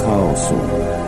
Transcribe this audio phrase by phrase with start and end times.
[0.00, 0.99] chaosu.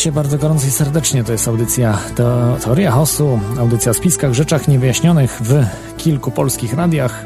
[0.00, 1.24] Witajcie bardzo gorąco i serdecznie.
[1.24, 5.64] To jest audycja to, Teoria Hosu, audycja o spiskach, rzeczach niewyjaśnionych w
[5.96, 7.24] kilku polskich radiach.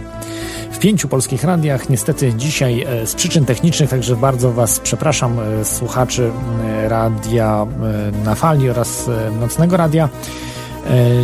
[0.72, 1.88] W pięciu polskich radiach.
[1.88, 6.30] Niestety dzisiaj e, z przyczyn technicznych, także bardzo Was przepraszam, e, słuchaczy
[6.64, 7.66] e, radia
[8.24, 10.08] na fali oraz nocnego radia,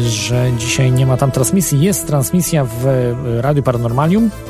[0.03, 1.81] że dzisiaj nie ma tam transmisji.
[1.81, 2.87] Jest transmisja w
[3.41, 4.50] Radiu Paranormalium E,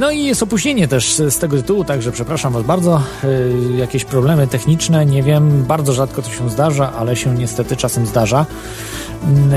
[0.00, 3.02] no i jest opóźnienie też z tego tytułu, także przepraszam Was bardzo.
[3.24, 8.06] E, jakieś problemy techniczne, nie wiem, bardzo rzadko to się zdarza, ale się niestety czasem
[8.06, 8.46] zdarza.
[9.24, 9.52] Mm,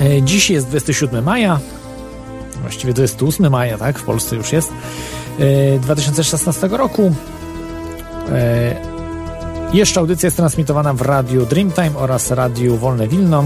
[0.00, 1.60] e, dziś jest 27 maja,
[2.60, 3.98] właściwie 28 maja, tak?
[3.98, 4.72] W Polsce już jest.
[5.80, 7.14] 2016 roku.
[9.72, 13.44] Jeszcze audycja jest transmitowana w radiu Dreamtime oraz radiu Wolne Wilno.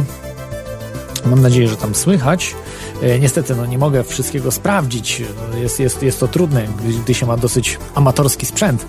[1.26, 2.54] Mam nadzieję, że tam słychać.
[3.02, 5.22] E, niestety, no nie mogę wszystkiego sprawdzić.
[5.54, 6.66] Jest, jest, jest to trudne,
[7.02, 8.86] gdy się ma dosyć amatorski sprzęt,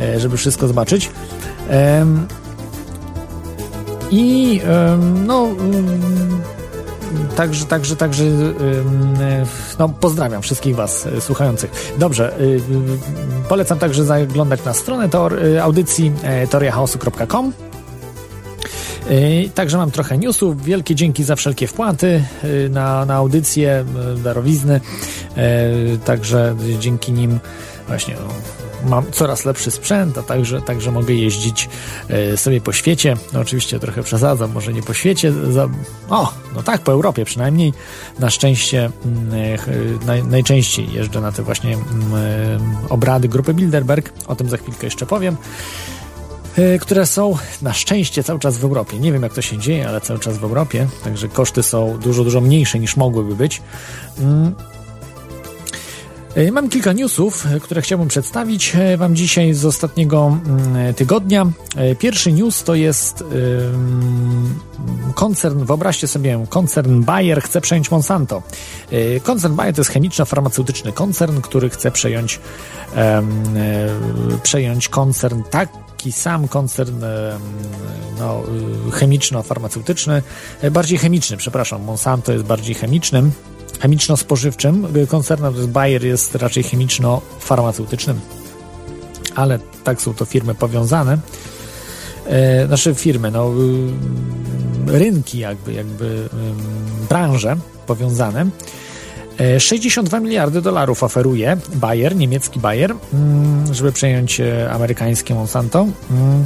[0.00, 1.10] e, żeby wszystko zobaczyć.
[4.10, 4.60] I
[5.26, 6.42] no mm,
[7.36, 8.24] Także, także, także
[9.78, 11.94] no, pozdrawiam wszystkich Was e, słuchających.
[11.98, 12.38] Dobrze,
[13.48, 16.12] polecam także zaglądać na stronę tor, audycji
[16.50, 17.52] toriachaosu.com
[19.54, 20.62] Także mam trochę newsów.
[20.62, 24.80] Wielkie dzięki za wszelkie wpłaty y, na, na y, darowizny.
[26.04, 27.40] Także dzięki nim
[27.88, 31.68] właśnie no, mam coraz lepszy sprzęt, a także, także mogę jeździć
[32.36, 33.16] sobie po świecie.
[33.32, 35.68] No, oczywiście trochę przesadzam, może nie po świecie, za,
[36.08, 37.72] o, no tak, po Europie przynajmniej.
[38.18, 39.58] Na szczęście mm,
[40.06, 44.12] naj, najczęściej jeżdżę na te właśnie mm, obrady grupy Bilderberg.
[44.26, 45.36] O tym za chwilkę jeszcze powiem.
[46.58, 48.98] E, które są na szczęście cały czas w Europie.
[48.98, 52.24] Nie wiem jak to się dzieje, ale cały czas w Europie, także koszty są dużo,
[52.24, 53.62] dużo mniejsze niż mogłyby być.
[54.18, 54.54] Mm.
[56.34, 61.46] E, mam kilka newsów, e, które chciałbym przedstawić Wam dzisiaj z ostatniego mm, tygodnia.
[61.98, 63.24] Pierwszy news to jest
[65.14, 68.42] koncern, wyobraźcie sobie, koncern Bayer chce przejąć Monsanto.
[69.22, 72.40] Koncern Bayer to jest chemiczno-farmaceutyczny koncern, który chce przejąć,
[74.42, 77.04] przejąć koncern tak taki sam koncern
[78.18, 78.42] no,
[78.92, 80.22] chemiczno-farmaceutyczny,
[80.62, 83.32] e, bardziej chemiczny, przepraszam, Monsanto jest bardziej chemicznym,
[83.80, 88.14] chemiczno-spożywczym koncernem, to jest Bayer jest raczej chemiczno-farmaceutycznym,
[89.34, 91.18] ale tak są to firmy powiązane.
[92.26, 93.52] E, nasze firmy, no,
[94.86, 96.28] rynki jakby, jakby
[97.08, 97.56] branże
[97.86, 98.46] powiązane.
[99.58, 105.86] 62 e, miliardy dolarów oferuje Bayer, niemiecki Bayer, mm, żeby przejąć e, amerykańskie Monsanto.
[106.10, 106.44] Mm.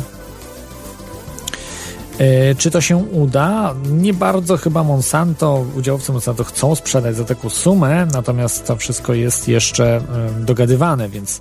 [2.19, 3.75] E, czy to się uda?
[3.91, 9.48] Nie bardzo chyba Monsanto, udziałowcy Monsanto chcą sprzedać za taką sumę, natomiast to wszystko jest
[9.48, 10.03] jeszcze
[10.41, 11.41] dogadywane, więc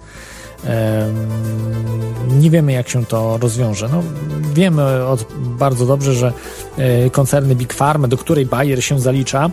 [2.28, 3.90] nie wiemy, jak się to rozwiąże.
[3.92, 4.04] No,
[4.54, 6.34] wiemy od, bardzo dobrze, że
[6.78, 9.50] e, koncerny Big Pharma, do której Bayer się zalicza,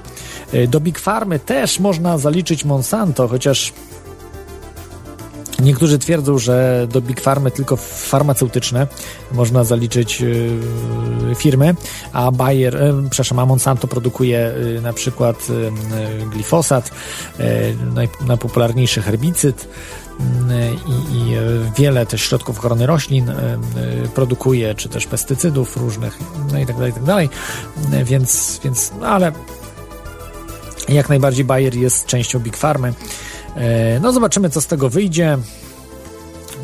[0.52, 3.72] e, do Big Pharma też można zaliczyć Monsanto, chociaż
[5.62, 8.86] Niektórzy twierdzą, że do Big Pharma tylko farmaceutyczne
[9.32, 11.74] można zaliczyć yy, firmy,
[12.12, 12.78] a Bayer,
[13.10, 15.46] przepraszam, a Monsanto produkuje na przykład
[16.32, 16.90] glifosat,
[17.94, 19.68] naj, najpopularniejszy herbicyd,
[20.86, 21.36] i, i,
[21.76, 23.32] wiele też środków ochrony roślin
[24.14, 26.18] produkuje, czy też pestycydów różnych,
[26.52, 27.28] no i tak dalej, i tak dalej.
[28.04, 29.32] Więc, więc no ale
[30.88, 32.94] jak najbardziej Bayer jest częścią Big Farmy.
[34.00, 35.38] No zobaczymy, co z tego wyjdzie.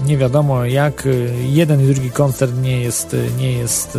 [0.06, 1.08] nie wiadomo jak.
[1.42, 3.98] Jeden i drugi koncern nie jest, nie jest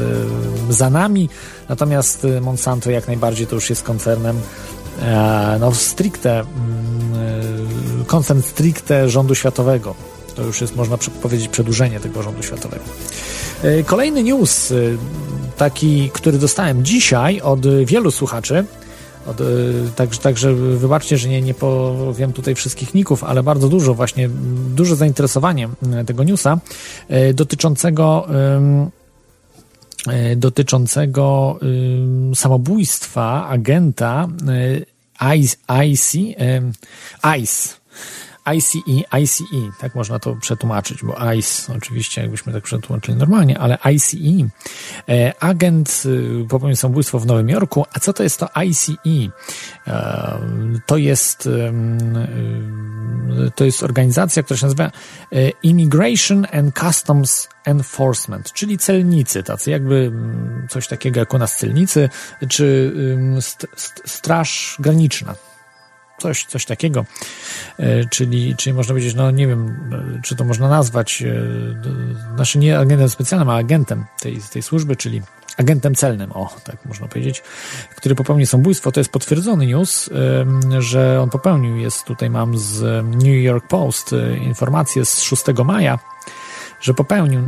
[0.69, 1.29] za nami,
[1.69, 4.39] natomiast Monsanto jak najbardziej to już jest koncernem
[5.59, 6.45] no stricte, mm,
[8.05, 9.95] koncern stricte rządu światowego.
[10.35, 12.83] To już jest, można powiedzieć, przedłużenie tego rządu światowego.
[13.85, 14.73] Kolejny news,
[15.57, 18.65] taki, który dostałem dzisiaj od wielu słuchaczy,
[19.27, 19.37] od,
[19.95, 24.29] także, także wybaczcie, że nie, nie powiem tutaj wszystkich ników, ale bardzo dużo właśnie,
[24.75, 25.69] duże zainteresowanie
[26.05, 26.59] tego newsa
[27.09, 28.27] e, dotyczącego
[30.07, 31.59] e, dotyczącego
[32.35, 34.27] samobójstwa agenta
[35.19, 36.17] ICE, ICE
[37.21, 37.69] ICE,
[38.45, 39.43] ICE,
[39.79, 44.17] tak można to przetłumaczyć, bo ICE oczywiście jakbyśmy tak przetłumaczyli normalnie, ale ICE,
[45.09, 48.93] e, agent y, popełnił samobójstwo w Nowym Jorku, a co to jest to ICE?
[49.87, 50.39] E,
[50.85, 51.73] to jest y,
[53.55, 54.91] to jest organizacja, która się nazywa e,
[55.63, 60.11] Immigration and Customs Enforcement, czyli celnicy, tacy jakby
[60.69, 62.09] coś takiego jak u nas celnicy,
[62.49, 62.93] czy
[63.41, 65.35] st st Straż Graniczna,
[66.19, 67.05] coś, coś takiego.
[67.79, 69.91] E, czyli, czyli można powiedzieć, no nie wiem,
[70.23, 75.21] czy to można nazwać, e, znaczy nie agentem specjalnym, a agentem tej, tej służby, czyli
[75.57, 77.43] agentem celnym, o, tak można powiedzieć,
[77.95, 78.91] który popełnił samobójstwo.
[78.91, 80.09] To jest potwierdzony news,
[80.79, 81.77] że on popełnił.
[81.77, 85.99] Jest tutaj, mam z New York Post e, informację z 6 maja,
[86.81, 87.41] że popełnił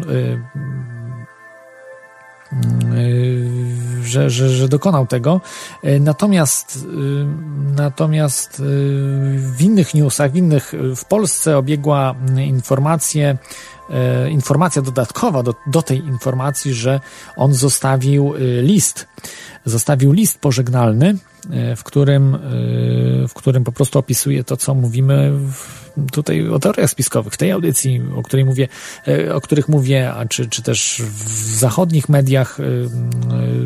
[4.07, 5.41] że, że, że dokonał tego.
[5.83, 7.25] Y, natomiast, y,
[7.75, 8.61] natomiast
[9.37, 13.37] w innych newsach, w innych, w Polsce obiegła informację,
[14.29, 16.99] informacja dodatkowa do, do tej informacji, że
[17.35, 19.07] on zostawił list,
[19.65, 21.17] zostawił list pożegnalny,
[21.75, 22.37] w którym,
[23.27, 27.51] w którym po prostu opisuje to, co mówimy w, tutaj o teoriach spiskowych, w tej
[27.51, 28.67] audycji, o której mówię,
[29.07, 32.67] e, o których mówię, a czy, czy też w zachodnich mediach e, e,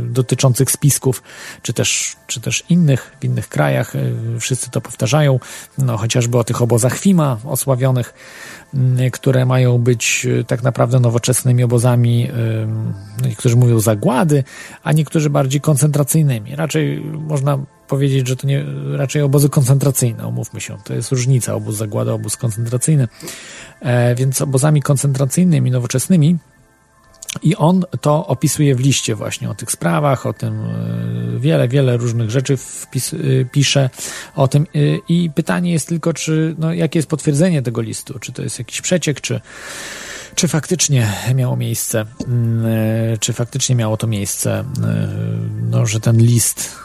[0.10, 1.24] dotyczących spisków,
[1.62, 3.94] czy też, czy też innych, w innych krajach,
[4.39, 5.39] wszyscy to powtarzają,
[5.78, 8.13] no chociażby o tych obozach FIMA osławionych,
[9.12, 12.29] które mają być tak naprawdę nowoczesnymi obozami,
[13.23, 14.44] niektórzy mówią zagłady,
[14.83, 16.56] a niektórzy bardziej koncentracyjnymi.
[16.56, 18.65] Raczej można powiedzieć, że to nie,
[18.97, 20.77] raczej obozy koncentracyjne, omówmy się.
[20.83, 23.07] To jest różnica, obóz zagłada, obóz koncentracyjny.
[23.81, 26.38] E, więc obozami koncentracyjnymi, nowoczesnymi
[27.44, 31.98] i on to opisuje w liście właśnie o tych sprawach, o tym e, wiele, wiele
[31.98, 33.18] różnych rzeczy wpis, e,
[33.51, 33.89] pisze
[34.36, 34.63] o tym.
[34.63, 34.80] E,
[35.10, 38.19] I pytanie jest tylko, czy, no, jakie jest potwierdzenie tego listu?
[38.19, 39.42] Czy to jest jakiś przeciek, czy,
[40.36, 44.63] czy faktycznie miało miejsce, mm, czy faktycznie miało to miejsce,
[45.69, 46.75] no, że ten list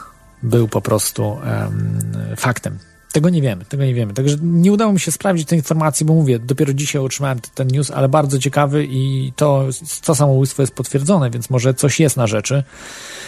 [0.43, 1.99] był po prostu um,
[2.37, 2.79] faktem.
[3.11, 4.13] Tego nie wiemy, tego nie wiemy.
[4.13, 7.91] Także nie udało mi się sprawdzić tej informacji, bo mówię, dopiero dzisiaj otrzymałem ten news,
[7.91, 9.65] ale bardzo ciekawy i to,
[10.05, 12.63] to samobójstwo jest potwierdzone, więc może coś jest na rzeczy.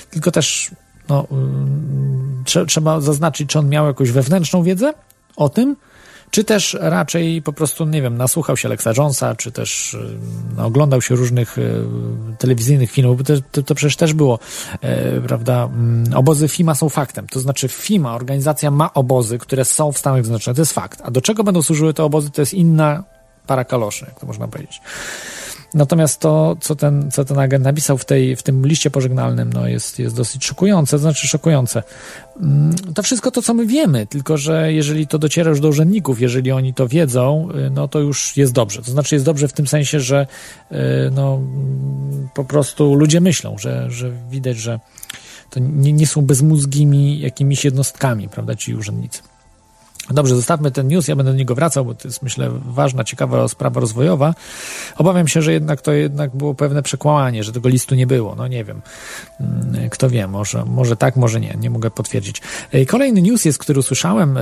[0.10, 0.72] Tylko też
[1.10, 4.94] no, um, trzeba zaznaczyć, czy on miał jakąś wewnętrzną wiedzę
[5.36, 5.76] o tym,
[6.32, 9.98] czy też raczej po prostu, nie wiem, nasłuchał się Alexa Jonesa, czy też
[10.58, 11.84] no, oglądał się różnych y,
[12.38, 14.40] telewizyjnych filmów, bo to, to, to przecież też było,
[14.82, 19.92] e, prawda, mm, obozy FIMA są faktem, to znaczy FIMA, organizacja ma obozy, które są
[19.92, 22.54] w Stanach Zjednoczonych, to jest fakt, a do czego będą służyły te obozy, to jest
[22.54, 23.04] inna
[23.48, 24.82] para kaloszy, jak to można powiedzieć.
[25.74, 29.68] Natomiast to, co ten, co ten agent napisał w, tej, w tym liście pożegnalnym, no
[29.68, 31.84] jest, jest dosyć szokujące, to znaczy szokujące.
[32.42, 36.22] Mm, to wszystko to, co my wiemy, tylko że jeżeli to dociera już do urzędników,
[36.22, 38.82] jeżeli oni to wiedzą, y, no to już jest dobrze.
[38.82, 40.28] To znaczy jest dobrze w tym sensie, że
[40.72, 40.76] y,
[41.12, 41.42] no,
[42.34, 44.80] po prostu ludzie myślą, że, że widać, że
[45.50, 49.22] to nie, nie są bezmózgimi jakimiś jednostkami, prawda, ci urzędnicy.
[50.10, 53.48] Dobrze, zostawmy ten news, ja będę do niego wracał, bo to jest myślę ważna, ciekawa
[53.48, 54.34] sprawa rozwojowa.
[54.98, 58.36] Obawiam się, że jednak to jednak było pewne przekłamanie, że tego listu nie było.
[58.36, 58.82] No nie wiem.
[59.40, 61.58] Mm, kto wie, może, może tak, może nie.
[61.60, 62.42] Nie mogę potwierdzić.
[62.88, 64.42] Kolejny news jest, który usłyszałem e,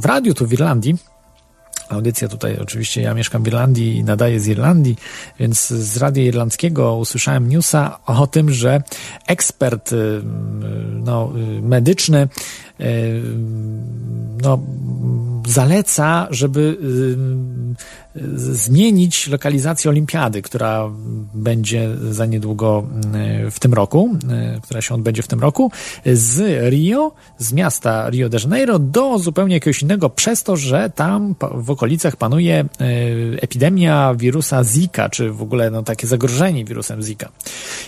[0.00, 0.96] w radiu tu w Irlandii.
[1.90, 4.96] Audycja tutaj, oczywiście ja mieszkam w Irlandii i nadaję z Irlandii,
[5.38, 8.82] więc z radia irlandzkiego usłyszałem newsa o tym, że
[9.26, 10.22] ekspert y,
[10.92, 12.28] no, y, medyczny
[14.42, 14.58] no,
[15.46, 16.78] zaleca, żeby
[18.34, 20.90] zmienić lokalizację olimpiady, która
[21.34, 22.86] będzie za niedługo
[23.50, 24.16] w tym roku,
[24.62, 25.72] która się odbędzie w tym roku,
[26.06, 31.34] z Rio, z miasta Rio de Janeiro do zupełnie jakiegoś innego, przez to, że tam
[31.54, 32.64] w okolicach panuje
[33.40, 37.28] epidemia wirusa Zika, czy w ogóle no, takie zagrożenie wirusem Zika.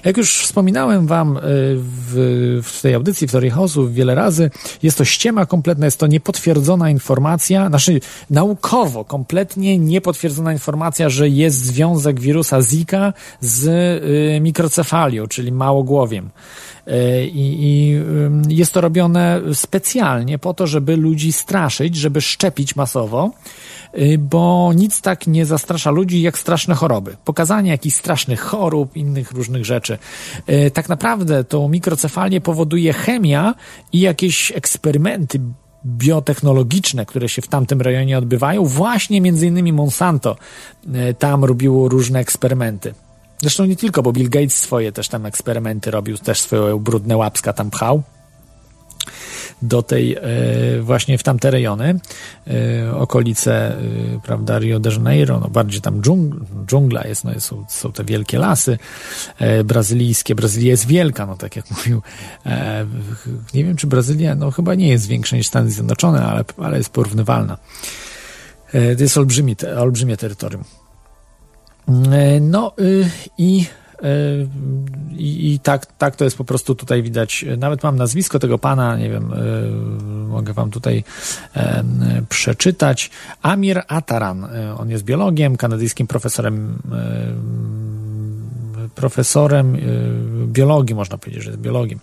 [0.04, 4.50] Jak już wspominałem wam w, w tej audycji w Teorii Chaosu wiele razy,
[4.82, 11.56] jest to ściema kompletna, jest to niepotwierdzona informacja, znaczy naukowo kompletnie niepotwierdzona informacja, że jest
[11.56, 13.66] związek wirusa Zika z
[14.36, 16.30] y, mikrocefalią, czyli małogłowiem.
[16.88, 18.02] Y, I, I
[18.48, 23.30] jest to robione specjalnie po to, żeby ludzi straszyć, żeby szczepić masowo.
[23.98, 27.16] Y, bo nic tak nie zastrasza ludzi jak straszne choroby.
[27.24, 29.98] Pokazanie jakichś strasznych chorób, innych różnych rzeczy.
[30.48, 33.54] Y, tak naprawdę to mikrocefalię powoduje chemia
[33.92, 35.40] i jakieś eksperymenty
[35.86, 40.36] biotechnologiczne, które się w tamtym rejonie odbywają, właśnie między innymi Monsanto
[40.86, 42.94] y, tam robiło różne eksperymenty.
[43.42, 47.52] Zresztą nie tylko, bo Bill Gates swoje też tam eksperymenty robił, też swoje brudne łapska
[47.52, 48.02] tam pchał
[49.62, 50.20] do tej, e,
[50.80, 52.00] właśnie w tamte rejony,
[52.46, 53.80] e, okolice, e,
[54.22, 56.34] prawda, Rio de Janeiro, no bardziej tam dżung,
[56.66, 58.78] dżungla jest, no są, są te wielkie lasy
[59.64, 60.34] brazylijskie.
[60.34, 62.02] Brazylia jest wielka, no tak jak mówił.
[63.54, 66.90] Nie wiem, czy Brazylia, no chyba nie jest większa niż Stany Zjednoczone, ale, ale jest
[66.90, 67.58] porównywalna.
[68.72, 70.64] To jest olbrzymi, olbrzymie terytorium.
[72.40, 73.66] No y, i
[75.10, 77.44] i, i, tak, tak to jest po prostu tutaj widać.
[77.58, 79.36] Nawet mam nazwisko tego pana, nie wiem, e,
[80.28, 81.04] mogę wam tutaj
[82.28, 83.10] przeczytać.
[83.42, 84.44] Amir Ataran.
[84.44, 86.78] E, on jest biologiem, kanadyjskim profesorem
[88.94, 89.78] profesorem e,
[90.46, 91.98] biologii, można powiedzieć, że jest biologiem.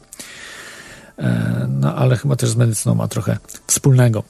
[1.67, 4.23] No ale chyba też z medycyną ma trochę wspólnego.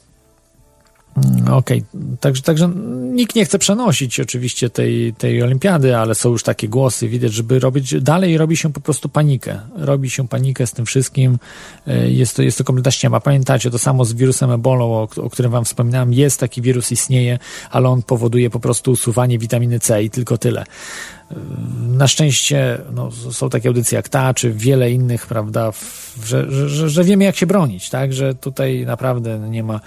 [1.16, 2.16] Mm, okej, okay.
[2.20, 2.70] także, także
[3.12, 7.58] nikt nie chce przenosić oczywiście tej, tej olimpiady, ale są już takie głosy, widać, żeby
[7.58, 9.58] robić dalej, robi się po prostu panikę.
[9.74, 11.38] Robi się panikę z tym wszystkim.
[11.86, 13.20] E, jest to, jest to kompletna ściema.
[13.20, 17.38] Pamiętacie, to samo z wirusem Ebola, o, o którym wam wspominałem, jest taki wirus, istnieje,
[17.70, 20.60] ale on powoduje po prostu usuwanie witaminy C i tylko tyle.
[21.30, 21.34] E,
[21.88, 25.72] na szczęście no, są takie audycje jak ta, czy wiele innych, prawda,
[26.24, 29.80] że, że, że wiemy jak się bronić, tak, że tutaj naprawdę nie ma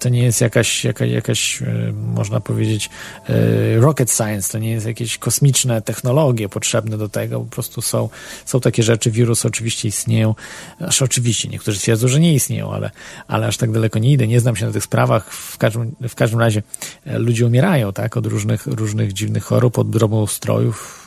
[0.00, 2.90] to nie jest jakaś, jakaś, jakaś e, można powiedzieć,
[3.28, 8.08] e, rocket science, to nie jest jakieś kosmiczne technologie potrzebne do tego, po prostu są,
[8.44, 10.34] są takie rzeczy, wirusy oczywiście istnieją,
[10.80, 12.90] aż oczywiście, niektórzy twierdzą, że nie istnieją, ale,
[13.28, 16.14] ale aż tak daleko nie idę, nie znam się na tych sprawach, w każdym, w
[16.14, 16.62] każdym razie
[17.04, 21.06] e, ludzie umierają, tak, od różnych, różnych dziwnych chorób, od drobnoustrojów,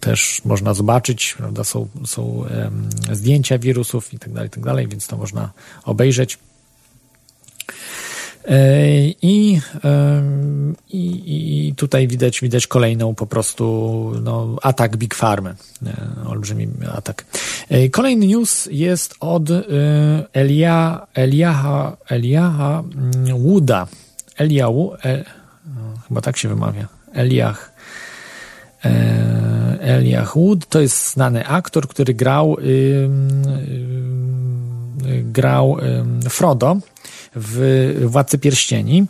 [0.00, 5.06] też można zobaczyć, prawda, są, są um, zdjęcia wirusów i tak dalej, tak dalej, więc
[5.06, 5.50] to można
[5.84, 6.38] obejrzeć.
[8.48, 9.60] E, I,
[10.90, 15.54] i, I tutaj widać, widać kolejną po prostu no, atak Big Farmy.
[15.86, 17.24] E, olbrzymi atak.
[17.68, 19.42] E, kolejny news jest od
[20.32, 23.86] Elia, Eliaha, Eliaha mm, Wooda.
[24.36, 24.66] Elia,
[25.02, 25.24] El,
[25.66, 26.88] no, chyba tak się wymawia.
[27.12, 27.74] Eliach.
[29.80, 32.56] Eliach Wood to jest znany aktor, który grał
[35.22, 35.76] grał
[36.28, 36.76] Frodo
[37.34, 39.06] w Władcy Pierścieni.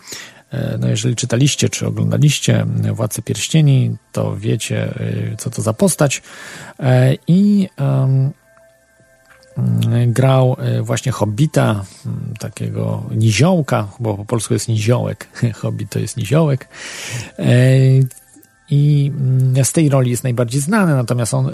[0.54, 4.94] E, no jeżeli czytaliście czy oglądaliście Władcy Pierścieni, to wiecie,
[5.32, 6.22] e, co to za postać.
[6.80, 8.32] E, I um,
[10.06, 11.84] grał właśnie Hobbita,
[12.38, 15.28] takiego niziołka, bo po polsku jest niziołek.
[15.60, 16.68] Hobbit to jest niziołek
[18.70, 19.12] i
[19.62, 21.50] z tej roli jest najbardziej znany, natomiast on,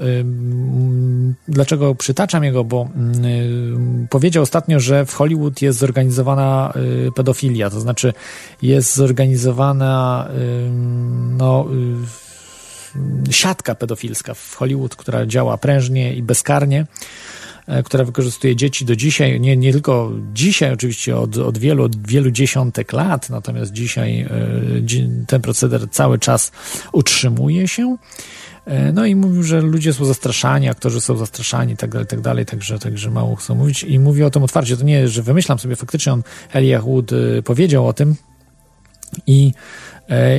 [1.50, 2.88] dlaczego przytaczam jego, bo
[3.24, 6.72] y, powiedział ostatnio, że w Hollywood jest zorganizowana
[7.06, 8.12] y, pedofilia, to znaczy
[8.62, 10.28] jest zorganizowana
[11.38, 11.66] no,
[13.30, 16.86] siatka pedofilska w Hollywood, która działa prężnie i bezkarnie
[17.70, 22.06] E, która wykorzystuje dzieci do dzisiaj, nie, nie tylko dzisiaj, oczywiście od, od wielu, od
[22.06, 24.28] wielu dziesiątek lat, natomiast dzisiaj e,
[25.26, 26.52] ten proceder cały czas
[26.92, 27.96] utrzymuje się.
[28.70, 32.46] E, no i mówił, że ludzie są zastraszani, aktorzy są zastraszani tak dalej, tak dalej,
[32.46, 34.76] także, także mało chcą mówić i mówi o tym otwarcie.
[34.76, 36.22] To nie, że wymyślam sobie, faktycznie on,
[36.52, 37.10] Elijah Wood
[37.44, 38.14] powiedział o tym
[39.26, 39.52] i,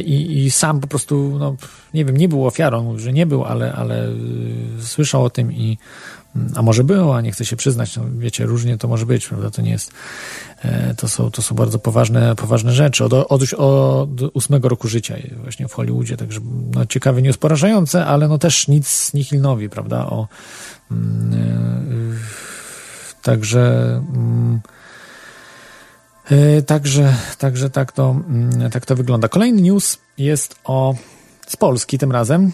[0.05, 1.55] i, i sam po prostu, no,
[1.93, 4.07] nie wiem, nie był ofiarą, że nie był, ale, ale
[4.79, 5.77] słyszał o tym i
[6.55, 9.51] a może było, a nie chcę się przyznać, no wiecie, różnie to może być, prawda,
[9.51, 9.91] to nie jest,
[10.61, 15.15] e, to są, to są bardzo poważne, poważne rzeczy, od, od, od ósmego roku życia
[15.43, 16.39] właśnie w Hollywoodzie, także
[16.73, 20.27] no, ciekawy news, porażające, ale no też nic nihilnowi, prawda, o
[20.91, 22.15] mm, e,
[23.21, 23.61] także
[24.15, 24.61] mm,
[26.31, 29.27] e, Także, także tak, to, mm, tak to wygląda.
[29.27, 30.95] Kolejny news jest o
[31.47, 32.51] z Polski tym razem.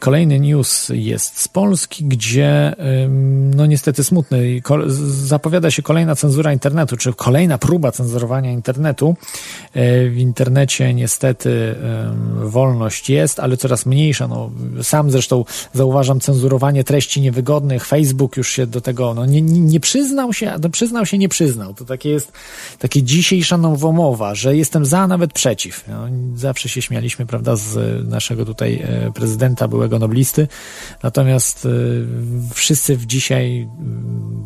[0.00, 2.74] Kolejny news jest z Polski, gdzie
[3.56, 4.60] no niestety smutny.
[5.08, 9.16] Zapowiada się kolejna cenzura internetu, czy kolejna próba cenzurowania internetu.
[10.10, 11.74] W internecie niestety
[12.42, 14.28] wolność jest, ale coraz mniejsza.
[14.28, 14.50] No,
[14.82, 17.86] sam zresztą zauważam cenzurowanie treści niewygodnych.
[17.86, 21.74] Facebook już się do tego no, nie, nie przyznał się, no, przyznał się, nie przyznał.
[21.74, 22.32] To takie jest
[22.78, 25.84] takie dzisiejsza nowomowa, że jestem za, nawet przeciw.
[25.88, 29.12] No, zawsze się śmialiśmy, prawda, z naszego tutaj e,
[29.68, 30.48] byłego noblisty.
[31.02, 31.68] Natomiast e,
[32.54, 33.68] wszyscy w dzisiaj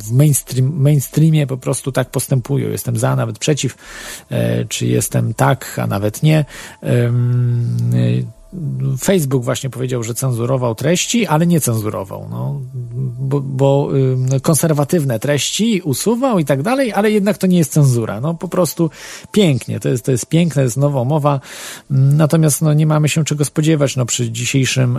[0.05, 2.71] w mainstream, mainstreamie po prostu tak postępują.
[2.71, 3.77] Jestem za, nawet przeciw,
[4.31, 6.45] e, czy jestem tak, a nawet nie.
[9.01, 12.61] Facebook właśnie powiedział, że cenzurował treści, ale nie cenzurował, no,
[13.19, 13.89] bo, bo
[14.43, 18.21] konserwatywne treści usuwał i tak dalej, ale jednak to nie jest cenzura.
[18.21, 18.91] No po prostu
[19.33, 21.41] pięknie, to jest, to jest piękne, jest nowa mowa,
[21.91, 24.99] natomiast no, nie mamy się czego spodziewać no, przy dzisiejszym,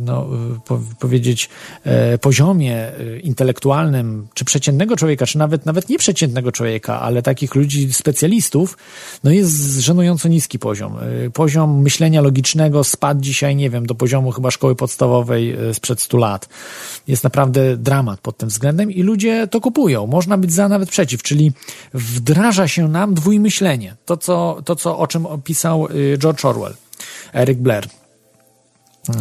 [0.00, 0.26] no,
[0.66, 1.48] po, powiedzieć,
[1.84, 7.92] e, poziomie e, intelektualnym, czy przeciętnego człowieka, czy nawet, nawet nieprzeciętnego człowieka, ale takich ludzi,
[7.92, 8.78] specjalistów,
[9.24, 10.96] no jest żenująco niski poziom.
[11.26, 16.00] E, poziom myślenia logicznego spadł dzisiaj, nie wiem, do poziomu chyba szkoły podstawowej e, sprzed
[16.00, 16.48] 100 lat.
[17.08, 20.06] Jest naprawdę dramat pod tym względem i ludzie to kupują.
[20.06, 21.52] Można być za, nawet przeciw, czyli
[21.94, 23.96] wdraża się nam dwójmyślenie.
[24.04, 26.74] To, co, to co, o czym opisał e, George Orwell,
[27.34, 27.84] Eric Blair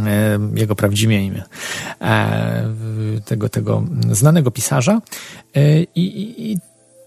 [0.06, 1.44] e, jego prawdziwe imię,
[3.26, 5.02] tego, tego znanego pisarza.
[5.96, 6.02] I,
[6.52, 6.58] i,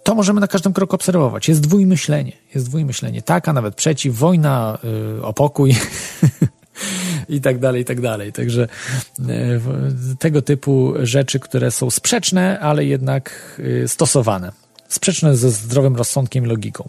[0.04, 1.48] to możemy na każdym kroku obserwować.
[1.48, 2.32] Jest dwójmyślenie.
[2.54, 3.22] Jest dwójmyślenie.
[3.22, 4.16] Tak, a nawet przeciw.
[4.16, 4.78] Wojna
[5.18, 5.76] y, o pokój.
[7.28, 8.32] I tak dalej, i tak dalej.
[8.32, 8.68] Także
[9.20, 14.52] y, tego typu rzeczy, które są sprzeczne, ale jednak y, stosowane.
[14.88, 16.88] Sprzeczne ze zdrowym rozsądkiem i logiką.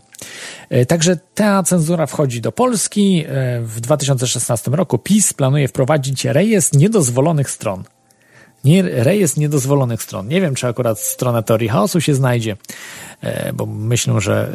[0.88, 3.26] Także ta cenzura wchodzi do Polski.
[3.62, 7.84] W 2016 roku PiS planuje wprowadzić rejestr niedozwolonych stron
[8.66, 10.28] nie, rejestr niedozwolonych stron.
[10.28, 12.58] Nie wiem, czy akurat strona teorii chaosu się znajdzie,
[13.22, 14.52] e, bo myślę, że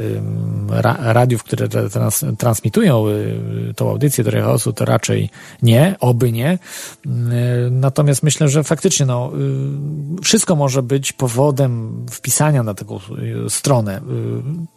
[0.99, 5.31] radiów, które trans, transmitują y, tą audycję teorii chaosu, to raczej
[5.63, 6.51] nie, oby nie.
[6.51, 6.59] E,
[7.71, 9.33] natomiast myślę, że faktycznie no,
[10.19, 12.97] y, wszystko może być powodem wpisania na taką
[13.47, 14.01] y, stronę.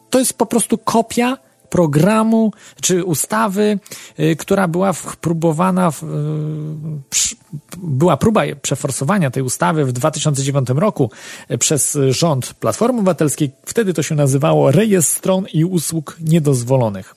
[0.09, 1.37] To jest po prostu kopia
[1.73, 3.79] programu czy ustawy,
[4.19, 7.35] y, która była próbowana, y,
[7.77, 11.11] była próba przeforsowania tej ustawy w 2009 roku
[11.51, 13.51] y, przez rząd Platformy Obywatelskiej.
[13.65, 17.15] Wtedy to się nazywało Rejestr Stron i Usług Niedozwolonych.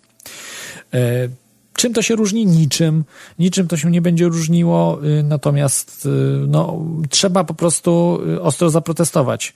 [1.77, 2.47] Czym to się różni?
[2.47, 3.05] Niczym.
[3.39, 6.09] Niczym to się nie będzie różniło, y, natomiast y,
[6.49, 9.55] no, trzeba po prostu y, ostro zaprotestować.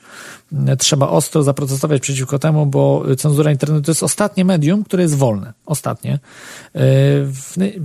[0.79, 5.53] Trzeba ostro zaprotestować przeciwko temu, bo cenzura internetu to jest ostatnie medium, które jest wolne.
[5.67, 6.19] Ostatnie.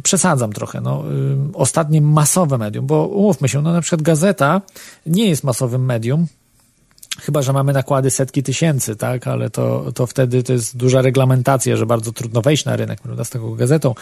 [0.03, 0.81] Przesadzam trochę.
[0.81, 1.03] No,
[1.53, 4.61] ostatnie masowe medium, bo umówmy się, no na przykład gazeta
[5.05, 6.27] nie jest masowym medium,
[7.21, 11.75] Chyba, że mamy nakłady setki tysięcy, tak, ale to, to wtedy to jest duża reglamentacja,
[11.75, 13.95] że bardzo trudno wejść na rynek, prawda, z taką gazetą.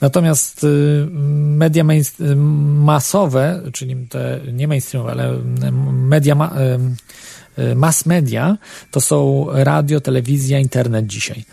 [0.00, 1.84] Natomiast y, media
[2.76, 5.32] masowe, czyli te nie mainstreamowe, ale
[5.92, 6.78] media ma, y,
[7.74, 8.56] mass media
[8.90, 11.44] to są radio, telewizja, internet dzisiaj.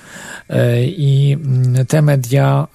[0.49, 0.55] Y,
[0.87, 1.37] I
[1.87, 2.67] te media,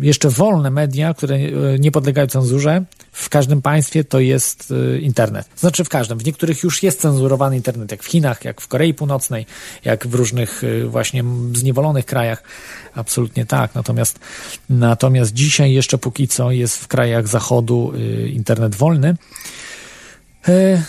[0.00, 1.38] jeszcze wolne media, które
[1.78, 5.48] nie podlegają cenzurze, w każdym państwie to jest internet.
[5.56, 6.18] Znaczy w każdym.
[6.18, 9.46] W niektórych już jest cenzurowany internet, jak w Chinach, jak w Korei Północnej,
[9.84, 12.42] jak w różnych właśnie zniewolonych krajach.
[12.94, 13.74] Absolutnie tak.
[13.74, 14.18] Natomiast,
[14.70, 17.92] natomiast dzisiaj jeszcze póki co jest w krajach zachodu
[18.26, 19.16] internet wolny.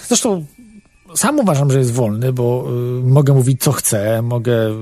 [0.07, 0.45] Zresztą
[1.15, 2.67] sam uważam, że jest wolny, bo
[2.99, 4.73] y, mogę mówić co chcę, mogę y,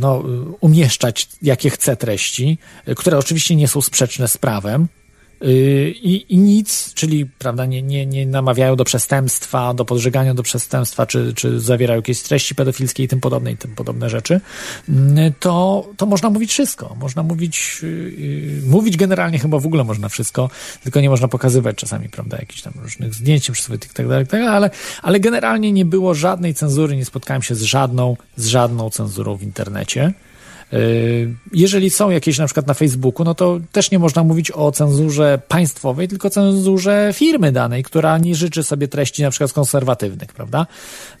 [0.00, 0.22] no,
[0.60, 2.58] umieszczać jakie chcę treści,
[2.88, 4.99] y, które oczywiście nie są sprzeczne z prawem, Y,
[5.42, 11.06] I, I, nic, czyli prawda, nie, nie, nie namawiają do przestępstwa, do podżegania do przestępstwa,
[11.06, 14.40] czy, czy zawierają jakieś treści pedofilskie i tym podobne, i tym podobne rzeczy,
[14.88, 16.96] mm, to, to można mówić wszystko.
[17.00, 20.50] Można mówić, yy, mówić generalnie chyba w ogóle można wszystko,
[20.82, 24.70] tylko nie można pokazywać czasami, prawda, jakichś tam różnych zdjęć, przyzwoitych tak dalej, tak ale,
[25.02, 29.42] ale generalnie nie było żadnej cenzury, nie spotkałem się z żadną, z żadną cenzurą w
[29.42, 30.12] internecie.
[30.72, 34.72] Y, jeżeli są jakieś na przykład na Facebooku, no to też nie można mówić o
[34.72, 40.66] cenzurze państwowej, tylko cenzurze firmy danej, która nie życzy sobie treści na przykład konserwatywnych, prawda?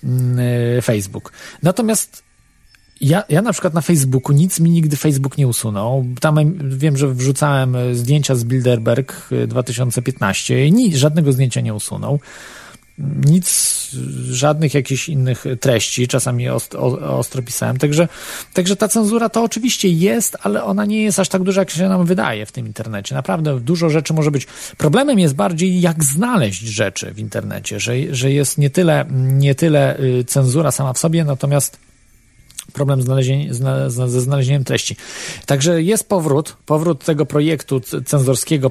[0.04, 1.32] Mm, y, Facebook.
[1.62, 2.22] Natomiast
[3.00, 6.06] ja, ja na przykład na Facebooku nic mi nigdy Facebook nie usunął.
[6.20, 12.20] Tam wiem, że wrzucałem zdjęcia z Bilderberg 2015 y, i żadnego zdjęcia nie usunął.
[13.24, 13.88] Nic,
[14.30, 16.82] żadnych jakichś innych treści, czasami ostro,
[17.18, 18.08] ostro pisałem, także,
[18.54, 21.88] także ta cenzura to oczywiście jest, ale ona nie jest aż tak duża, jak się
[21.88, 23.14] nam wydaje w tym internecie.
[23.14, 24.46] Naprawdę dużo rzeczy może być.
[24.76, 30.00] Problemem jest bardziej, jak znaleźć rzeczy w internecie, że, że jest nie tyle, nie tyle
[30.00, 31.89] y, cenzura sama w sobie, natomiast
[32.70, 33.02] problem
[33.86, 34.96] ze znalezieniem treści.
[35.46, 38.70] Także jest powrót, powrót tego projektu cenzorskiego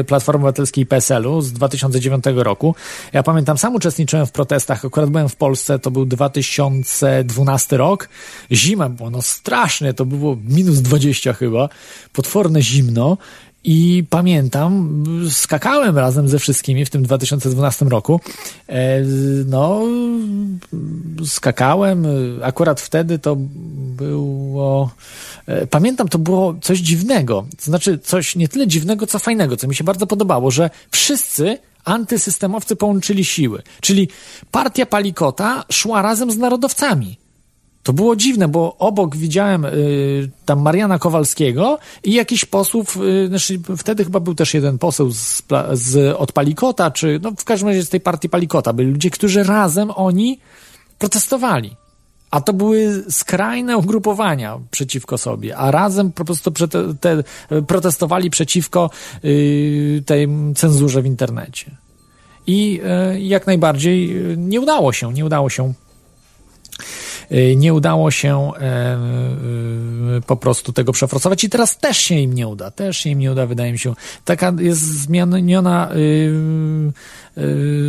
[0.00, 2.74] e, Platformy Obywatelskiej PSL-u z 2009 roku.
[3.12, 8.08] Ja pamiętam, sam uczestniczyłem w protestach, akurat byłem w Polsce, to był 2012 rok.
[8.52, 11.68] Zima była, no strasznie, to było minus 20 chyba,
[12.12, 13.18] potworne zimno
[13.64, 18.20] i pamiętam, skakałem razem ze wszystkimi w tym 2012 roku.
[18.68, 19.00] E,
[19.46, 19.82] no,
[21.26, 22.06] skakałem.
[22.42, 23.36] Akurat wtedy to
[23.96, 24.90] było.
[25.46, 27.46] E, pamiętam, to było coś dziwnego.
[27.56, 31.58] To znaczy, coś nie tyle dziwnego, co fajnego, co mi się bardzo podobało, że wszyscy
[31.84, 33.62] antysystemowcy połączyli siły.
[33.80, 34.08] Czyli
[34.50, 37.23] partia Palikota szła razem z narodowcami.
[37.84, 43.60] To było dziwne, bo obok widziałem y, tam Mariana Kowalskiego i jakiś posłów, y, znaczy
[43.76, 45.42] wtedy chyba był też jeden poseł z,
[45.72, 49.42] z, od Palikota, czy no w każdym razie z tej partii Palikota, byli ludzie, którzy
[49.42, 50.38] razem oni
[50.98, 51.76] protestowali.
[52.30, 57.24] A to były skrajne ugrupowania przeciwko sobie, a razem po prostu te, te,
[57.66, 58.90] protestowali przeciwko
[59.24, 61.70] y, tej cenzurze w internecie.
[62.46, 62.80] I
[63.14, 65.72] y, jak najbardziej y, nie udało się, nie udało się
[67.56, 68.96] nie udało się e,
[70.16, 73.18] y, po prostu tego przeforsować i teraz też się im nie uda, też się im
[73.18, 73.94] nie uda, wydaje mi się.
[74.24, 76.92] Taka jest zmieniona y,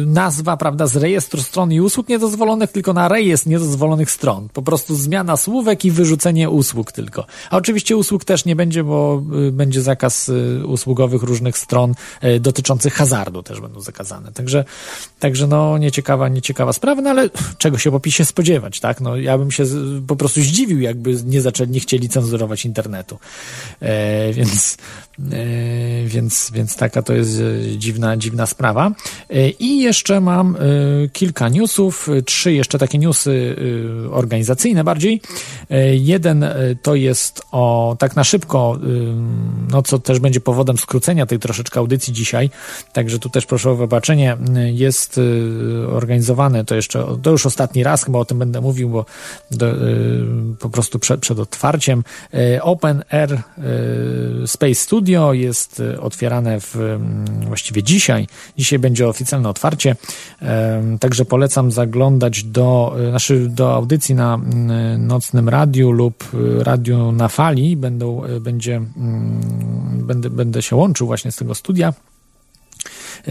[0.05, 4.49] nazwa, prawda, z rejestru stron i usług niedozwolonych tylko na rejestr niedozwolonych stron.
[4.53, 7.25] Po prostu zmiana słówek i wyrzucenie usług tylko.
[7.49, 10.31] A oczywiście usług też nie będzie, bo będzie zakaz
[10.65, 11.93] usługowych różnych stron
[12.39, 14.31] dotyczących hazardu też będą zakazane.
[14.31, 14.65] Także,
[15.19, 19.01] także no nieciekawa, nieciekawa sprawa, no ale czego się po PiSie spodziewać, tak?
[19.01, 19.63] No ja bym się
[20.07, 23.19] po prostu zdziwił, jakby nie zaczęli, nie chcieli cenzurować internetu.
[23.81, 24.77] E, więc,
[25.31, 28.91] e, więc, więc taka to jest e, dziwna, dziwna sprawa.
[29.29, 30.59] E, I jeszcze mam e,
[31.09, 33.55] kilka newsów, trzy jeszcze takie newsy
[34.05, 35.21] e, organizacyjne bardziej.
[35.93, 36.45] jeden
[36.81, 38.79] to jest o, tak na szybko,
[39.71, 42.49] no co też będzie powodem skrócenia tej troszeczkę audycji dzisiaj,
[42.93, 44.37] także tu też proszę o wybaczenie,
[44.73, 45.19] jest
[45.89, 49.05] organizowane, to jeszcze, to już ostatni raz chyba o tym będę mówił, bo
[49.51, 49.73] do,
[50.59, 52.03] po prostu przed, przed otwarciem.
[52.61, 53.41] Open Air
[54.45, 56.99] Space Studio jest otwierane w,
[57.47, 58.27] właściwie dzisiaj.
[58.57, 59.95] Dzisiaj będzie oficjalne otwarcie,
[60.99, 66.23] także polecam zaglądać do, znaczy do audycji na mm, nocnym radiu lub
[66.59, 67.77] radiu na fali.
[67.77, 69.41] Będą, będzie, mm,
[70.07, 71.93] będę, będę się łączył właśnie z tego studia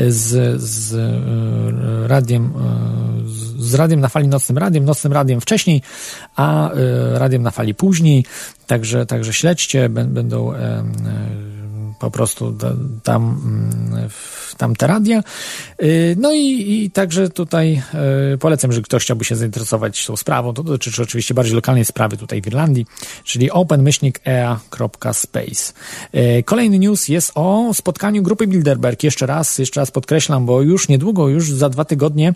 [0.08, 5.82] z, z e, radiem, e, z radiem na fali nocnym radiem, nocnym radiem wcześniej,
[6.36, 8.24] a e, radiem na fali później.
[8.66, 10.52] Także, także śledźcie, będą
[11.98, 12.54] po prostu
[13.02, 14.08] tam, mm,
[14.56, 15.22] tam te radia.
[15.82, 17.82] Y, no i, i także tutaj
[18.34, 22.16] y, polecam, że ktoś chciałby się zainteresować tą sprawą, to dotyczy oczywiście bardziej lokalnej sprawy
[22.16, 22.86] tutaj w Irlandii,
[23.24, 24.12] czyli open-ea.space.
[26.14, 29.02] Y, kolejny news jest o spotkaniu grupy Bilderberg.
[29.02, 32.34] Jeszcze raz, jeszcze raz podkreślam, bo już niedługo, już za dwa tygodnie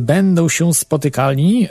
[0.00, 1.68] będą się spotykali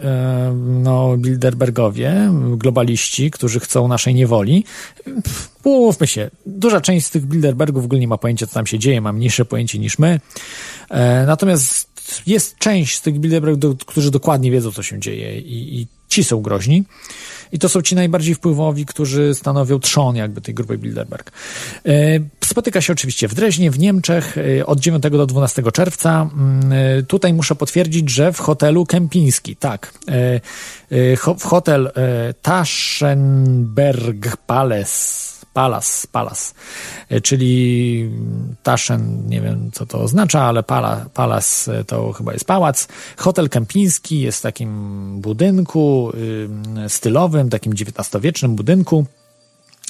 [0.84, 4.66] no, Bilderbergowie, globaliści, którzy chcą naszej niewoli.
[5.66, 8.80] Mówmy się, duża część z tych Bilderbergów w ogóle nie ma pojęcia, co tam się
[8.80, 10.20] dzieje, ma mniejsze pojęcie niż my.
[10.90, 11.92] E, natomiast
[12.28, 16.42] jest część z tych Bilderbergów, którzy dokładnie wiedzą, co się dzieje i, i ci są
[16.42, 16.84] groźni.
[17.52, 21.32] I to są ci najbardziej wpływowi, którzy stanowią trzon jakby tej grupy Bilderberg.
[21.86, 21.92] E,
[22.46, 26.30] spotyka się oczywiście w Dreźnie, w Niemczech e, od 9 do 12 czerwca.
[26.34, 29.94] Mm, e, tutaj muszę potwierdzić, że w hotelu Kempinski, tak.
[31.38, 31.92] W hotel
[32.42, 36.54] Taschenberg Palace Palas, Palas,
[37.10, 38.10] e, czyli
[38.64, 42.88] Taszen, nie wiem co to oznacza, ale Pala, Palas e, to chyba jest pałac.
[43.18, 46.12] Hotel kempiński jest w takim budynku
[46.88, 49.06] stylowym, takim XIX-wiecznym budynku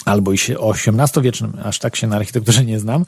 [0.06, 3.06] albo i XVIII-wiecznym, aż tak się na architekturze nie znam, e,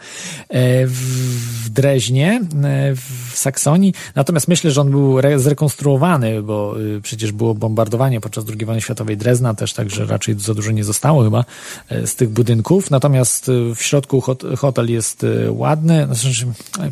[0.88, 3.94] w Dreźnie, e, w Saksonii.
[4.16, 9.18] Natomiast myślę, że on był zrekonstruowany, bo y, przecież było bombardowanie podczas II wojny światowej
[9.18, 11.46] Drezna też, także raczej za dużo nie zostało chyba
[11.90, 12.92] e, z tych budynków.
[12.92, 14.22] Natomiast y, w środku
[14.58, 16.46] hotel jest y, ładny, znaczy,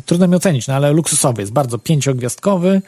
[0.06, 2.82] trudno mi ocenić, no ale luksusowy, jest bardzo pięciogwiazdkowy.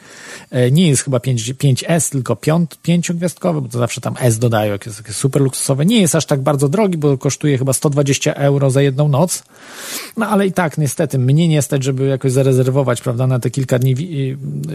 [0.71, 4.85] Nie jest chyba 5, 5S, tylko piąt, pięciogwiazdkowy, bo to zawsze tam S dodają, jak
[4.85, 5.85] jest, jest super luksusowe.
[5.85, 9.43] Nie jest aż tak bardzo drogi, bo kosztuje chyba 120 euro za jedną noc.
[10.17, 13.79] No ale i tak, niestety, mnie nie stać, żeby jakoś zarezerwować, prawda, na te kilka
[13.79, 13.95] dni.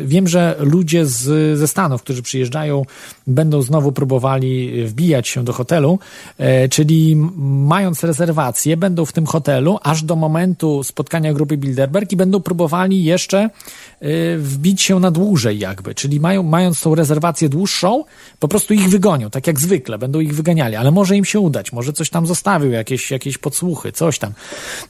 [0.05, 2.83] Wiem, że ludzie z, ze Stanów, którzy przyjeżdżają,
[3.27, 5.99] będą znowu próbowali wbijać się do hotelu,
[6.39, 7.17] e, czyli
[7.67, 13.05] mając rezerwację, będą w tym hotelu aż do momentu spotkania grupy Bilderberg i będą próbowali
[13.05, 13.51] jeszcze e,
[14.39, 18.05] wbić się na dłużej jakby, czyli mają, mając tą rezerwację dłuższą,
[18.39, 21.73] po prostu ich wygonią, tak jak zwykle, będą ich wyganiali, ale może im się udać,
[21.73, 24.33] może coś tam zostawił, jakieś, jakieś podsłuchy, coś tam.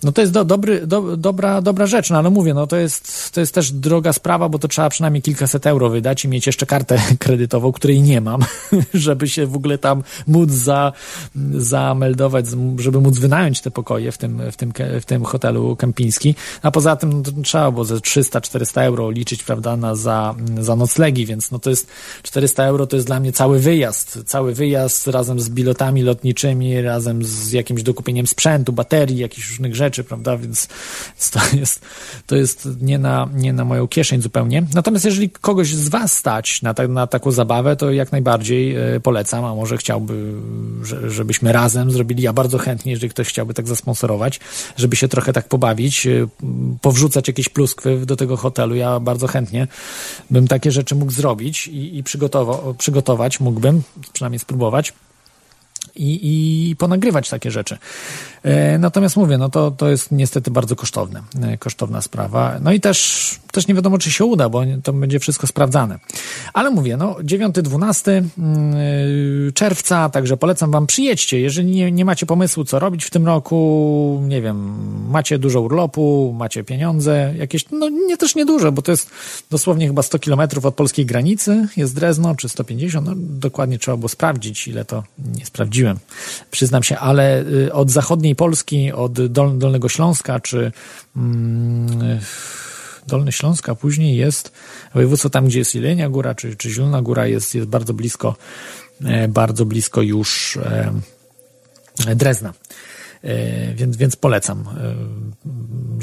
[0.03, 3.33] No to jest do, dobry, do, dobra, dobra rzecz, no ale mówię, no to jest,
[3.35, 6.67] to jest też droga sprawa, bo to trzeba przynajmniej kilkaset euro wydać i mieć jeszcze
[6.67, 8.41] kartę kredytową, której nie mam,
[8.95, 10.93] żeby się w ogóle tam móc za,
[11.55, 12.47] zameldować,
[12.79, 16.35] żeby móc wynająć te pokoje w tym, w tym, w tym hotelu kempiński.
[16.63, 21.27] A poza tym no, trzeba było ze 300-400 euro liczyć, prawda, na, za, za noclegi,
[21.27, 21.87] więc no to jest
[22.23, 27.20] 400 euro to jest dla mnie cały wyjazd, cały wyjazd razem z bilotami lotniczymi, razem
[27.25, 30.69] z jakimś dokupieniem sprzętu, baterii, jakichś różnych rzeczy, prawda, więc
[31.31, 31.81] to jest,
[32.27, 34.63] to jest nie na, nie na moją kieszeń zupełnie.
[34.75, 39.01] Natomiast jeżeli kogoś z Was stać na, ta, na taką zabawę, to jak najbardziej e,
[39.01, 40.33] polecam, a może chciałby,
[41.09, 44.41] żebyśmy razem zrobili, ja bardzo chętnie, jeżeli ktoś chciałby tak zasponsorować,
[44.77, 46.27] żeby się trochę tak pobawić, e,
[46.81, 49.69] powrzucać jakieś pluskwy do tego hotelu, ja bardzo chętnie
[50.31, 54.93] bym takie rzeczy mógł zrobić i, i przygotowa- przygotować, mógłbym przynajmniej spróbować
[55.97, 57.79] i, i ponagrywać takie rzeczy.
[58.43, 62.59] E, natomiast mówię, no to, to jest niestety bardzo kosztowne, e, kosztowna sprawa.
[62.61, 65.99] No i też, też nie wiadomo, czy się uda, bo to będzie wszystko sprawdzane.
[66.53, 71.41] Ale mówię, no 9-12 mm, e, czerwca, także polecam wam, przyjedźcie.
[71.41, 74.77] Jeżeli nie, nie macie pomysłu, co robić w tym roku, nie wiem,
[75.11, 79.11] macie dużo urlopu, macie pieniądze, jakieś, no nie też nieduże, bo to jest
[79.51, 84.09] dosłownie chyba 100 kilometrów od polskiej granicy, jest Drezno, czy 150, no dokładnie trzeba było
[84.09, 85.03] sprawdzić, ile to
[85.39, 85.99] nie sprawdziłem,
[86.51, 90.73] przyznam się, ale y, od zachodniej zachodniej Polski, od Dol Dolnego Śląska, czy
[91.17, 92.21] mm,
[93.07, 94.53] Dolny Śląsk, a później jest
[94.95, 98.37] województwo tam, gdzie jest Jelenia Góra, czy, czy Zielona Góra, jest, jest bardzo blisko,
[99.05, 100.93] e, bardzo blisko już e,
[102.17, 102.55] Drezna.
[103.23, 104.65] E, więc, więc polecam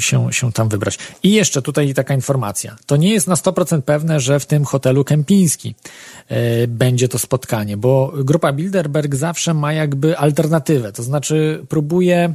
[0.00, 0.98] się, się tam wybrać.
[1.22, 2.76] I jeszcze tutaj taka informacja.
[2.86, 5.74] To nie jest na 100% pewne, że w tym hotelu kempiński
[6.68, 12.34] będzie to spotkanie, bo grupa Bilderberg zawsze ma jakby alternatywę, to znaczy próbuje,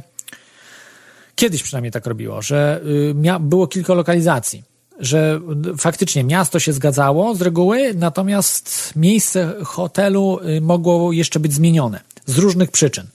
[1.34, 2.80] kiedyś przynajmniej tak robiło, że
[3.26, 4.62] y, było kilka lokalizacji
[4.98, 5.40] że
[5.78, 12.38] faktycznie miasto się zgadzało z reguły, natomiast miejsce hotelu y, mogło jeszcze być zmienione z
[12.38, 13.06] różnych przyczyn.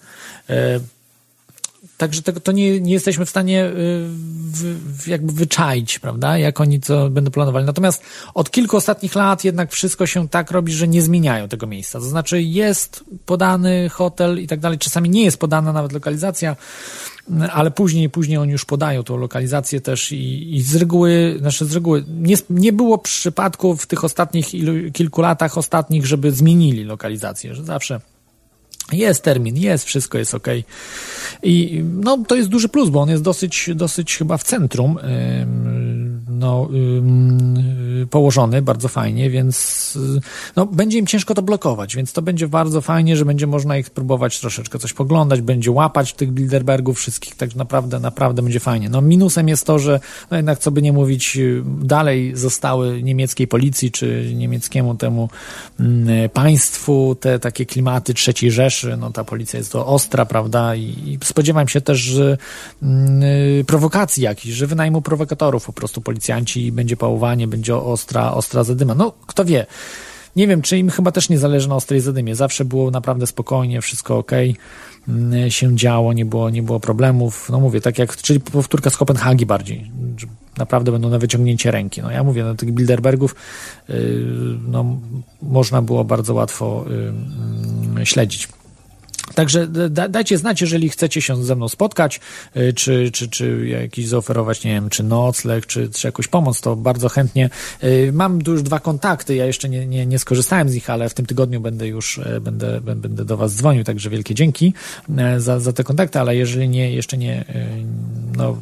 [2.00, 6.80] Także tego, to nie, nie jesteśmy w stanie y, w, jakby wyczaić, prawda, jak oni
[6.80, 7.66] to będą planowali.
[7.66, 12.00] Natomiast od kilku ostatnich lat jednak wszystko się tak robi, że nie zmieniają tego miejsca.
[12.00, 14.78] To znaczy jest podany hotel i tak dalej.
[14.78, 16.56] Czasami nie jest podana nawet lokalizacja,
[17.52, 21.74] ale później, później oni już podają tą lokalizację też i, i z reguły, znaczy z
[21.74, 27.56] reguły nie, nie było przypadków w tych ostatnich ilu, kilku latach ostatnich, żeby zmienili lokalizację,
[27.56, 28.02] że zawsze
[28.94, 30.48] jest termin, jest, wszystko jest ok.
[31.44, 34.98] I no, to jest duży plus, bo on jest dosyć, dosyć chyba w centrum
[36.40, 36.70] no,
[38.10, 39.98] położony bardzo fajnie, więc
[40.56, 43.88] no, będzie im ciężko to blokować, więc to będzie bardzo fajnie, że będzie można ich
[43.88, 48.90] spróbować troszeczkę coś poglądać, będzie łapać tych Bilderbergów wszystkich, tak naprawdę, naprawdę będzie fajnie.
[48.90, 50.00] No, minusem jest to, że
[50.32, 51.38] no, jednak, co by nie mówić,
[51.82, 55.30] dalej zostały niemieckiej policji, czy niemieckiemu temu
[56.34, 61.18] państwu te takie klimaty trzeciej Rzeszy, no ta policja jest to ostra, prawda, i, i
[61.24, 62.38] spodziewam się też, że
[62.82, 68.64] yy, prowokacji jakichś, że wynajmu prowokatorów po prostu policjanci i będzie pałowanie, będzie ostra, ostra
[68.64, 68.96] zadyma.
[68.96, 69.66] No, kto wie.
[70.36, 72.36] Nie wiem, czy im chyba też nie zależy na ostrej zadymie.
[72.36, 74.32] Zawsze było naprawdę spokojnie, wszystko ok
[75.08, 77.50] mm, się działo, nie było, nie było problemów.
[77.50, 79.92] No mówię, tak jak, czyli powtórka z Kopenhagi bardziej.
[80.58, 82.02] Naprawdę będą na wyciągnięcie ręki.
[82.02, 83.36] No ja mówię, no tych Bilderbergów
[83.90, 83.96] yy,
[84.68, 84.86] no,
[85.42, 86.86] można było bardzo łatwo
[87.96, 88.48] yy, śledzić.
[89.36, 89.68] Także
[90.10, 92.20] dajcie znać, jeżeli chcecie się ze mną spotkać,
[92.58, 96.76] y, czy, czy, czy jakiś zaoferować, nie wiem, czy nocleg, czy, czy jakąś pomoc, to
[96.76, 97.50] bardzo chętnie.
[97.84, 101.10] Y, mam tu już dwa kontakty, ja jeszcze nie, nie, nie skorzystałem z nich, ale
[101.10, 104.74] w tym tygodniu będę już, e, będę, będę do Was dzwonił, także wielkie dzięki
[105.18, 107.68] e, za, za te kontakty, ale jeżeli nie, jeszcze nie, e,
[108.38, 108.58] no,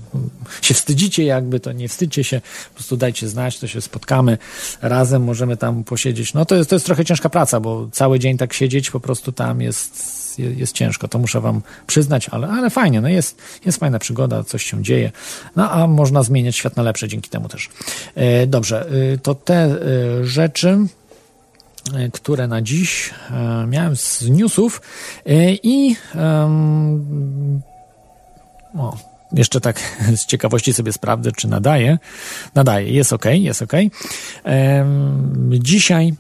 [0.62, 4.38] się wstydzicie jakby, to nie wstydźcie się, po prostu dajcie znać, to się spotkamy
[4.82, 6.34] razem, możemy tam posiedzieć.
[6.34, 9.32] No to jest, to jest trochę ciężka praca, bo cały dzień tak siedzieć po prostu
[9.32, 14.00] tam jest jest, ciężko, to muszę wam przyznać, ale, ale fajnie, no jest, jest fajna
[14.00, 15.12] przygoda, coś się dzieje,
[15.56, 17.70] no a można zmieniać świat na lepsze dzięki temu też.
[18.16, 19.78] E, dobrze, e, to te e,
[20.26, 20.78] rzeczy
[22.14, 23.14] które na dziś
[23.68, 24.82] miałem z newsów
[25.64, 25.96] i
[28.78, 28.98] o,
[29.32, 29.80] jeszcze tak
[30.16, 31.98] z ciekawości sobie sprawdzę, czy nadaje.
[32.56, 33.72] Nadaje, jest ok, jest ok.
[35.50, 36.14] Dzisiaj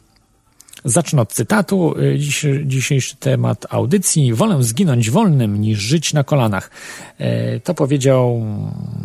[0.86, 1.96] zacznę od cytatu.
[2.18, 4.34] Dziś, dzisiejszy temat audycji.
[4.34, 6.70] Wolę zginąć wolnym niż żyć na kolanach.
[7.18, 8.46] E, to powiedział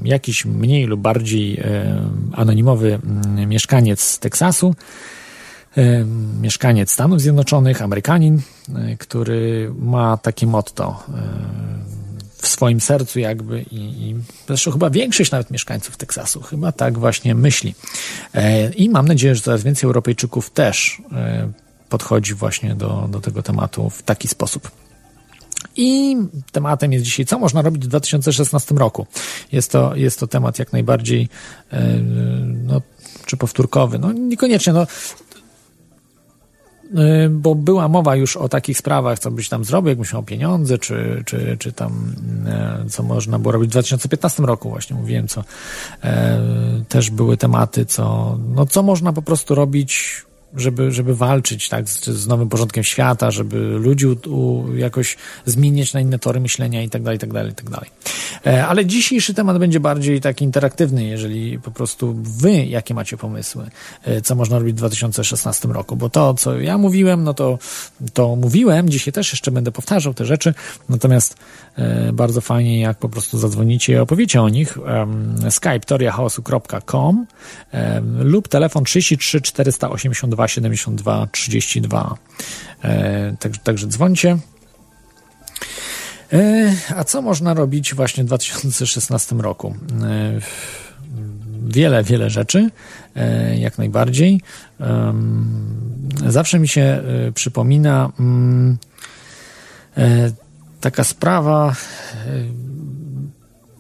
[0.05, 1.63] jakiś mniej lub bardziej
[2.33, 4.75] anonimowy mm, mieszkaniec z Teksasu
[6.41, 8.41] mieszkaniec Stanów Zjednoczonych, Amerykanin,
[8.75, 11.03] e, który ma takie motto
[12.43, 17.35] w swoim sercu jakby i, i zresztą chyba większość nawet mieszkańców Teksasu chyba tak właśnie
[17.35, 17.75] myśli.
[18.35, 21.53] E, I mam nadzieję, że coraz więcej Europejczyków też e,
[21.93, 24.71] podchodzi właśnie do, do tego tematu w taki sposób.
[25.77, 26.17] I
[26.53, 29.07] tematem jest dzisiaj, co można robić w 2016 roku.
[29.53, 31.29] Jest to, jest to temat jak najbardziej,
[31.73, 31.99] e,
[32.43, 32.83] no,
[33.27, 33.99] czy powtórkowy.
[33.99, 34.87] No, niekoniecznie, no,
[36.99, 40.79] Y, bo była mowa już o takich sprawach, co byś tam zrobił, jakbyś miał pieniądze,
[40.79, 42.15] czy, czy, czy tam,
[42.47, 45.45] e, co można było robić w 2015 roku, właśnie mówiłem, co
[46.89, 50.25] też były tematy, co, no, co można po prostu robić
[50.57, 55.93] żeby, żeby walczyć tak, z, z nowym porządkiem świata, żeby ludzi u, u, jakoś zmieniać
[55.93, 57.91] na inne tory myślenia i tak dalej, tak dalej, tak dalej.
[58.47, 63.71] E, ale dzisiejszy temat będzie bardziej taki interaktywny, jeżeli po prostu wy jakie macie pomysły,
[64.05, 67.59] e, co można robić w 2016 roku, bo to, co ja mówiłem, no to,
[68.13, 70.55] to mówiłem, dzisiaj też jeszcze będę powtarzał te rzeczy,
[70.89, 71.37] natomiast
[71.77, 74.79] e, bardzo fajnie, jak po prostu zadzwonicie i opowiecie o nich.
[75.51, 77.27] Skype toriachaosu.com
[78.19, 82.17] lub telefon 33 482 72 32.
[83.39, 84.39] Także, także dzwońcie.
[86.33, 89.75] E, a co można robić właśnie w 2016 roku?
[90.03, 90.41] E,
[91.67, 92.71] wiele, wiele rzeczy,
[93.17, 94.41] e, jak najbardziej.
[96.27, 97.03] Zawsze mi się
[97.35, 98.79] przypomina mm,
[100.81, 101.75] taka sprawa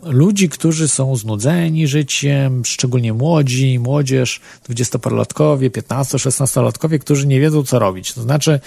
[0.02, 7.78] ludzi, którzy są znudzeni życiem, szczególnie młodzi, młodzież, dwudziestoparolatkowie, piętnasto, szesnastolatkowie, którzy nie wiedzą, co
[7.78, 8.12] robić.
[8.12, 8.60] To znaczy,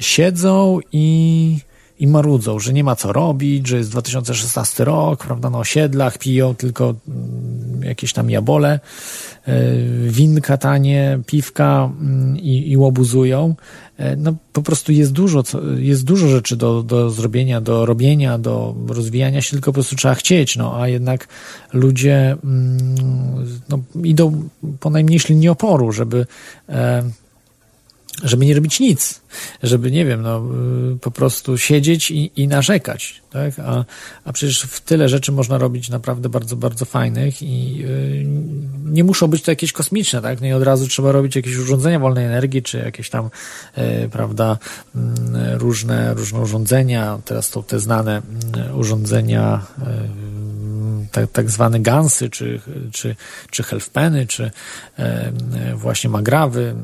[0.00, 1.58] siedzą i
[1.98, 6.54] i marudzą, że nie ma co robić, że jest 2016 rok, prawda, na osiedlach piją
[6.54, 8.80] tylko mm, jakieś tam jabole,
[9.46, 9.62] e,
[10.08, 13.54] winka tanie, piwka mm, i, i łobuzują.
[13.96, 15.42] E, no po prostu jest dużo,
[15.76, 20.14] jest dużo rzeczy do, do zrobienia, do robienia, do rozwijania się, tylko po prostu trzeba
[20.14, 21.28] chcieć, no a jednak
[21.72, 22.76] ludzie mm,
[23.68, 24.48] no, idą
[24.80, 26.26] po najmniejszej linii oporu, żeby
[26.68, 27.02] e,
[28.22, 29.20] żeby nie robić nic,
[29.62, 30.42] żeby, nie wiem, no,
[30.94, 33.58] y, po prostu siedzieć i, i narzekać, tak?
[33.58, 33.84] A,
[34.24, 38.24] a przecież w tyle rzeczy można robić naprawdę bardzo, bardzo fajnych i yy,
[38.84, 40.40] nie muszą być to jakieś kosmiczne, tak?
[40.40, 43.30] Nie od razu trzeba robić jakieś urządzenia wolnej energii, czy jakieś tam,
[43.76, 44.58] yy, prawda,
[44.94, 45.00] yy,
[45.58, 48.22] różne, różne urządzenia, teraz to te znane
[48.54, 49.66] mm, urządzenia,
[51.12, 52.60] tak, tak zwane gansy, czy,
[52.92, 53.16] czy,
[53.50, 54.50] czy helfpeny, czy
[54.98, 55.32] e,
[55.74, 56.74] właśnie magrawy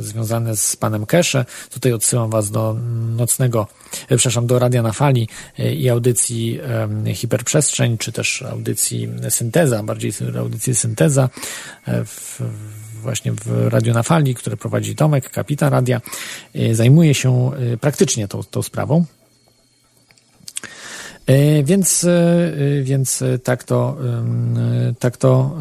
[0.00, 1.44] związane z panem Kesze.
[1.70, 2.76] Tutaj odsyłam was do
[3.16, 3.66] nocnego,
[4.08, 6.60] e, przepraszam, do Radia na Fali e, i audycji
[7.14, 11.28] Hiperprzestrzeń, czy też audycji Synteza, bardziej audycji Synteza
[11.86, 12.40] w,
[13.02, 16.00] właśnie w Radio na Fali, które prowadzi Tomek, kapitan radia,
[16.72, 19.04] zajmuje się praktycznie tą, tą sprawą.
[21.28, 23.96] E, więc, e, e, więc tak to,
[24.98, 25.56] tak to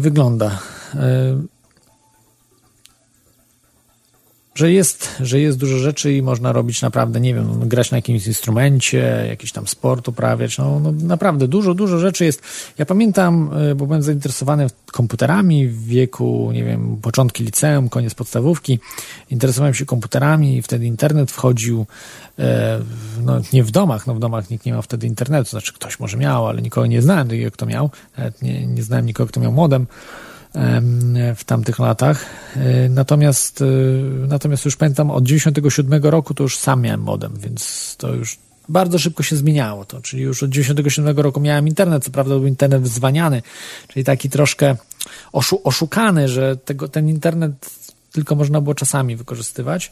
[0.00, 0.58] wygląda.
[4.58, 8.26] Że jest, że jest dużo rzeczy i można robić naprawdę, nie wiem, grać na jakimś
[8.26, 12.42] instrumencie, jakiś tam sport uprawiać, no, no naprawdę dużo, dużo rzeczy jest.
[12.78, 18.78] Ja pamiętam, bo byłem zainteresowany komputerami w wieku, nie wiem, początki liceum, koniec podstawówki,
[19.30, 21.86] interesowałem się komputerami i wtedy internet wchodził,
[22.38, 22.80] E,
[23.20, 26.16] no, nie w domach, no w domach nikt nie miał wtedy internetu, znaczy ktoś może
[26.16, 27.90] miał, ale nikogo nie znałem kto miał,
[28.42, 29.86] nie, nie znałem nikogo, kto miał modem
[31.36, 32.24] w tamtych latach.
[32.56, 33.64] E, natomiast, e,
[34.28, 38.98] natomiast już pamiętam, od 97 roku to już sam miałem modem, więc to już bardzo
[38.98, 42.82] szybko się zmieniało to, czyli już od 97 roku miałem internet, co prawda był internet
[42.82, 43.42] wzwaniany,
[43.88, 44.76] czyli taki troszkę
[45.32, 47.70] oszu oszukany, że tego, ten internet
[48.18, 49.90] tylko można było czasami wykorzystywać.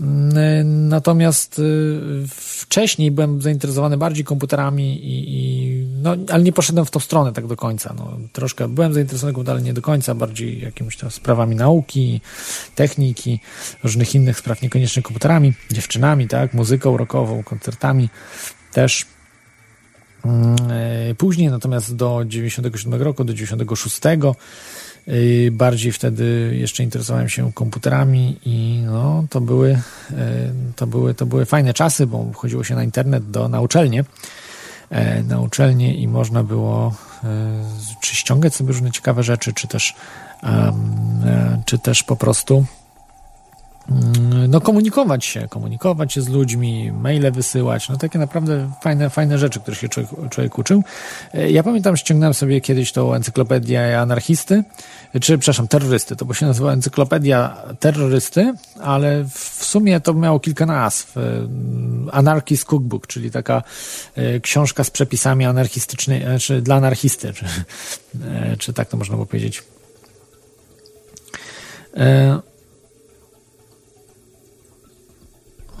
[0.00, 6.90] Mm, natomiast y, wcześniej byłem zainteresowany bardziej komputerami i, i no, ale nie poszedłem w
[6.90, 7.94] tą stronę tak do końca.
[7.98, 12.20] No, troszkę byłem zainteresowany komputerami, nie do końca, bardziej jakimiś tam sprawami nauki,
[12.74, 13.40] techniki,
[13.84, 18.08] różnych innych spraw, niekoniecznie komputerami, dziewczynami, tak, muzyką rockową, koncertami
[18.72, 19.06] też.
[20.24, 20.56] Mm,
[21.10, 24.00] e, później natomiast do 97 roku, do 96
[25.50, 29.80] bardziej wtedy jeszcze interesowałem się komputerami i no, to były,
[30.76, 34.04] to były, to były fajne czasy, bo chodziło się na internet do, na uczelnię,
[35.28, 36.94] na uczelnię i można było
[38.00, 39.94] czy ściągać sobie różne ciekawe rzeczy, czy też,
[41.66, 42.66] czy też po prostu
[44.48, 49.60] no komunikować się, komunikować się z ludźmi, maile wysyłać, no takie naprawdę fajne, fajne rzeczy,
[49.60, 50.82] które się człowiek, człowiek uczył.
[51.34, 54.64] E, ja pamiętam, ściągnąłem sobie kiedyś tą encyklopedię anarchisty,
[55.12, 60.66] czy przepraszam, terrorysty, to bo się nazywa encyklopedia terrorysty, ale w sumie to miało kilka
[60.66, 61.16] nazw.
[61.16, 61.20] E,
[62.12, 63.62] Anarchist Cookbook, czyli taka
[64.14, 67.44] e, książka z przepisami anarchistycznej, czy dla anarchisty, czy,
[68.58, 69.62] czy tak to można było powiedzieć.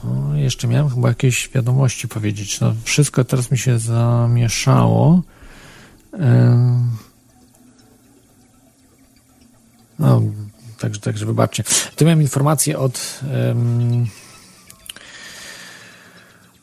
[0.04, 2.60] O, jeszcze miałem chyba jakieś wiadomości powiedzieć.
[2.60, 5.22] No, wszystko teraz mi się zamieszało.
[9.98, 10.22] No,
[10.78, 11.64] także, także wybaczcie.
[11.96, 13.20] Tu miałem informację od.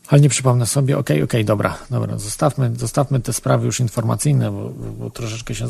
[0.08, 3.80] Ale nie przypomnę sobie, okej, okay, okej, okay, dobra, dobra, zostawmy, zostawmy te sprawy już
[3.80, 4.70] informacyjne, bo,
[5.00, 5.68] bo troszeczkę się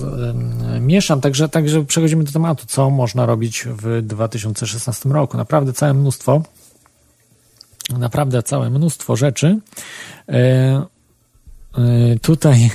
[0.82, 5.38] mieszam, także, także przechodzimy do tematu, co można robić w 2016 roku.
[5.38, 6.41] Naprawdę całe mnóstwo
[7.97, 9.59] naprawdę całe mnóstwo rzeczy.
[10.29, 10.85] E, e,
[12.21, 12.69] tutaj,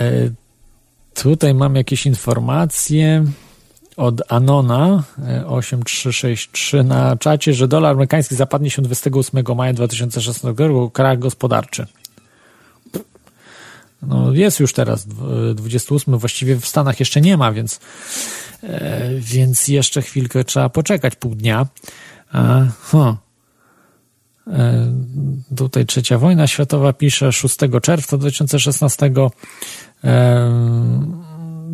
[0.00, 0.30] e,
[1.14, 3.24] tutaj mam jakieś informacje
[3.96, 5.04] od Anona
[5.46, 11.86] 8363 na czacie, że dolar amerykański zapadnie się 28 maja 2016 roku, krach gospodarczy.
[14.02, 15.06] No jest już teraz
[15.54, 17.80] 28, właściwie w Stanach jeszcze nie ma, więc,
[19.18, 21.66] więc jeszcze chwilkę trzeba poczekać, pół dnia.
[22.82, 23.16] huh.
[24.46, 24.92] E,
[25.56, 29.10] tutaj trzecia wojna światowa pisze 6 czerwca 2016
[30.04, 30.50] e,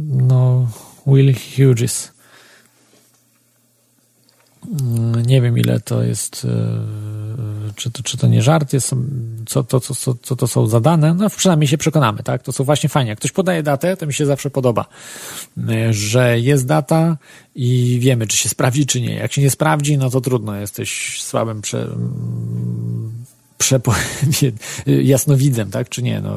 [0.07, 0.69] no
[1.07, 2.13] Will Hughes
[5.27, 8.95] nie wiem ile to jest e, czy to, czy to nie żart jest
[9.47, 12.43] co to, co, co, co to są zadane no przynajmniej się przekonamy tak?
[12.43, 13.09] To są właśnie fajnie.
[13.11, 14.87] Jak ktoś podaje datę to mi się zawsze podoba
[15.91, 17.17] że jest data
[17.55, 19.15] i wiemy, czy się sprawdzi, czy nie.
[19.15, 21.89] Jak się nie sprawdzi, no to trudno, jesteś słabym prze,
[23.61, 23.93] przepo,
[25.15, 26.37] jasnowidzem, tak, czy nie, no,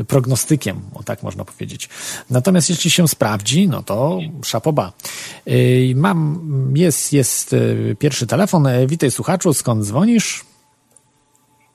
[0.00, 1.88] y, prognostykiem, o tak można powiedzieć.
[2.30, 4.92] Natomiast jeśli się sprawdzi, no to szapoba.
[5.48, 6.40] Y, mam,
[6.74, 8.66] jest, jest y, pierwszy telefon.
[8.66, 10.44] E, witaj słuchaczu, skąd dzwonisz?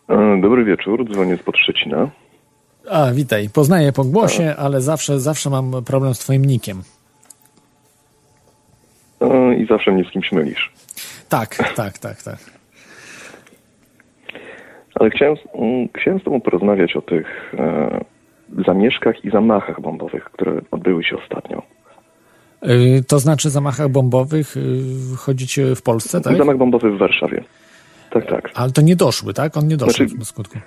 [0.09, 2.09] E, dobry wieczór, dzwonię z Podszczecina.
[2.89, 3.49] A, witaj.
[3.49, 6.83] Poznaję po głosie, ale zawsze, zawsze mam problem z twoim nikiem.
[9.21, 10.71] No, I zawsze mnie z kimś mylisz.
[11.29, 12.52] Tak, tak, tak, tak.
[14.95, 17.99] Ale chciałem, mm, chciałem z Tobą porozmawiać o tych e,
[18.65, 21.61] zamieszkach i zamachach bombowych, które odbyły się ostatnio.
[22.61, 26.37] Yy, to znaczy zamachach bombowych yy, chodzicie w Polsce, tak?
[26.37, 27.43] Zamach bombowy w Warszawie.
[28.09, 28.51] Tak, tak.
[28.55, 29.57] Ale to nie doszły, tak?
[29.57, 30.59] On nie doszedł znaczy, do skutku.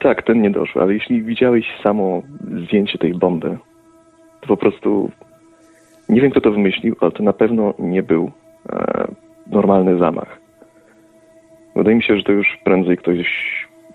[0.00, 2.22] Tak, ten nie doszły, ale jeśli widziałeś samo
[2.64, 3.58] zdjęcie tej bomby,
[4.40, 5.10] to po prostu
[6.08, 8.30] nie wiem, kto to wymyślił, ale to na pewno nie był
[8.68, 9.08] e,
[9.46, 10.38] normalny zamach.
[11.76, 13.26] Wydaje mi się, że to już prędzej ktoś,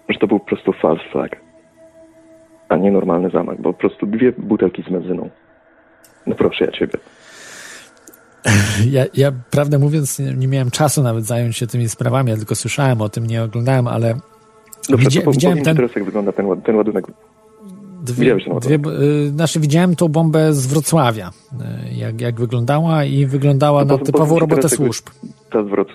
[0.09, 1.41] że to był po prostu false flag,
[2.69, 5.29] a nie normalny zamach, bo po prostu dwie butelki z benzyną.
[6.27, 6.93] No proszę ja ciebie.
[8.89, 12.55] Ja, ja prawdę mówiąc, nie, nie, miałem czasu nawet zająć się tymi sprawami, ja tylko
[12.55, 14.15] słyszałem o tym, nie oglądałem, ale
[14.89, 15.75] Dobrze, to widziałem ten...
[15.75, 17.05] teraz, jak wygląda ten, ten ładunek
[18.03, 21.31] Dwie, dwie, y, znaczy widziałem tą bombę z Wrocławia,
[21.89, 25.05] y, jak, jak wyglądała i wyglądała no, na typową robotę służb.
[25.51, 25.87] Ta zwrot,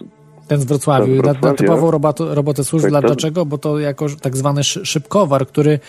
[0.49, 2.90] ten z Wrocławiu, na, na typową robotę, robotę służb.
[2.90, 3.46] Tak, Dlaczego?
[3.46, 5.80] Bo to jako tak zwany szybkowar, który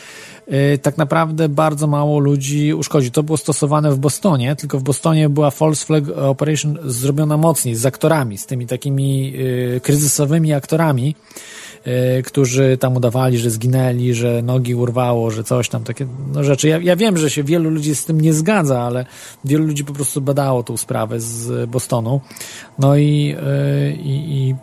[0.47, 3.11] y, tak naprawdę bardzo mało ludzi uszkodzi.
[3.11, 7.85] To było stosowane w Bostonie, tylko w Bostonie była false flag operation zrobiona mocniej, z
[7.85, 11.15] aktorami, z tymi takimi y, kryzysowymi aktorami,
[12.25, 16.67] którzy tam udawali, że zginęli, że nogi urwało, że coś tam, takie no, rzeczy.
[16.67, 19.05] Ja, ja wiem, że się wielu ludzi z tym nie zgadza, ale
[19.45, 22.21] wielu ludzi po prostu badało tą sprawę z Bostonu.
[22.79, 23.35] No i,
[23.83, 24.55] y, i, i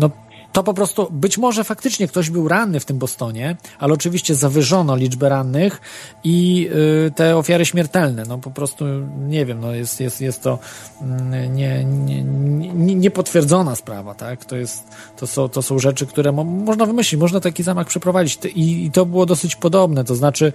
[0.00, 0.10] no,
[0.52, 4.96] to po prostu być może faktycznie ktoś był ranny w tym Bostonie, ale oczywiście zawyżono
[4.96, 5.80] liczbę rannych
[6.24, 6.68] i
[7.06, 8.24] y, te ofiary śmiertelne.
[8.28, 8.84] No po prostu
[9.28, 10.58] nie wiem, no jest, jest, jest to
[11.02, 14.44] mm, nie, nie, nie, niepotwierdzona sprawa, tak?
[14.44, 14.84] To, jest,
[15.16, 18.90] to, są, to są rzeczy, które mo można wymyślić, można taki zamach przeprowadzić I, i
[18.90, 20.52] to było dosyć podobne, to znaczy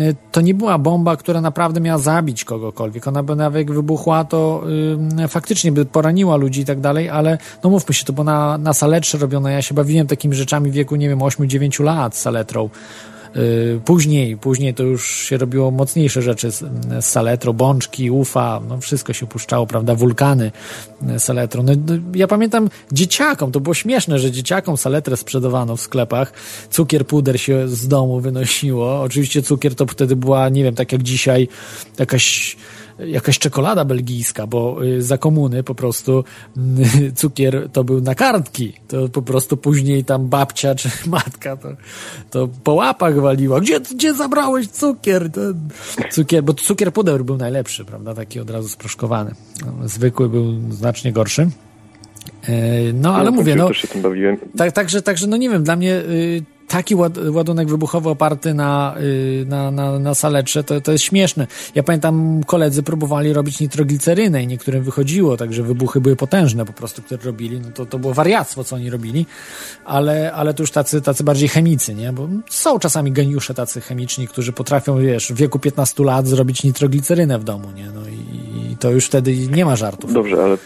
[0.00, 3.06] y, to nie była bomba, która naprawdę miała zabić kogokolwiek.
[3.06, 4.62] Ona by nawet wybuchła, to
[5.24, 8.58] y, faktycznie by poraniła ludzi i tak dalej, ale no mówmy się, to było na,
[8.58, 9.52] na saletrze robione.
[9.52, 12.70] Ja się bawiłem takimi rzeczami w wieku, nie wiem, 8-9 lat saletrą.
[13.84, 16.64] Później, później to już się robiło mocniejsze rzeczy z,
[17.00, 20.52] saletro, bączki, ufa, no wszystko się puszczało, prawda, wulkany
[21.18, 21.62] saletro.
[21.62, 21.72] No,
[22.14, 26.32] ja pamiętam dzieciakom, to było śmieszne, że dzieciakom saletrę sprzedawano w sklepach,
[26.70, 29.02] cukier, puder się z domu wynosiło.
[29.02, 31.48] Oczywiście cukier to wtedy była, nie wiem, tak jak dzisiaj,
[31.98, 32.56] jakaś
[32.98, 36.24] jakaś czekolada belgijska, bo y, za komuny po prostu
[37.06, 38.72] y, cukier to był na kartki.
[38.88, 41.68] To po prostu później tam babcia czy matka to,
[42.30, 43.60] to po łapach waliła.
[43.60, 45.30] Gdzie, gdzie zabrałeś cukier?
[45.30, 45.40] To
[46.10, 46.44] cukier?
[46.44, 48.14] Bo cukier pudeł był najlepszy, prawda?
[48.14, 49.34] Taki od razu sproszkowany.
[49.66, 51.50] No, zwykły był znacznie gorszy.
[52.42, 53.70] E, no, ale no, mówię, no.
[54.56, 56.02] Tak, także, także, no nie wiem, dla mnie
[56.68, 56.94] taki
[57.32, 61.46] ładunek wybuchowy oparty na, y, na, na, na saletrze, to, to jest śmieszne.
[61.74, 67.02] Ja pamiętam, koledzy próbowali robić nitroglicerynę i niektórym wychodziło, także wybuchy były potężne po prostu,
[67.02, 67.60] które robili.
[67.60, 69.26] No to, to było wariactwo, co oni robili,
[69.84, 72.12] ale, ale to już tacy, tacy bardziej chemicy, nie?
[72.12, 77.38] Bo są czasami geniusze tacy chemiczni, którzy potrafią, wiesz, w wieku 15 lat zrobić nitroglicerynę
[77.38, 77.90] w domu, nie?
[77.94, 80.12] No i, i to już wtedy nie ma żartów.
[80.12, 80.56] Dobrze, ale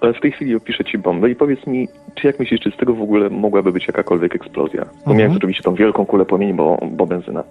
[0.00, 2.76] ale w tej chwili opiszę ci bombę i powiedz mi, czy jak myślisz, czy z
[2.76, 4.84] tego w ogóle mogłaby być jakakolwiek eksplozja?
[4.84, 5.36] Pomijając mhm.
[5.36, 7.44] oczywiście tą wielką kulę płomieni, bo, bo benzyna.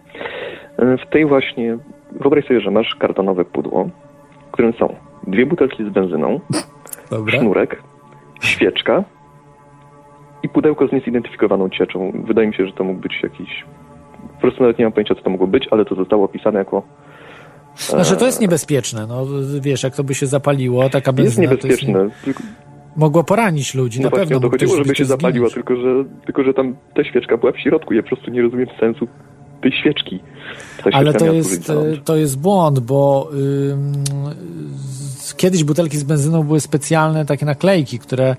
[0.77, 1.77] E, w tej właśnie,
[2.11, 3.89] wyobraź sobie, że masz kartonowe pudło,
[4.47, 4.95] w którym są
[5.27, 6.39] dwie butelki z benzyną,
[7.11, 7.39] Dobra.
[7.39, 7.83] sznurek,
[8.41, 9.03] świeczka
[10.43, 12.11] i pudełko z niezidentyfikowaną cieczą.
[12.25, 13.65] Wydaje mi się, że to mógł być jakiś...
[14.35, 16.83] Po prostu nawet nie mam pojęcia, co to mogło być, ale to zostało opisane jako
[17.79, 19.27] znaczy to jest niebezpieczne, no
[19.61, 21.43] wiesz, jak to by się zapaliło, taka benzyna...
[21.43, 22.03] Jest niebezpieczne.
[22.03, 22.33] Jest nie...
[22.95, 24.39] Mogło poranić ludzi, no na pewno.
[24.39, 27.93] to chodziło, żeby się zapaliła, tylko że, tylko że tam ta świeczka była w środku.
[27.93, 29.07] Ja po prostu nie rozumiem sensu
[29.61, 30.19] tej świeczki.
[30.93, 31.71] Ale to jest,
[32.05, 33.29] to jest błąd, bo
[35.37, 38.35] kiedyś butelki z benzyną były specjalne takie naklejki, które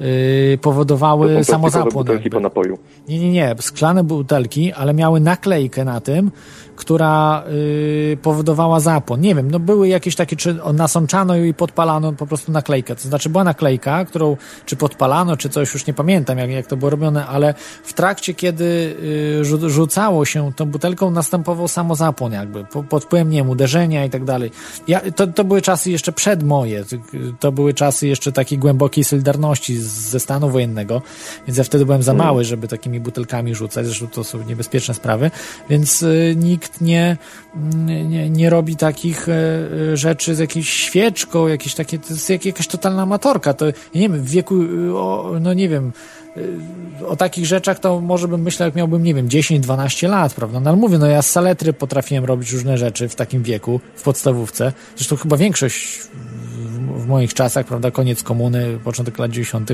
[0.00, 2.04] yy, powodowały to samozapłon.
[2.04, 2.78] butelki po napoju.
[3.08, 3.54] Nie, nie, nie.
[3.60, 6.30] Szklane butelki, ale miały naklejkę na tym,
[6.82, 7.42] która
[8.10, 9.20] yy, powodowała zapłon.
[9.20, 12.96] Nie wiem, no były jakieś takie, czy nasączano i podpalano po prostu naklejkę.
[12.96, 16.76] To znaczy była naklejka, którą czy podpalano, czy coś, już nie pamiętam jak, jak to
[16.76, 17.54] było robione, ale
[17.84, 18.96] w trakcie, kiedy
[19.62, 24.10] yy, rzucało się tą butelką, następował samozapłon jakby, po, pod wpływem, nie wiem, uderzenia i
[24.10, 24.50] tak dalej.
[24.88, 26.84] Ja, to, to były czasy jeszcze przed moje,
[27.40, 31.02] to były czasy jeszcze takiej głębokiej solidarności ze stanu wojennego,
[31.46, 32.26] więc ja wtedy byłem za mm.
[32.26, 35.30] mały, żeby takimi butelkami rzucać, zresztą to są niebezpieczne sprawy,
[35.70, 37.16] więc y, nikt nie,
[37.84, 42.66] nie, nie robi takich e, e, rzeczy z jakąś świeczką, jakieś takie, to jest jakaś
[42.66, 43.54] totalna amatorka.
[43.54, 44.54] To, nie wiem, w wieku,
[44.94, 45.92] o, no nie wiem,
[47.00, 50.60] e, o takich rzeczach to może bym myślał, jak miałbym, nie wiem, 10-12 lat, prawda?
[50.60, 54.02] No ale mówię, no ja z saletry potrafiłem robić różne rzeczy w takim wieku, w
[54.02, 54.72] podstawówce.
[54.96, 55.98] Zresztą chyba większość
[56.96, 59.70] w moich czasach, prawda, koniec komuny, początek lat 90.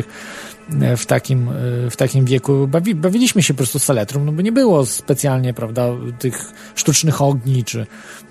[0.82, 4.42] E, w takim, e, w takim wieku bawi, bawiliśmy się po prostu saletrą, no bo
[4.42, 5.88] nie było specjalnie, prawda,
[6.18, 7.86] tych sztucznych ogni, czy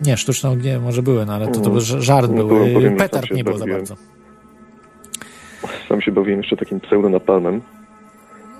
[0.05, 1.81] nie, sztuczne ognie może były, no ale to, to mm.
[1.81, 2.73] żart no, był.
[2.73, 3.95] Powiem, Petard nie było za bardzo.
[5.89, 7.61] Sam się bawiłem jeszcze takim pseudonapalmem,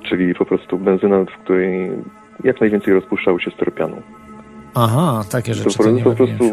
[0.09, 1.91] czyli po prostu benzyna, w której
[2.43, 4.01] jak najwięcej rozpuszczało się styropianu.
[4.73, 5.78] Aha, takie rzeczy.
[5.78, 6.43] To, to, to po prostu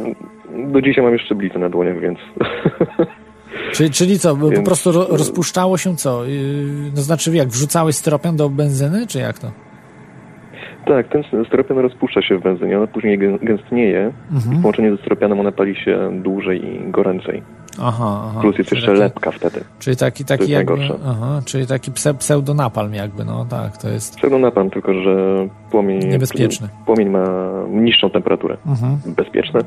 [0.72, 2.18] do dzisiaj mam jeszcze blizny na dłoniach, więc
[3.72, 4.54] Czyli, czyli co, Więc...
[4.54, 6.26] po prostu rozpuszczało się co?
[6.26, 9.50] Y, no znaczy jak, wrzucałeś styropian do benzyny, czy jak to?
[10.86, 14.54] Tak, ten styropian rozpuszcza się w benzynie, ona później gęstnieje mhm.
[14.54, 17.42] i w połączeniu ze styropianem ona pali się dłużej i goręcej.
[17.82, 18.40] Aha, aha.
[18.40, 19.60] Plus jest jeszcze taki, lepka wtedy.
[19.78, 20.74] Czyli taki, taki jakby,
[21.06, 24.16] aha, czyli taki pseudonapalm jakby, no tak, to jest...
[24.16, 25.36] Pseudonapalm, tylko że
[25.70, 25.98] płomień...
[25.98, 26.68] Niebezpieczny.
[26.86, 27.24] Płomień ma
[27.70, 28.56] niższą temperaturę.
[28.66, 28.98] Mhm.
[29.06, 29.60] Bezpieczne.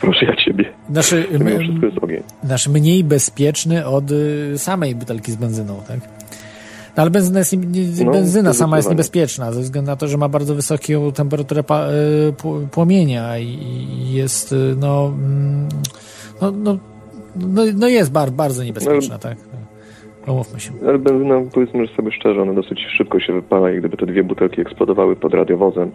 [0.00, 0.64] Proszę ja ciebie.
[0.90, 2.22] Znaczy, my, wszystko jest ogień.
[2.44, 6.00] Znaczy mniej bezpieczny od y, samej butelki z benzyną, tak?
[6.96, 7.56] No, ale benzyna, jest,
[8.04, 12.66] no, benzyna sama jest niebezpieczna ze względu na to, że ma bardzo wysoką temperaturę y,
[12.70, 15.68] płomienia i jest y, no, mm,
[16.40, 16.78] no, no,
[17.36, 19.38] no, no jest bar, bardzo niebezpieczna, tak?
[20.26, 20.70] Pomówmy się.
[20.88, 24.24] Ale benzyna, powiedzmy że sobie szczerze, ona dosyć szybko się wypala i gdyby te dwie
[24.24, 25.90] butelki eksplodowały pod radiowozem,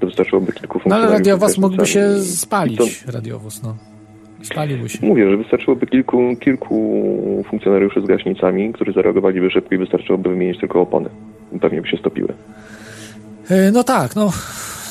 [0.00, 1.08] to wystarczyłoby kilku funkcjonariuszy.
[1.08, 3.76] No ale radiowóz mógłby się spalić, radiowóz, no.
[4.42, 5.06] Spaliłby się.
[5.06, 10.80] Mówię, że wystarczyłoby kilku, kilku funkcjonariuszy z gaśnicami, którzy zareagowaliby szybko i wystarczyłoby wymienić tylko
[10.80, 11.10] opony.
[11.60, 12.28] Pewnie by się stopiły.
[13.50, 14.32] E, no tak, no,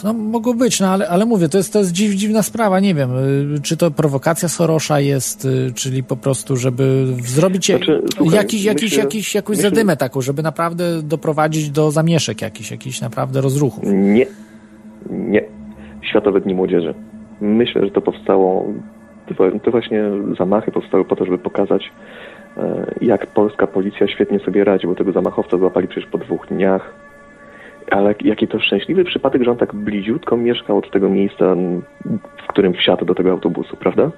[0.03, 2.95] no mogło być, no ale, ale mówię, to jest, to jest dziw, dziwna sprawa, nie
[2.95, 8.37] wiem, e, czy to prowokacja Sorosza jest, e, czyli po prostu, żeby zrobić znaczy, słuchaj,
[8.37, 13.01] jakiś, jakiś, myślę, jakiś, jakąś myślę, zadymę taką, żeby naprawdę doprowadzić do zamieszek jakichś, jakichś
[13.01, 13.83] naprawdę rozruchów.
[13.93, 14.25] Nie,
[15.09, 15.43] nie.
[16.01, 16.93] Światowe Dni Młodzieży.
[17.41, 18.65] Myślę, że to powstało,
[19.63, 20.03] to właśnie
[20.37, 21.91] zamachy powstały po to, żeby pokazać,
[22.57, 26.93] e, jak polska policja świetnie sobie radzi, bo tego zamachowca złapali przecież po dwóch dniach.
[27.91, 31.55] Ale jaki to szczęśliwy przypadek, że on tak bliziutko mieszkał od tego miejsca,
[32.43, 34.11] w którym wsiadł do tego autobusu, prawda?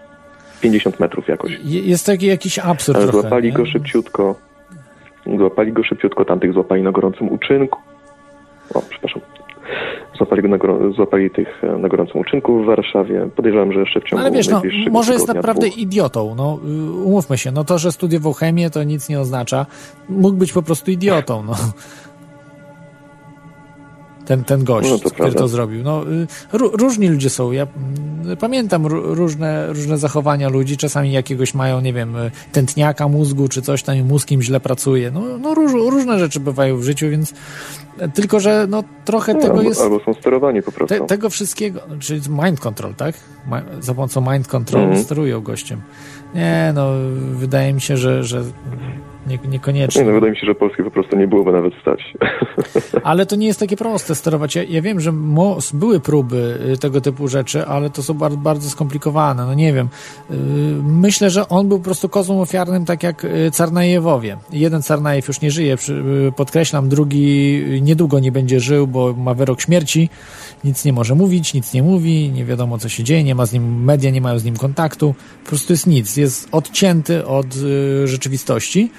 [0.62, 1.60] 50 metrów jakoś.
[1.64, 3.54] Jest taki jakiś absurd Ale trochę, złapali nie?
[3.54, 4.36] go szybciutko.
[5.38, 7.80] Złapali go szybciutko, tamtych złapali na gorącym uczynku.
[10.18, 10.58] Złapali, go na,
[10.96, 13.30] złapali tych e, na gorącym uczynku w Warszawie.
[13.36, 14.62] Podejrzewam, że jeszcze w ciągu Ale wiesz, no,
[14.92, 15.78] może jest naprawdę dwóch.
[15.78, 16.36] idiotą.
[16.38, 19.66] No, y, umówmy się, no to, że studiował chemię, to nic nie oznacza.
[20.10, 21.54] Mógł być po prostu idiotą, no.
[24.26, 25.40] Ten, ten gość, No to który prawda.
[25.40, 25.84] to zrobił.
[25.84, 27.52] No, y, ró- różni ludzie są.
[27.52, 27.68] Ja
[28.24, 30.78] mm, pamiętam ró- różne, różne zachowania ludzi.
[30.78, 34.60] Czasami jakiegoś mają, nie wiem, y, tętniaka mózgu, czy coś tam, i mózg im źle
[34.60, 35.12] pracuje.
[35.12, 37.34] No, no róż, różne rzeczy bywają w życiu, więc
[38.14, 39.82] tylko, że no trochę No, tego albo, jest...
[39.82, 40.96] albo są sterowani po prostu.
[41.00, 43.16] Te, tego wszystkiego, czyli mind control, tak?
[43.80, 45.04] Za pomocą mind control Mhm.
[45.04, 45.82] sterują gościem.
[46.36, 46.90] Nie, no,
[47.34, 48.44] wydaje mi się, że, że
[49.28, 50.02] nie, niekoniecznie.
[50.02, 52.14] Nie, no, wydaje mi się, że Polski po prostu nie byłoby nawet stać.
[53.04, 54.56] Ale to nie jest takie proste sterować.
[54.56, 58.38] Ja, ja wiem, że mo, były próby y, tego typu rzeczy, ale to są bardzo,
[58.38, 59.46] bardzo skomplikowane.
[59.46, 59.90] No nie wiem.
[60.32, 60.36] Y,
[60.84, 64.38] Myślę, że on był po prostu kozłem ofiarnym, tak jak y, Carnajewowie.
[64.52, 65.76] Jeden Carnajew już nie żyje,
[66.36, 70.10] podkreślam, drugi niedługo nie będzie żył, bo ma wyrok śmierci.
[70.64, 73.54] Nic nie może mówić, nic nie mówi, nie wiadomo co się dzieje, nie ma z
[73.54, 75.16] nim, media nie mają z nim kontaktu.
[75.44, 76.18] Po prostu jest nic.
[76.18, 77.48] Jest odcięty od
[78.06, 78.92] rzeczywistości.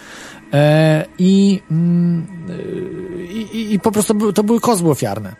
[0.57, 5.35] E, I, mm, y, i, i, i po prostu to były kozły ofiarne.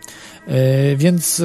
[0.47, 1.43] E, Więc y,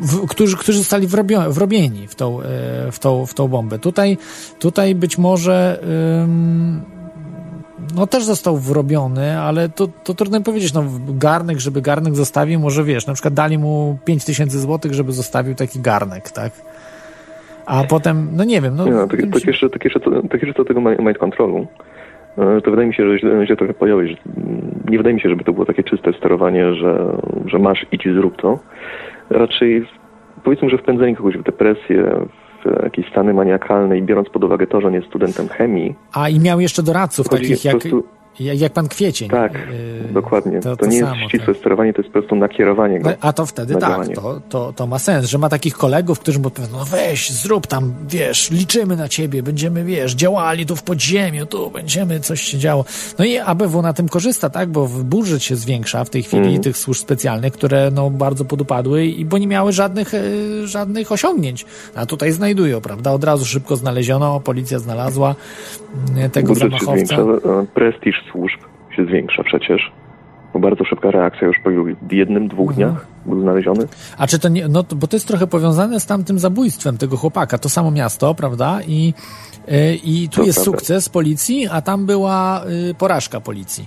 [0.00, 2.44] w, którzy, którzy zostali wrobio, wrobieni w tą, e,
[2.92, 3.78] w, tą, w tą bombę.
[3.78, 4.18] Tutaj,
[4.58, 5.80] tutaj być może
[7.94, 12.84] no też został wrobiony, ale to, to trudno powiedzieć, no garnek, żeby garnek zostawił, może
[12.84, 16.52] wiesz, na przykład dali mu 5 tysięcy złotych, żeby zostawił taki garnek, tak?
[17.70, 18.84] A potem, no nie wiem, no...
[18.84, 21.18] Nie, no, tak, tak, jeszcze, tak, jeszcze, co- tak jeszcze co do tego mi- mind
[21.18, 21.66] controlu,
[22.38, 24.16] e, to wydaje mi się, że źle, źle trochę pojąłeś.
[24.90, 27.16] Nie wydaje mi się, żeby to było takie czyste sterowanie, że,
[27.46, 28.58] że masz, idź zrób to.
[29.30, 29.86] Raczej
[30.44, 32.26] powiedzmy, że wpędzenie kogoś w depresję,
[32.64, 36.28] w jakieś stany maniakalne i biorąc pod uwagę to, że on jest studentem chemii, A
[36.28, 38.04] i miał jeszcze doradców takich jak, prostu-
[38.40, 39.28] jak, jak pan Kwiecień.
[39.30, 40.60] tak, Yy, dokładnie.
[40.60, 41.56] to- To, to nie samo, jest ścisłe tak.
[41.56, 43.10] sterowanie, to jest po prostu nakierowanie go.
[43.10, 46.38] No, A to wtedy tak, to, to, to ma sens, że ma takich kolegów, którzy
[46.38, 50.82] mu powiedzą, no weź, zrób tam, wiesz, liczymy na ciebie, będziemy, wiesz, działali tu w
[50.82, 52.84] podziemiu, tu będziemy, coś się działo.
[53.18, 56.62] No i ABW na tym korzysta, tak, bo budżet się zwiększa w tej chwili Mhm.
[56.62, 60.20] tych służb specjalnych, które no bardzo podupadły i bo nie miały żadnych, e,
[60.66, 61.66] żadnych osiągnięć.
[61.94, 65.34] A tutaj znajdują, prawda, od razu szybko znaleziono, policja znalazła
[66.16, 67.16] mm, tego Budżet się zamachowca.
[67.16, 68.60] zwiększa, e, prestiż służb
[68.96, 69.92] się zwiększa przecież.
[70.52, 71.70] Bo bardzo szybka reakcja już po
[72.14, 72.90] jednym, dwóch Mhm.
[72.90, 73.86] dniach był znaleziony.
[74.18, 77.58] A czy to nie, no bo to jest trochę powiązane z tamtym zabójstwem tego chłopaka,
[77.58, 78.78] to samo miasto, prawda?
[78.86, 79.14] I,
[79.68, 80.78] y, i tu To jest prawda.
[80.78, 83.86] sukces policji, a tam była y, porażka policji.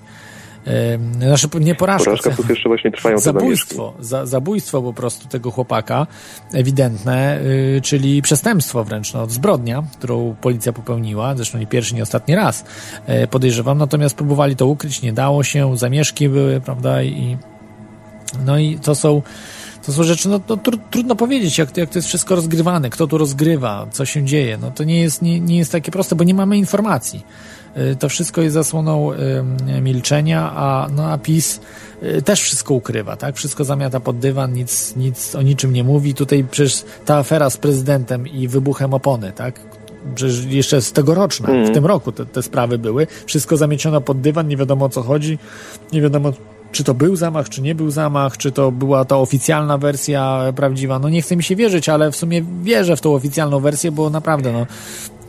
[1.20, 6.08] Znaczy, nie porażka, Porażka plus jeszcze właśnie trwają zabójstwo, za, zabójstwo po prostu tego chłopaka,
[6.54, 12.36] ewidentne, y, czyli przestępstwo wręcz, no, zbrodnia, którą policja popełniła, zresztą nie pierwszy, nie ostatni
[12.36, 12.66] raz,
[13.24, 17.38] y, podejrzewam, natomiast próbowali to ukryć, nie dało się, zamieszki były, prawda, i
[18.46, 19.22] no i to są
[19.86, 23.08] to są rzeczy, no to tru, trudno powiedzieć, jak, jak to jest wszystko rozgrywane, kto
[23.08, 24.58] tu rozgrywa, co się dzieje.
[24.58, 27.26] No to nie jest, nie, nie jest takie proste, bo nie mamy informacji.
[27.78, 31.60] Y, To wszystko jest zasłoną y, milczenia, a, no, a PiS
[32.04, 33.36] y, też wszystko ukrywa, tak?
[33.36, 36.14] Wszystko zamiata pod dywan, nic, nic o niczym nie mówi.
[36.14, 39.60] Tutaj przecież ta afera z prezydentem i wybuchem opony, tak?
[40.16, 43.08] Przecież jeszcze z tegoroczna, w tym roku te, te sprawy były.
[43.26, 45.40] Wszystko zamieciono pod dywan, nie wiadomo o co chodzi,
[45.94, 46.34] nie wiadomo
[46.72, 51.00] czy to był zamach, czy nie był zamach, czy to była ta oficjalna wersja prawdziwa.
[51.00, 54.10] No nie chce mi się wierzyć, ale w sumie wierzę w tą oficjalną wersję, bo
[54.10, 54.66] naprawdę no,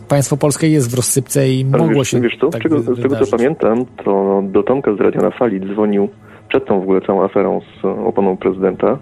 [0.09, 2.81] państwo polskie jest w rozsypce i Ale mogło wiesz, się wiesz co, tak z, tego,
[2.81, 6.09] wy- z tego co pamiętam, to do Tomka z Radia na Fali dzwonił
[6.49, 8.99] przed tą w ogóle całą aferą z oponą prezydenta.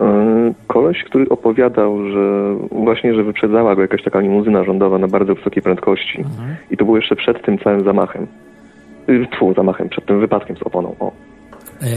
[0.00, 5.34] e, Koleś, który opowiadał, że właśnie, że wyprzedzała go jakaś taka limuzyna rządowa na bardzo
[5.34, 6.18] wysokiej prędkości.
[6.18, 6.56] Mhm.
[6.70, 8.26] I to było jeszcze przed tym całym zamachem.
[9.08, 10.94] Y, Tfu, zamachem, przed tym wypadkiem z oponą.
[11.00, 11.12] O,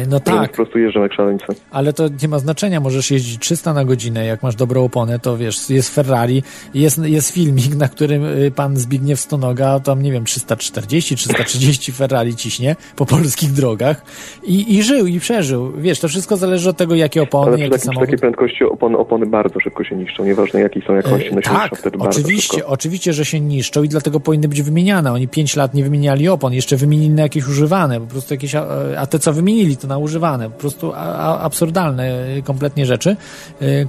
[0.10, 1.46] No że on tak, po prostu jeżdżą jak szaleńcy.
[1.72, 5.38] ale to nie ma znaczenia, możesz jeździć 300 na godzinę, jak masz dobrą oponę, to
[5.38, 10.26] wiesz, jest Ferrari, jest, jest filmik, na którym y, pan Zbigniew Stonoga, tam nie wiem,
[10.26, 14.02] 340, 330 Ferrari ciśnie po polskich drogach
[14.44, 15.72] i, i żył, i przeżył.
[15.78, 18.64] Wiesz, to wszystko zależy od tego, jakie opony, Ale przy, jaki takim, przy takiej prędkości
[18.64, 21.98] opony, opony bardzo szybko się niszczą, nieważne jakiej są jakości, one się niszczą Tak, wtedy
[22.00, 22.72] oczywiście, szybko.
[22.72, 25.14] oczywiście, że się niszczą i dlatego powinny być wymieniane.
[25.14, 28.68] Oni 5 lat nie wymieniali opon, jeszcze wymienili na jakieś używane, po prostu jakieś, a
[28.98, 30.50] a te co wymienili, to na używane.
[30.50, 30.94] Po prostu
[31.40, 33.16] absurdalne kompletnie rzeczy,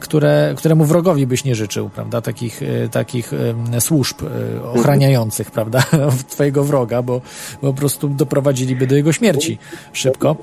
[0.01, 2.21] które, któremu wrogowi byś nie życzył, prawda?
[2.21, 2.61] Takich,
[2.91, 3.33] takich
[3.79, 4.17] służb
[4.75, 5.83] ochraniających, prawda?
[6.31, 7.21] Twojego wroga, bo,
[7.63, 9.59] bo po prostu doprowadziliby do jego śmierci
[9.93, 10.37] szybko.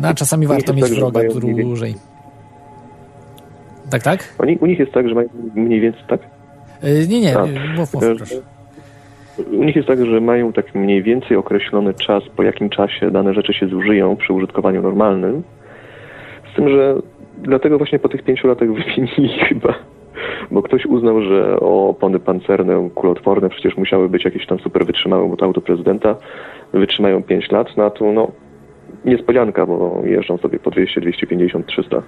[0.00, 1.20] No a czasami warto mieć tak, wroga
[1.62, 1.94] dłużej.
[3.90, 4.34] Tak, tak?
[4.60, 6.20] U nich jest tak, że mają mniej więcej, tak?
[7.08, 7.34] Nie, nie,
[7.76, 8.57] mów, mów, proszę.
[9.52, 13.34] U nich jest tak, że mają tak mniej więcej określony czas, po jakim czasie dane
[13.34, 15.42] rzeczy się zużyją przy użytkowaniu normalnym.
[16.52, 16.94] Z tym, że
[17.38, 19.74] dlatego właśnie po tych pięciu latach wymienili chyba,
[20.50, 25.36] bo ktoś uznał, że opony pancerne, kulotworne przecież musiały być jakieś tam super wytrzymałe, bo
[25.36, 26.16] to auto prezydenta
[26.72, 28.30] wytrzymają 5 lat, no a tu no
[29.04, 32.02] niespodzianka, bo jeżdżą sobie po 200, 250, 300.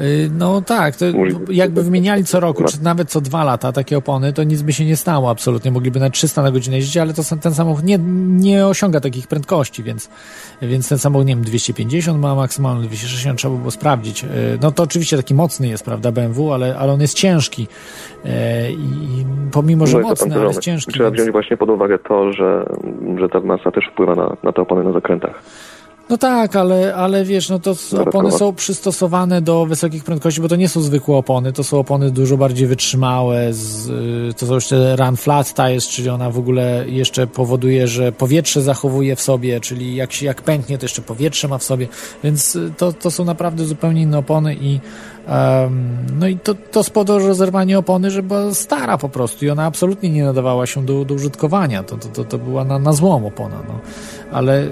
[0.00, 1.04] Y, no tak, to
[1.50, 4.84] jakby wymieniali co roku, czy nawet co dwa lata takie opony, to nic by się
[4.84, 5.70] nie stało absolutnie.
[5.70, 9.82] Mogliby na 300 na godzinę jeździć, ale to ten samochód nie, nie osiąga takich prędkości,
[9.82, 10.10] więc,
[10.62, 14.24] więc ten samochód, nie wiem, 250 ma maksymalnie 260, trzeba by było sprawdzić.
[14.24, 14.26] Y,
[14.62, 17.68] no to oczywiście taki mocny jest, prawda, BMW, ale, ale on jest ciężki.
[18.24, 18.28] Y,
[18.72, 20.92] I pomimo, że no mocny, ale jest ciężki.
[20.92, 21.16] Trzeba więc...
[21.16, 22.66] wziąć właśnie pod uwagę to, że,
[23.18, 25.42] że ta masa też wpływa na, na te opony na zakrętach.
[26.08, 30.56] No tak, ale, ale wiesz, no to opony są przystosowane do wysokich prędkości, bo to
[30.56, 34.96] nie są zwykłe opony, to są opony dużo bardziej wytrzymałe, z, y, to są jeszcze
[34.96, 39.94] run flat tires, czyli ona w ogóle jeszcze powoduje, że powietrze zachowuje w sobie, czyli
[39.94, 41.88] jak, się, jak pęknie, to jeszcze powietrze ma w sobie,
[42.24, 44.80] więc y, to, to są naprawdę zupełnie inne opony i
[46.20, 50.10] no i to, to spowodowało rozerwanie opony, że była stara po prostu i ona absolutnie
[50.10, 53.56] nie nadawała się do, do użytkowania, to, to, to, to była na, na złom opona,
[53.68, 53.80] no.
[54.32, 54.68] Ale, y,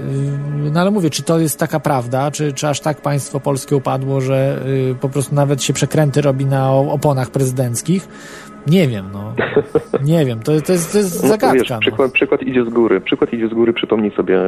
[0.72, 4.20] no ale mówię, czy to jest taka prawda, czy, czy aż tak państwo polskie upadło,
[4.20, 8.08] że y, po prostu nawet się przekręty robi na oponach prezydenckich?
[8.66, 9.34] Nie wiem, no.
[10.04, 11.58] Nie wiem, to, to jest, to jest no, zagadka.
[11.58, 11.78] Wiesz, no.
[11.78, 13.00] przykład, przykład idzie z góry.
[13.00, 14.40] Przykład idzie z góry, przypomnij sobie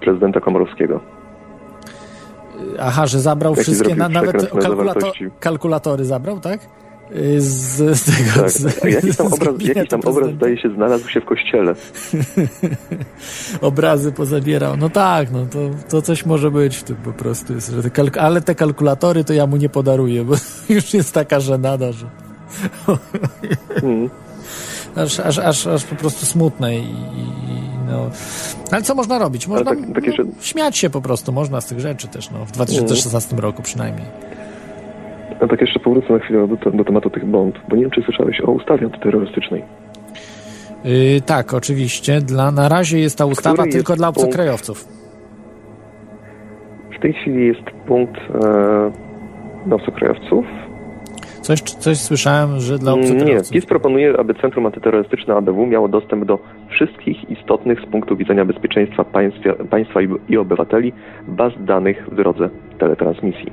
[0.00, 1.00] prezydenta Komorowskiego.
[2.80, 6.60] Aha, że zabrał Jaki wszystkie, na, nawet kalkulator, kalkulatory zabrał, tak?
[7.38, 8.40] z, z tego.
[8.40, 11.74] Tak, z, jakiś tam, obraz, jakiś tam obraz, zdaje się, znalazł się w kościele.
[13.60, 14.76] Obrazy pozabierał.
[14.76, 15.58] No tak, no to,
[15.88, 17.54] to coś może być w tym po prostu.
[17.54, 20.34] Jest, że te ale te kalkulatory to ja mu nie podaruję, bo
[20.74, 22.06] już jest taka żenada, że.
[23.80, 24.10] Hmm.
[24.96, 26.94] Aż, aż, aż, aż po prostu smutne i,
[27.86, 28.10] no.
[28.72, 29.48] Ale co można robić?
[29.48, 30.24] Można tak, tak jeszcze...
[30.24, 33.44] no, śmiać się po prostu, można z tych rzeczy też, no, w 2016 hmm.
[33.44, 34.06] roku przynajmniej.
[35.40, 38.02] A tak jeszcze powrócę na chwilę do, do tematu tych bomb, bo nie wiem, czy
[38.02, 39.62] słyszałeś o ustawie antyterrorystycznej.
[40.84, 42.20] Yy, tak, oczywiście.
[42.20, 44.84] Dla, na razie jest ta ustawa Który tylko dla obcokrajowców.
[44.84, 45.06] Punkt,
[46.98, 48.92] w tej chwili jest punkt e,
[49.66, 50.44] dla obcokrajowców.
[51.40, 53.54] Coś, coś słyszałem, że dla obcokrajowców.
[53.54, 58.44] Nie, PiS proponuje, aby Centrum Antyterrorystyczne ABW miało dostęp do wszystkich istotnych z punktu widzenia
[58.44, 60.92] bezpieczeństwa państwa, państwa i, i obywateli
[61.28, 63.52] baz danych w drodze teletransmisji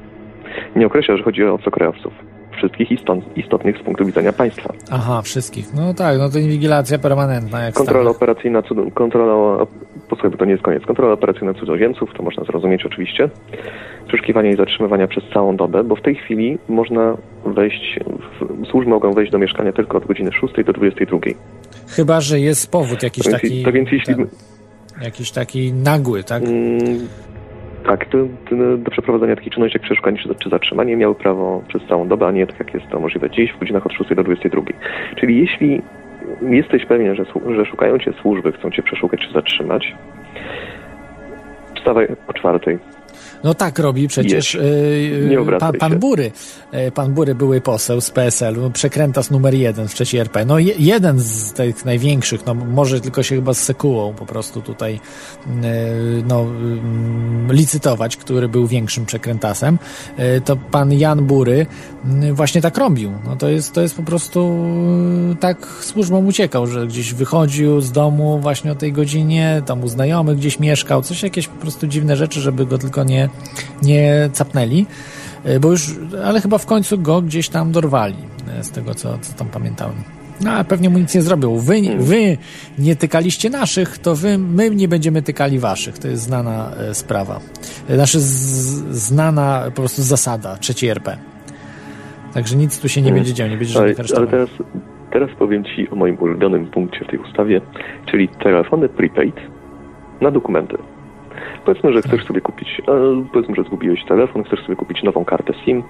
[0.76, 2.14] nie określa, że chodzi o obcokrajowców.
[2.58, 4.74] Wszystkich istot, istotnych z punktu widzenia państwa.
[4.92, 5.66] Aha, wszystkich.
[5.76, 7.64] No tak, no to inwigilacja permanentna.
[7.64, 9.66] Jak kontrola operacyjna, cud, kontrola,
[10.10, 13.30] posłuchaj, bo to nie jest koniec, kontrola operacyjna cudzoziemców, to można zrozumieć oczywiście.
[14.14, 18.00] Przeszukiwanie i zatrzymywania przez całą dobę, bo w tej chwili można wejść,
[18.40, 21.18] w, służby mogą wejść do mieszkania tylko od godziny 6 do 22.
[21.96, 23.64] Chyba, że jest powód jakiś taki...
[23.64, 24.16] Tak więc jeśli...
[24.16, 24.28] Ten,
[25.02, 26.44] jakiś taki nagły, tak?
[26.44, 27.08] Mm,
[27.86, 28.18] tak, to,
[28.50, 32.28] to do przeprowadzenia takich czynności jak przeszukanie czy, czy zatrzymanie miały prawo przez całą dobę,
[32.28, 34.62] a nie tak jak jest to możliwe dziś w godzinach od 6 do 22.
[35.16, 35.82] Czyli jeśli
[36.42, 39.96] jesteś pewien, że, że szukają cię służby, chcą cię przeszukać czy zatrzymać,
[41.76, 42.80] wstawaj o czwartej,
[43.44, 46.32] no tak robi przecież yy, pan, pan Bury.
[46.74, 50.46] Yy, pan Bury, były poseł z PSL-u, przekrętas numer jeden w trzeciej RP.
[50.46, 54.62] No je, jeden z tych największych, no może tylko się chyba z Sekułą po prostu
[54.62, 54.94] tutaj
[55.48, 56.46] yy, no,
[57.48, 59.80] yy, licytować, który był większym przekrętasem.
[60.18, 61.66] Yy, to pan Jan Bury
[62.22, 63.12] yy, właśnie tak robił.
[63.26, 64.66] No to jest, to jest po prostu
[65.30, 69.88] yy, tak służbą uciekał, że gdzieś wychodził z domu właśnie o tej godzinie, tam u
[69.88, 73.30] znajomych gdzieś mieszkał, coś jakieś po prostu dziwne rzeczy, żeby go tylko nie
[73.82, 74.86] nie capnęli,
[75.44, 78.16] e, bo już, ale chyba w końcu go gdzieś tam dorwali,
[78.60, 79.96] e, z tego co, co tam pamiętałem.
[80.42, 81.56] No, a pewnie mu nic nie zrobił.
[81.56, 82.38] Wy, wy
[82.80, 85.98] nie tykaliście naszych, to wy, my nie będziemy tykali waszych.
[85.98, 87.40] To jest znana e, sprawa.
[87.90, 88.28] Znaczy z,
[88.96, 91.18] znana po prostu zasada trzeciej RP.
[92.34, 93.20] Także nic tu się nie hmm.
[93.20, 94.50] będzie działo, nie będzie ale, ale teraz,
[95.12, 97.62] teraz powiem Ci o moim ulubionym punkcie w tej ustawie,
[98.12, 99.36] czyli telefony prepaid
[100.22, 100.78] na dokumenty.
[101.66, 105.54] Powiedzmy, że chcesz sobie kupić, e, powiedzmy, że zgubiłeś telefon, chcesz sobie kupić nową kartę
[105.54, 105.84] SIM,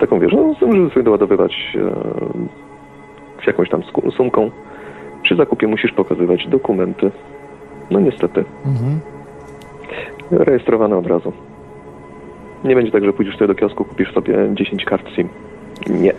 [0.00, 2.68] taką wiesz, no, żeby sobie doładowywać e,
[3.48, 3.82] jakąś tam
[4.16, 4.50] sumką.
[5.22, 7.10] Przy zakupie musisz pokazywać dokumenty.
[7.90, 8.44] No niestety.
[8.66, 9.00] Mhm.
[10.30, 11.32] Rejestrowane od razu.
[12.64, 15.28] Nie będzie tak, że pójdziesz sobie do kiosku, kupisz sobie 10 kart SIM.
[15.86, 16.12] Nie.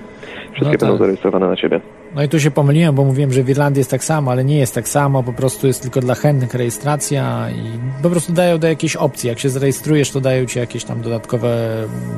[0.51, 0.80] Wszystkie No tak.
[0.80, 1.82] będą zarejestrowane na ciebie.
[2.16, 4.57] No i tu się pomyliłem, bo mówiłem, że w Irlandii jest tak samo, ale nie
[4.57, 8.68] jest tak samo, po prostu jest tylko dla chętnych rejestracja i po prostu dają do
[8.68, 9.30] jakiejś opcji.
[9.30, 11.68] Jak się zarejestrujesz, to dają ci jakieś tam dodatkowe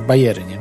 [0.08, 0.56] bariery, nie?
[0.56, 0.60] E,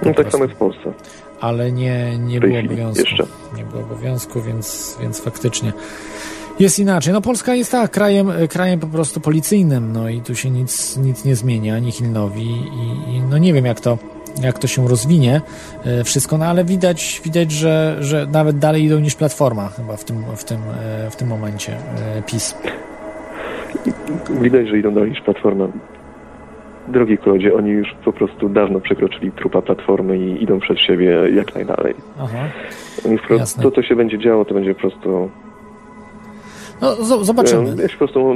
[0.00, 0.30] po No tak prostu.
[0.32, 0.92] samo jest w Polsce.
[1.40, 3.00] ale nie, nie było obowiązku.
[3.04, 3.26] jeszcze.
[3.56, 5.72] Nie było obowiązku, więc, więc faktycznie
[6.58, 7.12] jest inaczej.
[7.12, 11.24] No Polska jest tak, krajem, krajem po prostu policyjnym, no i tu się nic, nic
[11.24, 13.98] nie zmienia, ani Hilnowi i, i no nie wiem jak to,
[14.42, 15.40] jak to się rozwinie
[15.84, 20.04] e, wszystko, no ale widać, widać że, że nawet dalej idą niż Platforma chyba w
[20.04, 20.58] tym, w tym,
[21.06, 22.58] e, w tym momencie e, PiS.
[24.40, 25.68] Widać, że idą dalej niż Platforma.
[26.88, 31.54] Drogi Klodzie, oni już po prostu dawno przekroczyli trupa Platformy i idą przed siebie jak
[31.54, 31.94] najdalej.
[32.20, 32.48] Aha.
[33.62, 35.30] To, co się będzie działo, to będzie po prostu...
[36.80, 37.82] No zobaczymy.
[37.82, 38.34] Ja się po prostu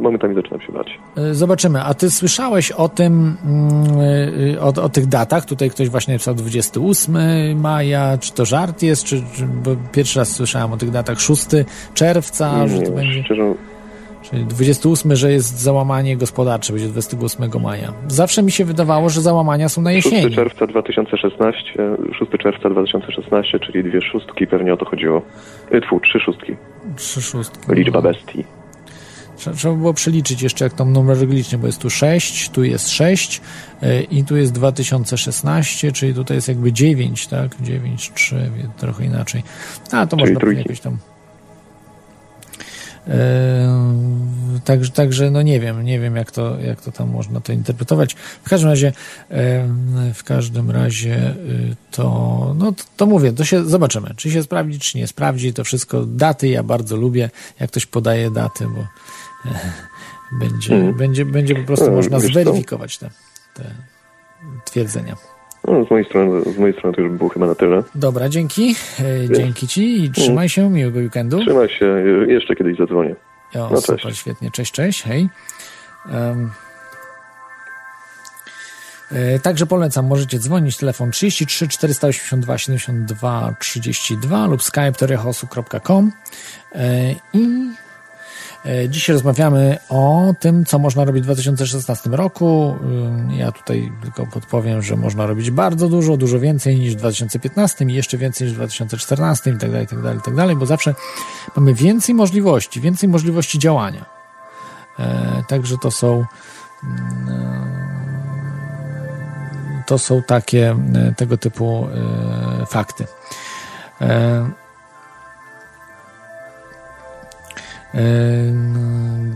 [0.00, 0.98] momentami, zaczynam się bać.
[1.18, 1.82] Y, Zobaczymy.
[1.82, 4.00] A ty słyszałeś o tym, mm,
[4.54, 5.44] y, o, o tych datach?
[5.46, 8.18] Tutaj ktoś właśnie napisał 28 maja.
[8.18, 9.04] Czy to żart jest?
[9.04, 11.20] Czy, czy, bo pierwszy raz słyszałem o tych datach.
[11.20, 11.46] 6
[11.94, 13.24] czerwca, że nie, to wiem, będzie.
[13.24, 13.54] szczerze,
[14.22, 17.92] Czyli 28, że jest załamanie gospodarcze, będzie 28 maja.
[18.08, 20.34] Zawsze mi się wydawało, że załamania są na 6 jesieni.
[20.34, 21.62] czerwca 2016,
[22.18, 25.22] 6 czerwca 2016, czyli dwie szóstki, pewnie o to chodziło.
[25.86, 26.56] Tfu, trzy szóstki.
[26.96, 27.58] Trzy szóstki.
[27.74, 28.44] Liczba bestii.
[29.38, 32.88] Trze- Trzeba było przeliczyć jeszcze, jak tam numer licznie, bo jest tu 6, tu jest
[32.90, 33.40] 6
[33.82, 37.62] y, i tu jest 2016, czyli tutaj jest jakby 9, tak?
[37.62, 39.42] 9, 3, wie- trochę inaczej.
[39.92, 40.58] A to Czyli można trójki.
[40.62, 40.98] jakoś tam.
[43.06, 43.12] Yy,
[44.64, 48.14] Także, także no nie wiem, nie wiem jak to, jak to tam można to interpretować.
[48.44, 48.92] W każdym razie,
[49.30, 52.04] yy, w każdym razie yy, to,
[52.58, 56.06] no to, to mówię, to się zobaczymy, czy się sprawdzi, czy nie sprawdzi, to wszystko,
[56.06, 57.30] daty ja bardzo lubię,
[57.60, 59.54] jak ktoś podaje daty, bo e,
[60.40, 60.96] będzie, Mhm.
[60.96, 62.26] będzie, będzie po prostu No, można co?
[62.26, 63.10] zweryfikować te,
[63.54, 63.64] te
[64.64, 65.16] twierdzenia.
[65.68, 67.82] No, z, mojej strony, z mojej strony to już było chyba na tyle.
[67.94, 71.40] Dobra, dzięki, e, dzięki ci i trzymaj się, miłego weekendu.
[71.40, 71.86] Trzymaj się,
[72.28, 73.14] jeszcze kiedyś zadzwonię.
[73.54, 74.18] O, No, super, cześć.
[74.18, 74.50] świetnie.
[74.50, 75.28] Cześć, cześć, hej.
[79.12, 86.12] E, Także polecam, możecie dzwonić, telefon 33 482 72 32 lub skype teoriachaosu.com
[86.74, 87.48] E, i
[88.88, 92.76] dzisiaj rozmawiamy o tym, co można robić w 2016 roku.
[92.82, 97.84] Ym, Ja tutaj tylko podpowiem, że można robić bardzo dużo, dużo więcej niż w 2015
[97.84, 100.94] i jeszcze więcej niż w 2014 i tak dalej, tak dalej, tak dalej, bo zawsze
[101.56, 104.04] mamy więcej możliwości, więcej możliwości działania.
[104.98, 106.24] E, Także to są
[106.84, 107.82] mm, e,
[109.86, 111.86] to są takie e, tego typu
[112.62, 113.06] e, fakty.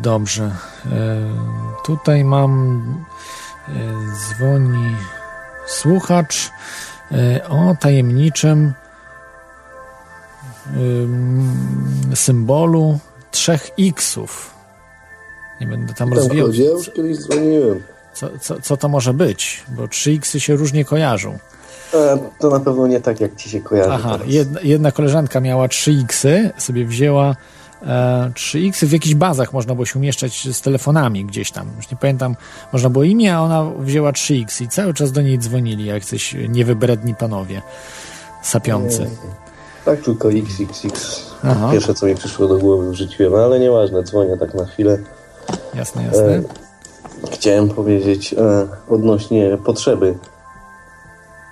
[0.03, 0.45] Dobrze.
[0.45, 0.51] E,
[1.85, 2.83] Tutaj mam
[3.69, 3.73] e,
[4.19, 4.97] dzwoni
[5.67, 6.51] słuchacz
[7.13, 8.73] e, o tajemniczym
[10.77, 11.53] ym,
[12.15, 12.99] symbolu
[13.31, 14.55] trzech X-ów.
[15.61, 17.83] Nie będę tam rozwijał, ja już kiedyś dzwoniłem.
[18.15, 21.39] co, co, co to może być, bo trzy X-y się różnie kojarzą.
[22.39, 25.91] To na pewno nie tak, jak ci się kojarzy Aha, jedna, jedna koleżanka miała trzy
[26.05, 27.37] X-y, sobie wzięła
[27.83, 31.69] e, trzy X-y, w jakichś bazach można było się umieszczać z telefonami gdzieś tam.
[31.77, 32.37] Już nie pamiętam,
[32.73, 36.05] można było imię, a ona wzięła trzy X i cały czas do niej dzwonili, jak
[36.05, 37.63] coś niewybredni panowie
[38.43, 39.11] sapiący.
[39.85, 41.27] Tak, tylko XXX.
[41.45, 41.69] Aha.
[41.73, 44.99] Pierwsze, co mi przyszło do głowy, wrzuciłem, ale nieważne, dzwonię tak na chwilę.
[45.75, 46.27] Jasne, jasne.
[46.27, 46.43] E,
[47.33, 50.15] chciałem powiedzieć e, odnośnie potrzeby,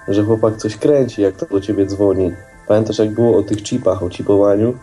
[0.08, 2.32] że chłopak coś kręci, jak to do ciebie dzwoni.
[2.68, 4.74] Pamiętasz, jak było o tych chipach, o chipowaniu?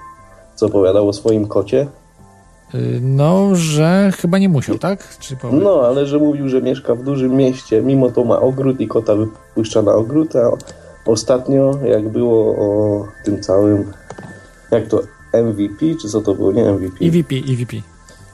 [0.62, 1.88] Co opowiadał o swoim kocie?
[2.76, 5.18] Y, No, że chyba nie musiał, tak?
[5.64, 9.16] No, ale że mówił, że mieszka w dużym mieście, mimo to ma ogród i kota
[9.16, 10.52] wypuszcza na ogród, a
[11.06, 13.92] ostatnio, jak było o tym całym,
[14.72, 15.02] jak to,
[15.34, 17.06] MVP, czy co to było, nie MVP?
[17.06, 17.78] EVP, EVP.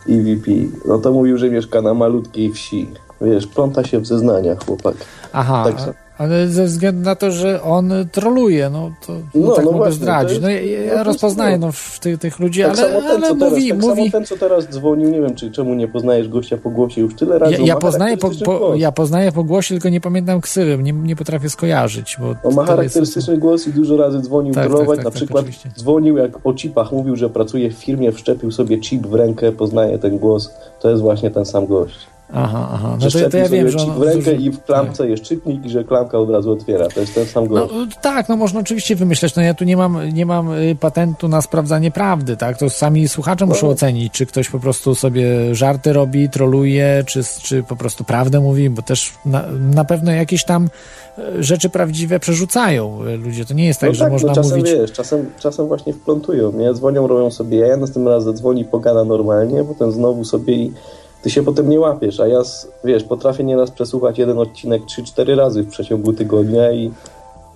[0.09, 0.51] EVP,
[0.85, 2.89] no to mówił, że mieszka na malutkiej wsi.
[3.21, 4.95] Wiesz, pląta się w zeznaniach, chłopak.
[5.33, 5.93] Aha, Tak.
[6.17, 9.77] Ale ze względu na to, że on troluje, no to no, No, tak no mogę
[9.83, 10.39] właśnie, zdradzić.
[10.41, 11.65] No, ja, no, ja jest rozpoznaję to.
[11.65, 14.25] no, w tych, tych ludzi, Tak ale, ten, ale teraz, mówi, tak mówi samo ten,
[14.25, 17.53] co teraz dzwonił, nie wiem, czy czemu nie poznajesz gościa po głosie już tyle razy.
[17.53, 20.83] ja, ja, ma poznaję po, charakterystyczny po, ja poznaję po głosie, tylko nie pamiętam ksywy,
[20.83, 22.17] nie, nie potrafię skojarzyć.
[22.19, 24.87] Bo On ma to jest- charakterystyczny głos i dużo razy dzwonił Tak, trollować.
[24.87, 25.69] tak, tak, na tak, przykład oczywiście.
[25.77, 29.99] dzwonił jak o chipach, mówił, że pracuje w firmie, wszczepił sobie chip w rękę, poznaje
[29.99, 30.53] ten głos.
[30.81, 31.95] To jest właśnie ten sam gość.
[32.33, 32.97] Aha, aha.
[32.99, 35.09] No to, to ja wiem, że on, w rękę i w klamce tak.
[35.09, 36.87] jest czytnik i że klamka od razu otwiera.
[36.87, 37.73] To jest ten sam gość.
[37.73, 39.35] No, tak, no można oczywiście wymyśleć.
[39.35, 42.57] No ja tu nie mam, nie mam y, patentu na sprawdzanie prawdy, tak?
[42.57, 43.53] To sami słuchacze no.
[43.53, 48.39] muszą ocenić, czy ktoś po prostu sobie żarty robi, troluje, czy, czy po prostu prawdę
[48.39, 49.43] mówi, bo też na,
[49.75, 50.69] na pewno jakieś tam
[51.17, 53.45] y, rzeczy prawdziwe przerzucają ludzie.
[53.45, 54.73] To nie jest tak, no że tak, można no czasem, mówić...
[54.73, 56.73] Wiesz, czasem, czasem właśnie wplątują, nie?
[56.73, 60.73] Dzwonią, robią sobie ja następnym razem dzwoni, pogada normalnie, potem znowu sobie i
[61.21, 62.41] ty się potem nie łapiesz, a ja,
[62.83, 66.91] wiesz, potrafię nieraz przesłuchać jeden odcinek 3-4 razy w przeciągu tygodnia i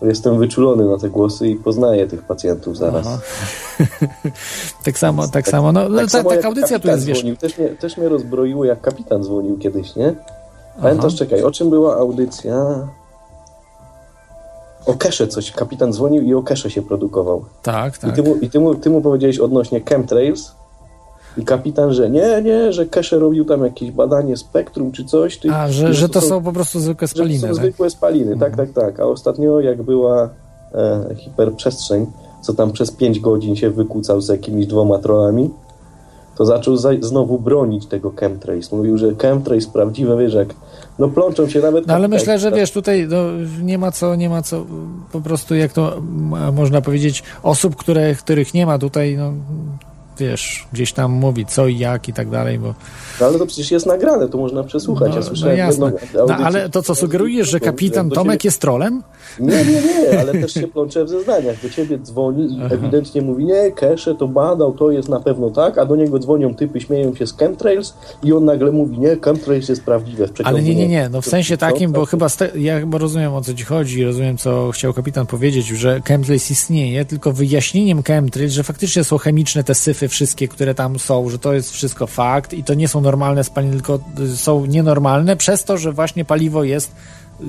[0.02, 3.08] jestem wyczulony na te głosy i poznaję tych pacjentów zaraz.
[4.86, 5.72] tak samo, tak, tak samo.
[5.72, 8.82] No, tak ta, samo taka audycja tu jest, dzwonił, też mnie, też mnie rozbroiło, jak
[8.82, 10.16] kapitan dzwonił kiedyś, nie?
[10.82, 12.88] Pamiętasz, czekaj, o czym była audycja?
[14.86, 17.46] O Kesze coś, kapitan dzwonił i o Kesze się produkował.
[17.62, 18.10] Tak, tak.
[18.10, 20.52] I ty mu, i ty mu, ty mu powiedziałeś odnośnie chemtrails,
[21.38, 25.38] i kapitan, że nie, nie, że Keshe robił tam jakieś badanie spektrum czy coś.
[25.38, 27.36] Ty, A, że, że to, są, są, po prostu zwykłe spaliny.
[27.36, 27.64] Że to są tak?
[27.64, 28.74] zwykłe spaliny, tak, mhm.
[28.74, 29.00] tak, tak.
[29.00, 30.30] A ostatnio jak była
[30.74, 32.06] e, hiperprzestrzeń,
[32.42, 35.50] co tam przez 5 godzin się wykłócał z jakimiś dwoma trollami,
[36.36, 38.76] to zaczął za, znowu bronić tego chemtrace.
[38.76, 40.48] Mówił, że chemtrace prawdziwe, wiesz, jak
[41.00, 41.88] no plączą się nawet...
[41.88, 43.24] No ale myślę, że wiesz, tutaj no,
[43.64, 44.66] nie ma co, nie ma co,
[45.12, 46.02] po prostu jak to
[46.54, 49.34] można powiedzieć, osób, które, których nie ma tutaj, no
[50.22, 52.74] wiesz, gdzieś tam mówi co i jak i tak dalej, bo...
[53.22, 55.10] No ale to przecież jest nagrane, to można przesłuchać.
[55.10, 55.92] No, ja słyszałem no jasne.
[56.28, 59.04] No, ale to co sugerujesz, że kapitan Tomek jest trolem?
[59.40, 61.62] Nie, nie, nie, ale też się plącze w zeznaniach.
[61.64, 62.76] Do ciebie dzwoni i Aha.
[62.76, 66.56] ewidentnie mówi, nie, Kesze to badał, to jest na pewno tak, a do niego dzwonią
[66.56, 67.94] typy, śmieją się z chemtrails
[68.24, 70.28] i on nagle mówi, nie, chemtrails jest prawdziwe.
[70.28, 73.42] W ale nie, nie, nie, no w sensie takim, bo chyba, ja chyba rozumiem o
[73.42, 78.64] co ci chodzi, rozumiem co chciał kapitan powiedzieć, że chemtrails istnieje, tylko wyjaśnieniem chemtrails, że
[78.64, 82.64] faktycznie są chemiczne te syfy wszystkie, które tam są, że to jest wszystko fakt i
[82.64, 84.00] to nie są normalne spaliny, tylko
[84.36, 86.92] są nienormalne przez to, że właśnie paliwo jest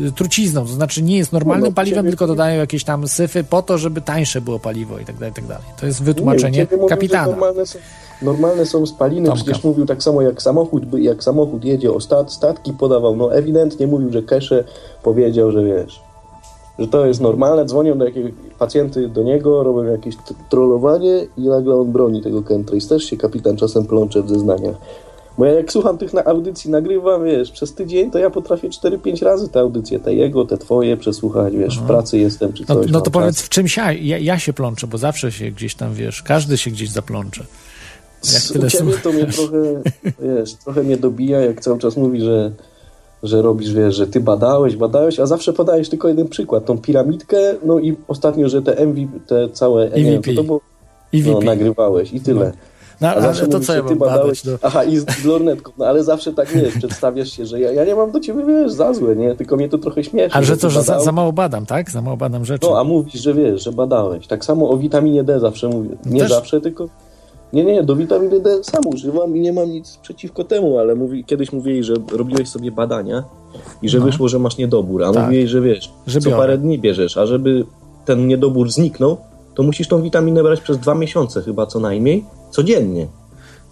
[0.06, 3.62] y, trucizną, to znaczy nie jest normalnym no, paliwem, tylko dodają jakieś tam syfy po
[3.62, 5.64] to, żeby tańsze było paliwo i tak dalej, i tak dalej.
[5.80, 7.26] To jest wytłumaczenie nie, kapitana.
[7.26, 7.78] Normalne są,
[8.22, 9.44] normalne są spaliny, Tomka.
[9.44, 13.86] przecież mówił tak samo jak samochód, jak samochód jedzie o stat, statki podawał, no ewidentnie
[13.86, 14.64] mówił, że Kesze
[15.02, 16.11] powiedział, że wiesz,
[16.78, 20.14] że to jest normalne, dzwonią do jakiegoś pacjenty do niego, robią jakieś
[20.50, 22.88] trollowanie i nagle on broni tego chemtrace.
[22.88, 24.76] Też się kapitan czasem plącze w zeznaniach.
[25.38, 29.24] Bo ja jak słucham tych na audycji, nagrywam, wiesz, przez tydzień, to ja potrafię 4-5
[29.24, 32.86] razy te audycje, te jego, te twoje przesłuchać, wiesz, w pracy jestem czy no, coś.
[32.86, 33.44] No, no to powiedz, czas.
[33.44, 36.70] w czymś ja, ja, ja, się plączę, bo zawsze się gdzieś tam, wiesz, każdy się
[36.70, 37.44] gdzieś zaplącze.
[38.34, 39.82] Jak tyle U ciebie to mnie trochę,
[40.22, 42.52] wiesz, trochę mnie dobija, jak cały czas mówi, że
[43.22, 47.36] że robisz, wiesz, że ty badałeś, badałeś, a zawsze podajesz tylko jeden przykład, tą piramidkę,
[47.64, 50.00] no i ostatnio, że te MVP, te całe EVP.
[50.00, 50.60] Nie, to, to było,
[51.12, 52.44] no, nagrywałeś i tyle.
[52.44, 52.72] No.
[53.00, 54.52] No, a zawsze to mówisz, co ja ty badałeś, no.
[54.62, 57.94] Aha, i z lornetką, no ale zawsze tak nie przedstawiasz się, że ja, ja nie
[57.94, 60.34] mam do ciebie, wiesz, za złe, nie, tylko mnie to trochę śmieszy.
[60.34, 61.90] Ale że to, że za, za, mało badam, tak?
[61.90, 62.66] Za mało badam rzeczy.
[62.70, 64.26] No, a mówisz, że wiesz, że badałeś.
[64.26, 65.90] Tak samo o witaminie D zawsze mówię.
[66.06, 66.30] Nie Też...
[66.30, 66.88] zawsze, tylko
[67.52, 71.24] nie, nie, do witaminy D sam używam i nie mam nic przeciwko temu, ale mówi,
[71.24, 73.24] kiedyś mówili, że robiłeś sobie badania
[73.82, 74.04] i że no.
[74.04, 75.24] wyszło, że masz niedobór, a tak.
[75.24, 77.64] mówili, że wiesz, że co parę dni bierzesz, a żeby
[78.04, 79.16] ten niedobór zniknął,
[79.54, 83.06] to musisz tą witaminę brać przez dwa miesiące chyba co najmniej, codziennie.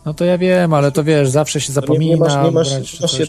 [0.07, 2.05] No to ja wiem, ale to wiesz, zawsze się zapomina.
[2.05, 3.25] Nie, nie masz, nie masz, brać, masz się,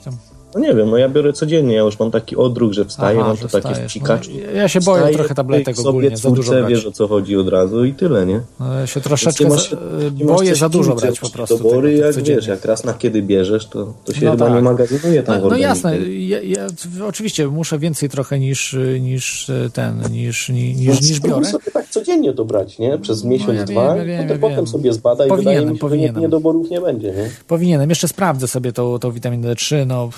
[0.55, 3.27] no nie wiem, no ja biorę codziennie, ja już mam taki odruch, że wstaję, Aha,
[3.27, 4.29] mam to takie wcikacz.
[4.29, 6.69] No, ja się boję wstaję, trochę tabletek ogólnie, za dużo brać.
[6.69, 8.41] wiesz o co chodzi od razu i tyle, nie?
[8.59, 9.75] No, ja się troszeczkę masz,
[10.13, 11.57] boję za dużo brać po prostu.
[11.57, 14.55] Dobory, tego, jak wiesz, jak raz na kiedy bierzesz, to, to się no chyba tak.
[14.55, 16.67] nie magazynuje tam No, no jasne, ja, ja,
[17.07, 21.45] oczywiście muszę więcej trochę niż, niż ten, niż, niż, niż, niż biorę.
[21.45, 22.97] sobie tak codziennie to brać, nie?
[22.97, 26.69] Przez no, miesiąc, dwa, no to potem sobie zbada i wydaje mi się, że niedoborów
[26.69, 27.29] nie będzie, nie?
[27.47, 30.09] Powinienem, jeszcze sprawdzę sobie tą, tą witaminę D3, no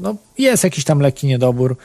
[0.00, 1.76] no, jest jakiś tam lekki niedobór.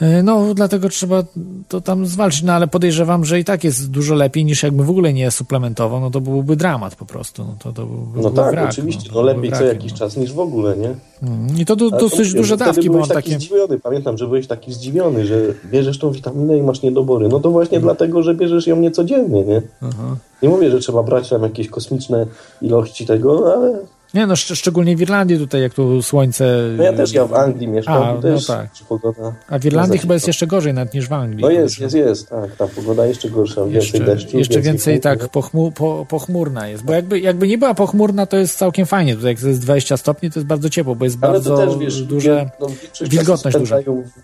[0.00, 1.24] E, no, dlatego trzeba
[1.68, 4.90] to tam zwalczyć, no ale podejrzewam, że i tak jest dużo lepiej niż jakby w
[4.90, 7.44] ogóle nie suplementował, no to byłby dramat po prostu.
[7.44, 9.98] No, to, to byłby, no tak, wrak, oczywiście, no, no lepiej co jakiś no.
[9.98, 10.94] czas niż w ogóle, nie?
[11.22, 13.38] Mm, I to do, dosyć to, duże dawki, bo on taki takie...
[13.38, 17.28] zdziwiony, pamiętam, że byłeś taki zdziwiony, że bierzesz tą witaminę i masz niedobory.
[17.28, 17.96] No to właśnie hmm.
[17.96, 19.62] dlatego, że bierzesz ją niecodziennie, nie?
[19.82, 20.16] Aha.
[20.42, 22.26] Nie mówię, że trzeba brać tam jakieś kosmiczne
[22.62, 23.78] ilości tego, ale
[24.14, 26.58] nie, no szcz szczególnie w Irlandii tutaj, jak tu słońce...
[26.76, 28.68] No ja też, ja w Anglii mieszkam, A, no tak.
[28.88, 29.32] pogoda...
[29.48, 31.42] A w Irlandii chyba jest jeszcze gorzej nawet niż w Anglii.
[31.42, 34.38] No jest, jest, jest, tak, ta pogoda jeszcze gorsza, więcej jeszcze, deszczu.
[34.38, 38.36] Jeszcze więcej, więcej tak pochmu po, pochmurna jest, bo jakby, jakby nie była pochmurna, to
[38.36, 41.32] jest całkiem fajnie, tutaj jak jest 20 stopni, to jest bardzo ciepło, bo jest Ale
[41.32, 42.66] bardzo też, wiesz, duże, no,
[43.00, 43.76] wilgotność duża.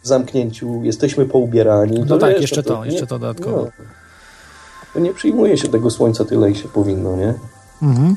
[0.03, 2.05] w zamknięciu, jesteśmy poubierani.
[2.07, 3.69] No tak, wiesz, jeszcze to, to, jeszcze to dodatkowo.
[4.95, 7.35] No, nie przyjmuje się tego słońca tyle, jak się powinno, nie?
[7.83, 8.17] Mhm.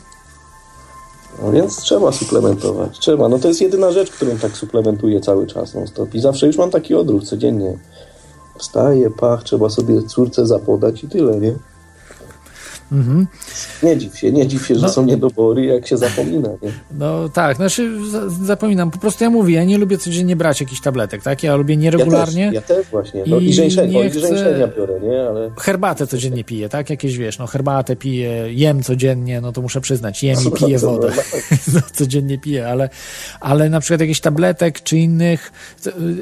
[1.43, 2.99] No więc trzeba suplementować.
[2.99, 3.29] Trzeba.
[3.29, 6.15] No to jest jedyna rzecz, którą tak suplementuję cały czas non stop.
[6.15, 7.77] I zawsze już mam taki odruch codziennie.
[8.57, 11.55] Wstaję, pach, trzeba sobie córce zapodać i tyle, nie?
[12.91, 13.27] Mhm.
[13.83, 14.89] Nie dziw się, nie dziw się, że no.
[14.89, 16.49] są niedobory, jak się zapomina.
[16.61, 16.71] Nie?
[16.91, 17.91] No tak, znaczy
[18.43, 18.91] zapominam.
[18.91, 21.43] Po prostu ja mówię, ja nie lubię codziennie brać jakichś tabletek, tak?
[21.43, 22.51] Ja lubię nieregularnie.
[22.53, 23.23] Ja też, ja też właśnie.
[23.27, 24.71] No, I, i żeńszenia, chcę...
[24.77, 25.27] biorę, nie?
[25.27, 25.51] Ale...
[25.59, 26.89] Herbatę codziennie piję, tak?
[26.89, 31.11] Jakieś wiesz, no herbatę piję, jem codziennie, no to muszę przyznać, jem i piję wodę.
[31.73, 32.89] no, codziennie piję, ale,
[33.39, 35.51] ale na przykład jakichś tabletek czy innych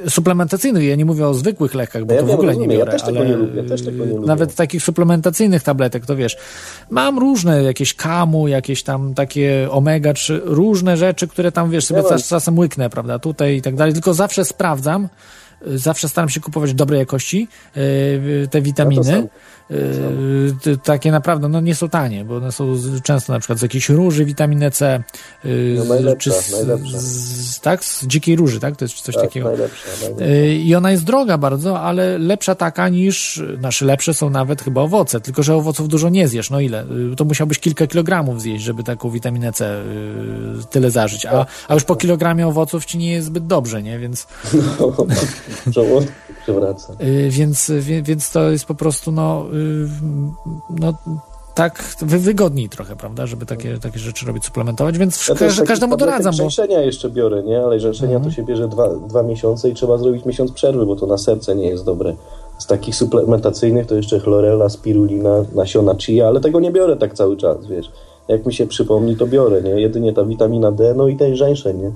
[0.05, 2.77] y, suplementacyjnych, ja nie mówię o zwykłych lekach, bo ja to w ogóle rozumiem, nie
[2.77, 4.27] biorę, ja też ale tego nie lubię, też tego nie lubię.
[4.27, 6.37] nawet takich suplementacyjnych tabletek, to wiesz,
[6.89, 12.03] Mam różne jakieś kamu, jakieś tam takie omega, czy różne rzeczy, które tam, wiesz, sobie
[12.27, 15.09] czasem łyknę, prawda, tutaj i tak dalej, tylko zawsze sprawdzam,
[15.65, 17.47] zawsze staram się kupować dobrej jakości
[18.43, 19.27] e, te witaminy.
[19.71, 23.89] Y, takie naprawdę no, nie są tanie, bo one są często na przykład z jakiejś
[23.89, 25.03] róży, witaminę C.
[25.45, 26.97] Y, no najlepsza, czy z, najlepsza.
[26.99, 27.85] Z, tak?
[27.85, 28.75] Z dzikiej róży, tak?
[28.75, 29.47] To jest coś tak, takiego.
[29.49, 30.25] Najlepsza, najlepsza.
[30.25, 34.81] Y, I ona jest droga bardzo, ale lepsza taka niż, nasze lepsze są nawet chyba
[34.81, 36.49] owoce, tylko że owoców dużo nie zjesz.
[36.49, 36.85] No ile?
[37.17, 39.83] To musiałbyś kilka kilogramów zjeść, żeby taką witaminę C
[40.69, 41.25] tyle zażyć.
[41.25, 43.99] A, a już po kilogramie owoców ci nie jest zbyt dobrze, nie?
[43.99, 44.27] Więc...
[45.75, 46.01] No,
[46.43, 46.93] przewraca.
[47.29, 49.45] Więc, więc to jest po prostu, no,
[50.69, 50.93] no
[51.53, 56.33] tak wygodniej trochę, prawda, żeby takie, takie rzeczy robić, suplementować, więc ja ka każdemu doradzam.
[56.37, 56.43] Bo...
[56.81, 57.61] jeszcze biorę, nie?
[57.63, 58.31] Ale rzęszenia mhm.
[58.31, 61.55] to się bierze dwa, dwa miesiące i trzeba zrobić miesiąc przerwy, bo to na serce
[61.55, 62.15] nie jest dobre.
[62.59, 67.37] Z takich suplementacyjnych to jeszcze chlorella, spirulina, nasiona chia, ale tego nie biorę tak cały
[67.37, 67.91] czas, wiesz.
[68.27, 69.81] Jak mi się przypomni, to biorę, nie?
[69.81, 71.91] Jedynie ta witamina D, no i ten żeńszeń, nie?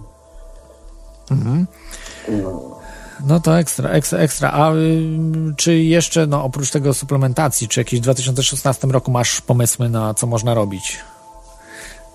[1.32, 1.66] Mhm.
[2.44, 2.77] No.
[3.26, 4.52] No to ekstra, ekstra, ekstra.
[4.52, 5.02] A y,
[5.58, 10.28] czy jeszcze, no oprócz tego suplementacji, czy jakieś w 2016 roku masz pomysły na co
[10.28, 11.00] można robić?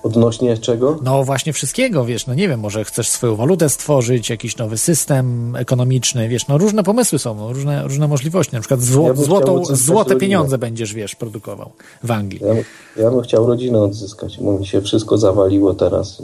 [0.02, 0.98] Odnośnie czego?
[1.02, 5.56] No właśnie wszystkiego, wiesz, no nie wiem, może chcesz swoją walutę stworzyć, jakiś nowy system
[5.56, 9.64] ekonomiczny, wiesz, no różne pomysły są, no, różne, różne możliwości, na przykład zło, ja złotą,
[9.64, 11.70] złote pieniądze będziesz, wiesz, produkował
[12.02, 12.40] w Anglii.
[12.46, 16.22] Ja, ja bym chciał rodzinę odzyskać, bo mi się wszystko zawaliło teraz.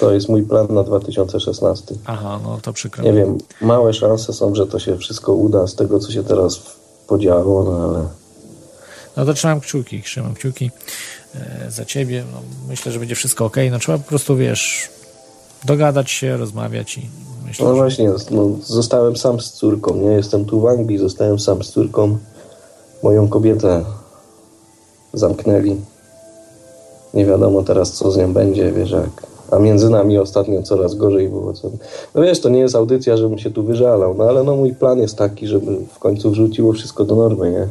[0.00, 1.94] To jest mój plan na 2016.
[2.06, 3.04] Aha, no to przykro.
[3.04, 6.60] Nie wiem, małe szanse są, że to się wszystko uda z tego, co się teraz
[7.06, 8.04] podziało, no ale...
[9.16, 10.70] No to trzymam kciuki, trzymam kciuki
[11.34, 12.24] e, za ciebie.
[12.32, 12.38] No,
[12.68, 13.56] myślę, że będzie wszystko ok.
[13.70, 14.88] No trzeba po prostu, wiesz,
[15.64, 17.10] dogadać się, rozmawiać i
[17.46, 17.76] myślę, No że...
[17.80, 20.10] właśnie, no, zostałem sam z córką, nie?
[20.10, 22.18] Jestem tu w Anglii, zostałem sam z córką.
[23.02, 23.84] Moją kobietę
[25.12, 25.76] zamknęli.
[27.14, 31.28] Nie wiadomo teraz, co z nią będzie, wiesz, jak a między nami ostatnio coraz gorzej
[31.28, 31.52] było.
[32.14, 34.98] No wiesz, to nie jest audycja, żebym się tu wyżalał, no ale no mój plan
[34.98, 37.66] jest taki, żeby w końcu wrzuciło wszystko do normy, nie?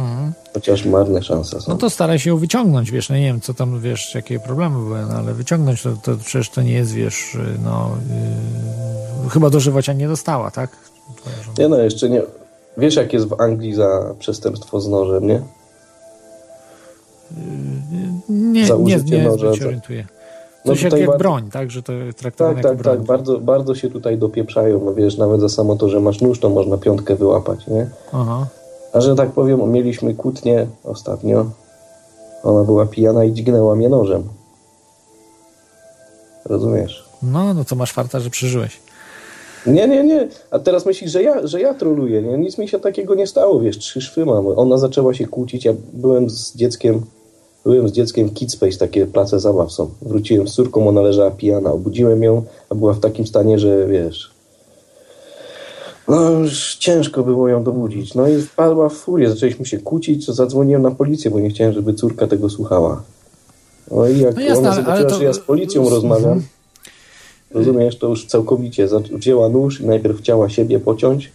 [0.00, 0.32] Mhm.
[0.54, 1.72] Chociaż marne szanse są.
[1.72, 4.78] No to staraj się ją wyciągnąć, wiesz, no nie wiem, co tam, wiesz, jakie problemy
[4.78, 7.90] były, no ale wyciągnąć to, to przecież to nie jest, wiesz, no
[9.24, 10.70] yy, chyba dożywocia nie dostała, tak?
[11.58, 12.22] Nie no, jeszcze nie.
[12.76, 15.42] Wiesz, jak jest w Anglii za przestępstwo z nożem, nie?
[18.52, 20.06] Nie, za nie, nie, noża, nie się orientuję.
[20.64, 21.18] No jak, jak bardzo...
[21.18, 21.70] broń, tak?
[21.70, 22.96] Że to traktowane tak, tak, broń.
[22.96, 24.84] Tak, bardzo, bardzo się tutaj dopieprzają.
[24.84, 27.86] No wiesz, nawet za samo to, że masz nóż, to można piątkę wyłapać, nie?
[28.12, 28.46] Aha.
[28.92, 31.46] A że tak powiem, mieliśmy kłótnię ostatnio.
[32.42, 34.22] Ona była pijana i dźgnęła mnie nożem.
[36.44, 37.04] Rozumiesz?
[37.22, 38.80] No, no to masz farta, że przeżyłeś.
[39.66, 40.28] Nie, nie, nie.
[40.50, 42.38] A teraz myślisz, że ja, że ja troluję, nie?
[42.38, 44.46] Nic mi się takiego nie stało, wiesz, trzy szwy mam.
[44.46, 47.02] Ona zaczęła się kłócić, ja byłem z dzieckiem
[47.64, 49.90] Byłem z dzieckiem w Kidspace, takie place zabaw są.
[50.02, 51.72] Wróciłem z córką, ona leżała pijana.
[51.72, 54.32] Obudziłem ją, a była w takim stanie, że wiesz...
[56.08, 58.14] No już ciężko było ją dobudzić.
[58.14, 61.72] No i wpadła w furię, zaczęliśmy się kłócić, to zadzwoniłem na policję, bo nie chciałem,
[61.72, 63.02] żeby córka tego słuchała.
[63.90, 65.18] No i jak no jasne, ona zobaczyła, to...
[65.18, 66.48] że ja z policją rozmawiam, mhm.
[67.50, 71.32] rozumiesz, to już całkowicie wzięła nóż i najpierw chciała siebie pociąć,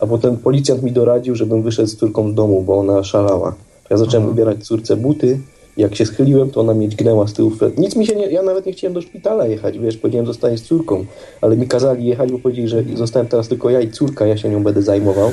[0.00, 3.54] a potem policjant mi doradził, żebym wyszedł z córką z domu, bo ona szalała.
[3.92, 4.32] Ja zacząłem Aha.
[4.32, 5.38] ubierać córce buty.
[5.76, 7.52] Jak się schyliłem, to ona mnie dźgnęła z tyłu.
[7.78, 8.26] Nic mi się nie...
[8.26, 11.04] Ja nawet nie chciałem do szpitala jechać, wiesz, powiedziałem, zostaję z córką.
[11.40, 14.48] Ale mi kazali jechać, bo powiedzieli, że zostałem teraz tylko ja i córka, ja się
[14.48, 15.32] nią będę zajmował.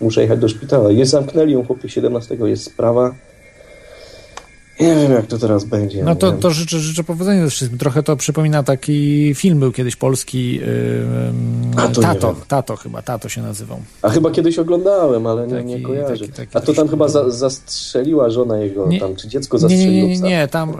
[0.00, 0.90] Muszę jechać do szpitala.
[0.90, 3.14] Jest zamknęli ją, chłopie, 17 jest sprawa.
[4.80, 6.04] Nie wiem, jak to teraz będzie.
[6.04, 7.78] No to, to życzę, życzę powodzenia ze wszystkim.
[7.78, 13.80] Trochę to przypomina taki film, był kiedyś polski yy, Tato, Tato chyba, Tato się nazywał.
[14.02, 16.28] A chyba kiedyś oglądałem, ale taki, nie, nie kojarzę.
[16.28, 20.08] Taki, taki A to tam chyba za, zastrzeliła żona jego, nie, tam, czy dziecko zastrzeliło
[20.08, 20.72] Nie, nie, nie, nie, tam,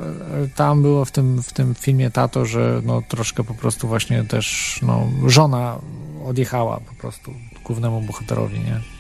[0.57, 4.79] tam było w tym, w tym filmie Tato, że no troszkę po prostu właśnie też
[4.83, 5.79] no, żona
[6.27, 7.31] odjechała po prostu
[7.65, 8.96] głównemu bohaterowi, nie?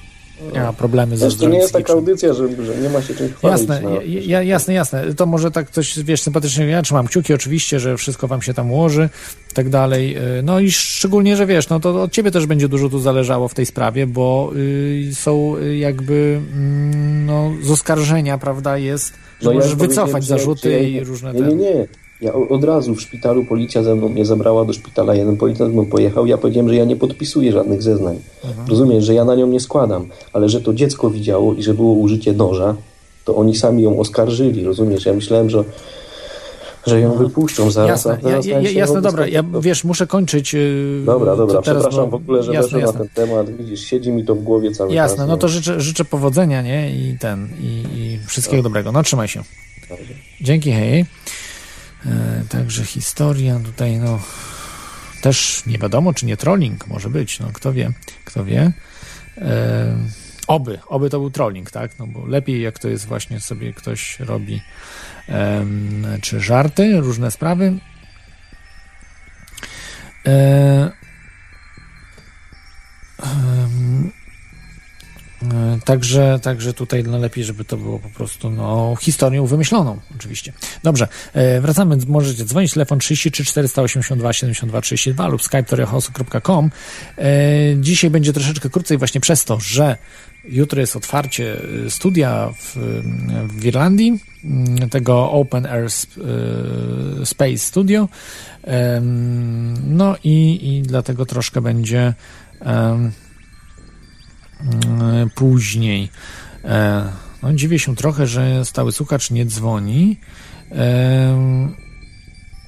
[0.54, 3.32] Miała problemy ze Wiesz, to nie jest taka audycja, że, że nie ma się czymś
[3.32, 3.60] chwalić.
[3.60, 4.00] Jasne, no.
[4.04, 5.14] ja, jasne, jasne.
[5.14, 8.72] To może tak coś, wiesz, sympatycznie, ja trzymam kciuki oczywiście, że wszystko wam się tam
[8.72, 9.08] ułoży,
[9.54, 10.16] tak dalej.
[10.38, 13.48] Y, No i szczególnie, że wiesz, no to od ciebie też będzie dużo tu zależało
[13.48, 19.46] w tej sprawie, bo y, są y, jakby, mm, no, z oskarżenia, prawda, jest, że
[19.46, 21.46] No ja możesz powiedziałem, wycofać zarzuty ja- i różne Nie, te...
[21.48, 21.86] nie, nie.
[22.20, 25.14] Ja od razu w szpitalu policja ze mną mnie zabrała do szpitala.
[25.14, 26.26] Jeden policjant mną pojechał.
[26.26, 28.18] Ja powiedziałem, że ja nie podpisuję żadnych zeznań.
[28.44, 28.68] Mhm.
[28.68, 31.92] Rozumiesz, że ja na nią nie składam, ale że to dziecko widziało i że było
[31.92, 32.74] użycie noża,
[33.24, 34.64] to oni sami ją oskarżyli.
[34.64, 35.06] Rozumiesz?
[35.06, 35.64] Ja myślałem, że,
[36.86, 37.88] że ją wypuszczą zaraz.
[37.90, 40.54] Jasne, a teraz ja, ja jasne, dobra, ja wiesz, muszę kończyć.
[40.54, 42.98] yy, Dobra, dobra, teraz, przepraszam bo- w ogóle, że jasne, jasne.
[42.98, 43.50] na ten temat.
[43.50, 44.96] Widzisz, siedzi mi to w głowie cały czas.
[44.96, 46.90] Jasne, no to życzę, życzę powodzenia, nie?
[46.90, 48.92] I ten, i, i wszystkiego dobrego.
[48.92, 49.42] No trzymaj się.
[50.40, 51.04] Dzięki, hej.
[52.06, 54.20] E, także historia tutaj, no
[55.22, 57.92] też nie wiadomo, czy nie trolling może być, no kto wie,
[58.24, 58.72] kto wie.
[59.38, 59.96] E,
[60.46, 61.98] oby, oby to był trolling, tak?
[61.98, 64.62] No bo lepiej jak to jest właśnie sobie ktoś robi
[65.28, 67.78] em, czy żarty, różne sprawy.
[70.26, 70.90] E,
[73.22, 73.26] E,
[75.84, 80.52] Także, także tutaj no lepiej, żeby to było po prostu no, historią wymyśloną, oczywiście.
[80.82, 81.96] Dobrze, e, wracamy.
[82.06, 86.70] Możecie dzwonić, telefon 33 482 72 32 lub skype toriahosu.com.
[87.18, 87.22] E,
[87.80, 89.96] Dzisiaj będzie troszeczkę krócej właśnie przez to, że
[90.44, 91.56] jutro jest otwarcie
[91.86, 92.76] e, studia w,
[93.48, 96.20] w Irlandii, m, tego Open Air Sp-
[97.22, 98.08] e, Space Studio.
[99.86, 102.14] No i, i dlatego troszkę będzie
[102.60, 103.12] Mm,
[105.34, 106.08] później.
[106.64, 107.02] E,
[107.42, 110.16] No, dziwię się trochę, że stały słuchacz nie dzwoni.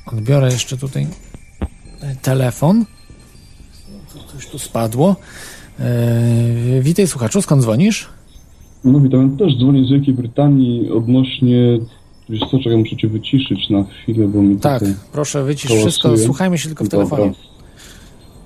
[0.07, 1.07] Odbiorę jeszcze tutaj
[2.01, 2.85] e, telefon.
[4.15, 5.17] Co- Coś tu spadło.
[5.81, 8.09] E, Witaj słuchaczu, skąd dzwonisz?
[8.85, 11.79] No witam, też dzwonię z Wielkiej Brytanii odnośnie...
[12.29, 14.83] Wiesz co, czekaj, muszę cię wyciszyć na chwilę, bo mi Tak,
[15.13, 17.23] proszę wycisz wszystko, słuchajmy się tylko w telefonie.
[17.25, 17.39] Dobra.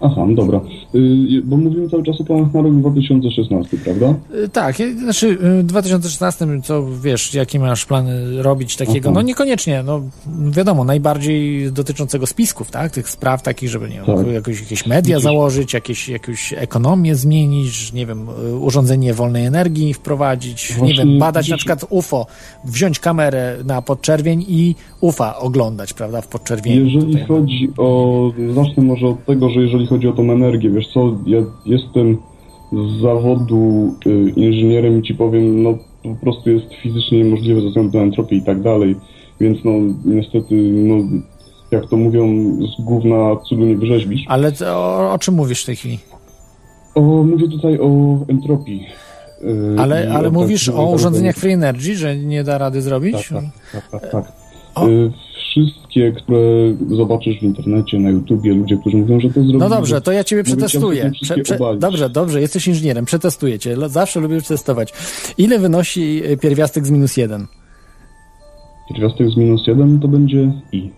[0.04, 0.60] Aha, no dobra.
[0.94, 4.14] Y, bo mówimy cały czas o planach na rok 2016, prawda?
[4.44, 9.08] Y, Tak, y, znaczy y, w 2016, co wiesz, jakie masz plany robić takiego?
[9.08, 9.14] Aha.
[9.14, 10.00] No niekoniecznie, no
[10.50, 12.92] wiadomo, najbardziej dotyczącego spisków, tak?
[12.92, 14.26] Tych spraw takich, żeby nie wiem, Tak.
[14.26, 15.24] jakoś, jakieś media Widzisz.
[15.24, 21.18] założyć, jakieś, jakąś ekonomię zmienić, nie wiem, y, urządzenie wolnej energii wprowadzić, nie Właśnie wiem,
[21.18, 22.26] badać na przykład UFO,
[22.64, 26.92] wziąć kamerę na podczerwień i UFA oglądać, prawda, w podczerwieni.
[26.92, 27.26] Jeżeli tutaj.
[27.26, 28.12] chodzi o...
[28.54, 32.16] Zacznę może od tego, że jeżeli chodzi o tą energię, wiesz co, ja jestem
[32.72, 37.98] z zawodu y, inżynierem i ci powiem, no po prostu jest fizycznie niemożliwe ze względu
[37.98, 38.96] na entropię i tak dalej,
[39.40, 39.72] więc no
[40.04, 40.94] niestety, no
[41.70, 42.26] jak to mówią,
[42.66, 44.24] z gówna cudu nie wyrzeźbisz.
[44.28, 45.98] Ale o, o czym mówisz w tej chwili?
[46.94, 48.86] O, mówię tutaj o entropii.
[49.42, 53.28] y, Ale, ale mówisz tak o urządzeniach free energy, że nie da rady zrobić?
[53.28, 54.12] Tak, tak, tak, tak.
[54.12, 54.32] tak.
[54.74, 54.88] O.
[54.88, 55.10] Y,
[56.16, 56.40] Które
[56.90, 59.58] zobaczysz w internecie, na YouTubie, ludzie, którzy mówią, że to zrobili.
[59.58, 61.10] No dobrze, to ja ciebie przetestuję.
[61.22, 63.76] Prze, prze, dobrze, dobrze, jesteś inżynierem, przetestuję cię.
[63.88, 64.92] Zawsze lubię testować.
[65.38, 67.46] Ile wynosi y, pierwiastek z minus jeden?
[68.88, 70.90] Pierwiastek z minus jeden to będzie i.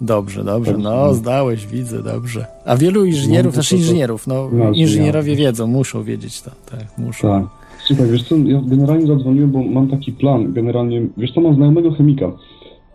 [0.00, 2.46] Dobrze, dobrze, no zdałeś, widzę, dobrze.
[2.64, 7.28] A wielu inżynierów, No, znaczy inżynierów, no inżynierowie wiedzą, muszą wiedzieć to, tak, muszą.
[7.28, 7.44] Tak.
[7.86, 11.92] Słuchaj, wiesz co, ja generalnie zadzwoniłem, bo mam taki plan, generalnie, wiesz co, mam znajomego
[11.92, 12.32] chemika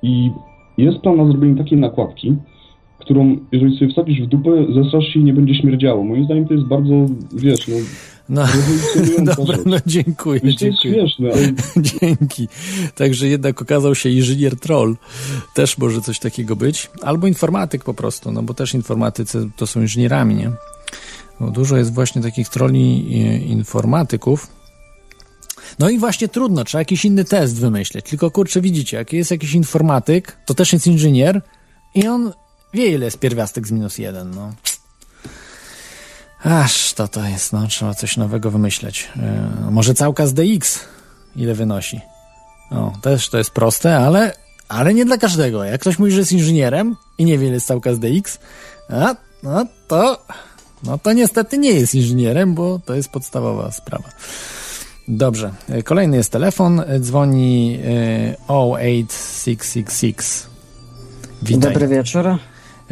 [0.02, 0.32] i
[0.78, 2.36] jest plan na zrobienie takiej nakładki,
[3.00, 6.04] którą, jeżeli sobie wsadzisz w dupę, zesrasz się i nie będzie śmierdziało.
[6.04, 7.76] Moim zdaniem to jest bardzo, wiesz, no,
[8.30, 8.46] No,
[9.38, 10.94] dobra, no dziękuję, Wiesz, dziękuję.
[10.94, 11.54] śmieszne, ale
[12.00, 12.48] Dzięki.
[12.96, 14.96] Także jednak okazał się inżynier troll.
[15.54, 16.90] Też może coś takiego być.
[17.02, 20.52] Albo informatyk po prostu, no bo też informatycy to są inżynierami, nie?
[21.40, 24.57] Bo dużo jest właśnie takich troli e, informatyków.
[25.80, 28.06] No i właśnie trudno, trzeba jakiś inny test wymyśleć.
[28.10, 31.42] Tylko kurczę, widzicie, jak jest jakiś informatyk, to też jest inżynier
[31.96, 32.34] i on
[32.74, 34.54] wie, ile jest pierwiastek z minus jeden, no.
[36.44, 39.10] Aż to to jest, no, trzeba coś nowego wymyśleć.
[39.66, 40.80] Yy, może całka z DX,
[41.36, 42.02] ile wynosi?
[42.72, 44.34] O, też to jest proste, ale,
[44.68, 45.64] ale nie dla każdego.
[45.64, 48.40] Jak ktoś mówi, że jest inżynierem i nie wie, ile jest całka z DX,
[48.90, 50.26] a, no to,
[50.84, 54.10] no to niestety nie jest inżynierem, bo to jest podstawowa sprawa.
[55.08, 57.80] Dobrze, yy, kolejny jest telefon, yy, dzwoni yy,
[58.48, 60.18] 08666.
[61.42, 61.60] Witaj.
[61.74, 62.26] Dobry wieczór.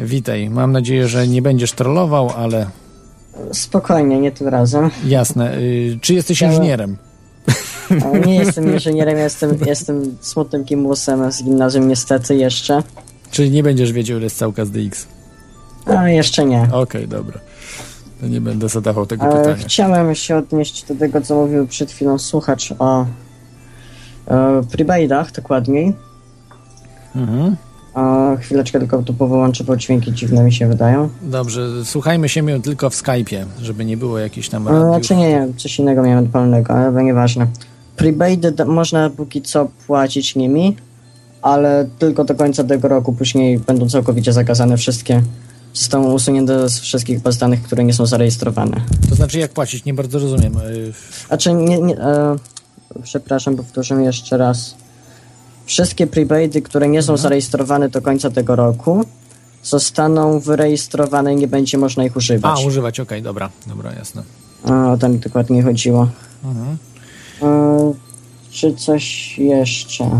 [0.00, 0.50] Witaj.
[0.50, 2.66] Mam nadzieję, że nie będziesz trollował, ale
[3.52, 4.90] Spokojnie, nie tym razem.
[5.06, 5.56] jasne.
[6.00, 6.96] Czy jesteś inżynierem?
[8.26, 12.82] Nie jestem inżynierem, jestem, jestem smutnym kimusem z gimnazjum niestety jeszcze.
[13.30, 15.06] Czy nie będziesz wiedział, ile jest całka z DX?
[15.86, 16.68] Ale jeszcze nie.
[16.72, 17.40] Okej, dobra.
[18.28, 19.56] Nie będę zadawał tego E, pytania.
[19.56, 23.06] chciałem się odnieść do tego, co mówił przed chwilą słuchacz o
[24.28, 25.92] e, prepaidach dokładniej.
[27.16, 27.56] Mhm.
[27.94, 31.08] A chwileczkę tylko tu powyłączę, bo dźwięki dziwne mi się wydają.
[31.22, 34.88] Dobrze, słuchajmy się mnie tylko w Skype'ie, żeby nie było jakichś tam E, radiów.
[34.88, 37.46] Znaczy nie, nie, coś innego miałem odpalonego, ale nieważne.
[37.96, 40.76] Prebaidy można póki co płacić nimi,
[41.42, 45.22] ale tylko do końca tego roku, później będą całkowicie zakazane wszystkie.
[45.76, 48.80] Zostaną usunięte z wszystkich baz danych, które nie są zarejestrowane.
[49.08, 49.84] To znaczy jak płacić?
[49.84, 50.56] Nie bardzo rozumiem.
[50.56, 50.92] Y,
[51.28, 52.36] Znaczy, nie, nie, e,
[53.02, 54.74] przepraszam, powtórzę jeszcze raz.
[55.66, 57.22] Wszystkie prebaidy, które nie są Mhm.
[57.22, 59.04] zarejestrowane do końca tego roku,
[59.62, 62.64] zostaną wyrejestrowane i nie będzie można ich A, używać.
[62.66, 64.22] używać, okej, dobra, dobra, jasne.
[64.92, 66.08] O to mi dokładnie chodziło.
[66.44, 66.76] Mhm.
[67.42, 67.92] E,
[68.50, 70.10] czy coś jeszcze?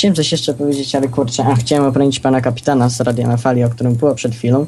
[0.00, 3.64] Chciałem coś jeszcze powiedzieć, ale kurczę, a chciałem obronić pana kapitana z Radia na Fali,
[3.64, 4.66] o którym było przed chwilą.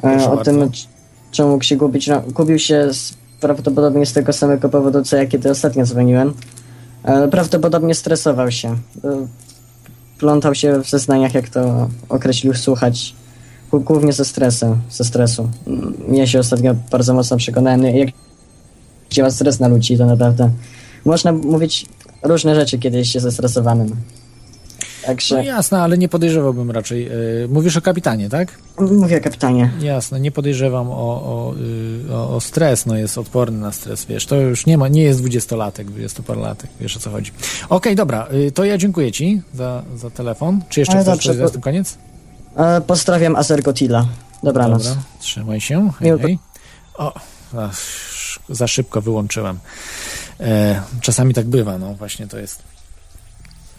[0.00, 0.44] Proszę E, o bardzo.
[0.44, 0.70] tym,
[1.30, 2.06] czemu mógł się gubić.
[2.06, 6.34] No, gubił się z, prawdopodobnie z tego samego powodu, co ja kiedy ostatnio dzwoniłem.
[7.04, 8.68] E, prawdopodobnie stresował się.
[9.04, 9.26] E,
[10.18, 13.14] plątał się w zeznaniach, jak to określił słuchać.
[13.72, 15.48] Głównie ze stresem, ze stresu.
[15.66, 18.08] Mm, Ja się ostatnio bardzo mocno przekonałem, jak
[19.10, 20.50] działa stres na ludzi, to naprawdę
[21.04, 21.86] można mówić
[22.22, 23.96] różne rzeczy, kiedy jest się zestresowanym.
[25.06, 27.08] Także No jasne, ale nie podejrzewałbym raczej.
[27.44, 28.58] y, mówisz o kapitanie, tak?
[28.80, 29.70] mówię kapitanie.
[29.80, 31.54] Jasne, nie podejrzewam o, o,
[32.10, 35.02] y, o, o stres, no jest odporny na stres, wiesz, to już nie ma, nie
[35.02, 37.32] jest dwudziestolatek, dwudziestoparolatek, wiesz o co chodzi.
[37.68, 40.60] Okej, dobra, y, to ja dziękuję Ci za, za telefon.
[40.68, 41.98] Czy jeszcze Ale chcesz dobrze, coś na tym koniec?
[42.56, 44.06] E, pozdrawiam Azergotila.
[44.42, 44.84] Dobranoc.
[44.84, 45.90] Dobra, trzymaj się.
[45.98, 46.38] Hej, hej.
[46.94, 47.14] O,
[48.48, 49.58] za szybko wyłączyłem.
[50.40, 52.62] E, czasami tak bywa, no właśnie to jest.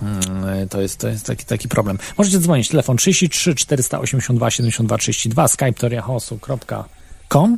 [0.02, 1.98] mm, To jest, to jest taki, taki problem.
[2.18, 7.58] Możecie dzwonić, telefon 33 482 72 32, skype toriahosu.com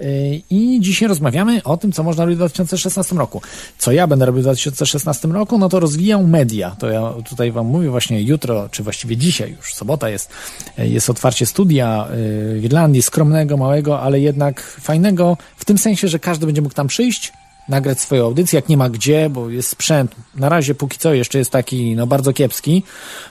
[0.00, 3.42] Yy, i dzisiaj rozmawiamy o tym, co można robić w 2016 roku.
[3.78, 5.58] Co ja będę robił w 2016 roku?
[5.58, 6.76] No to rozwijał media.
[6.78, 10.30] To ja tutaj wam mówię właśnie jutro, czy właściwie dzisiaj już, sobota jest,
[10.78, 16.18] yy, jest otwarcie studia w Irlandii, skromnego, małego, ale jednak fajnego, w tym sensie, że
[16.18, 17.32] każdy będzie mógł tam przyjść,
[17.70, 21.38] nagrać swoją audycję, jak nie ma gdzie, bo jest sprzęt, na razie póki co jeszcze
[21.38, 22.82] jest taki, no bardzo kiepski,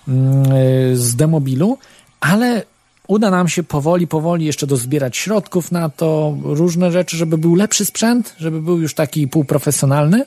[0.07, 0.43] mm,
[0.89, 1.77] yy, z demobilu,
[2.19, 2.63] ale
[3.07, 7.85] uda nam się powoli, powoli jeszcze dozbierać środków na to, różne rzeczy, żeby był lepszy
[7.85, 10.25] sprzęt, żeby był już taki półprofesjonalny,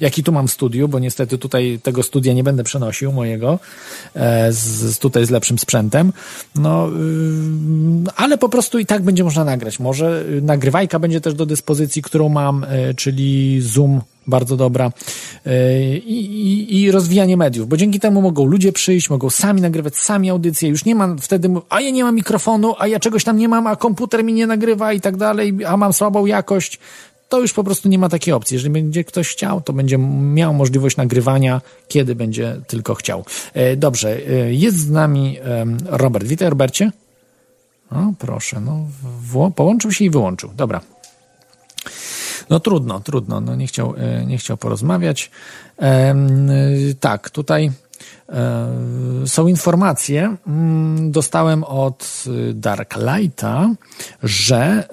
[0.00, 3.58] jaki tu mam studiu, bo niestety tutaj tego studia nie będę przenosił mojego,
[4.14, 6.12] e, z, tutaj z lepszym sprzętem.
[6.54, 9.80] No, yy, ale po prostu i tak będzie można nagrać.
[9.80, 14.90] Może y, nagrywajka będzie też do dyspozycji, którą mam, e, czyli Zoom bardzo dobra
[15.46, 19.96] E, I, i, i rozwijanie mediów, bo dzięki temu mogą ludzie przyjść, mogą sami nagrywać,
[19.96, 23.36] sami audycje, już nie ma wtedy, a ja nie mam mikrofonu, a ja czegoś tam
[23.36, 26.78] nie mam, a komputer mi nie nagrywa i tak dalej, a mam słabą jakość,
[27.30, 28.54] to już po prostu nie ma takiej opcji.
[28.54, 33.24] Jeżeli będzie ktoś chciał, to będzie miał możliwość nagrywania, kiedy będzie tylko chciał.
[33.54, 35.38] E, Dobrze, e, jest z nami
[35.84, 36.26] Robert.
[36.26, 36.92] Witaj, Robercie.
[37.90, 38.86] O, proszę, no,
[39.56, 40.50] połączył się i wyłączył.
[40.56, 40.80] Dobra.
[42.50, 45.30] No trudno, trudno, no nie chciał, e, nie chciał porozmawiać.
[47.00, 47.70] Tak, tutaj
[49.26, 53.70] są informacje, mm, dostałem od y, Darklighta,
[54.22, 54.88] że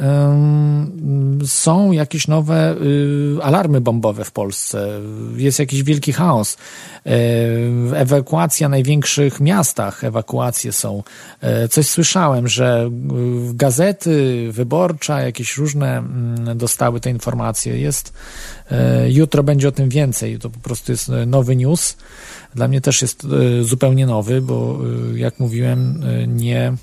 [1.46, 4.88] są jakieś nowe y, alarmy bombowe w Polsce.
[5.36, 6.58] Jest jakiś wielki chaos.
[7.06, 11.04] E, Ewakuacja w największych miastach, ewakuacje są.
[11.42, 12.90] E, Coś słyszałem, że
[13.52, 17.80] y, gazety wyborcza, jakieś różne mm, dostały te informacje.
[17.80, 18.57] Jest, e,
[19.08, 20.40] jutro będzie o tym więcej.
[20.40, 21.98] To po prostu jest e, nowy news.
[22.56, 24.80] Dla mnie też jest e, zupełnie nowy, bo
[25.14, 26.74] e, jak mówiłem, e, nie,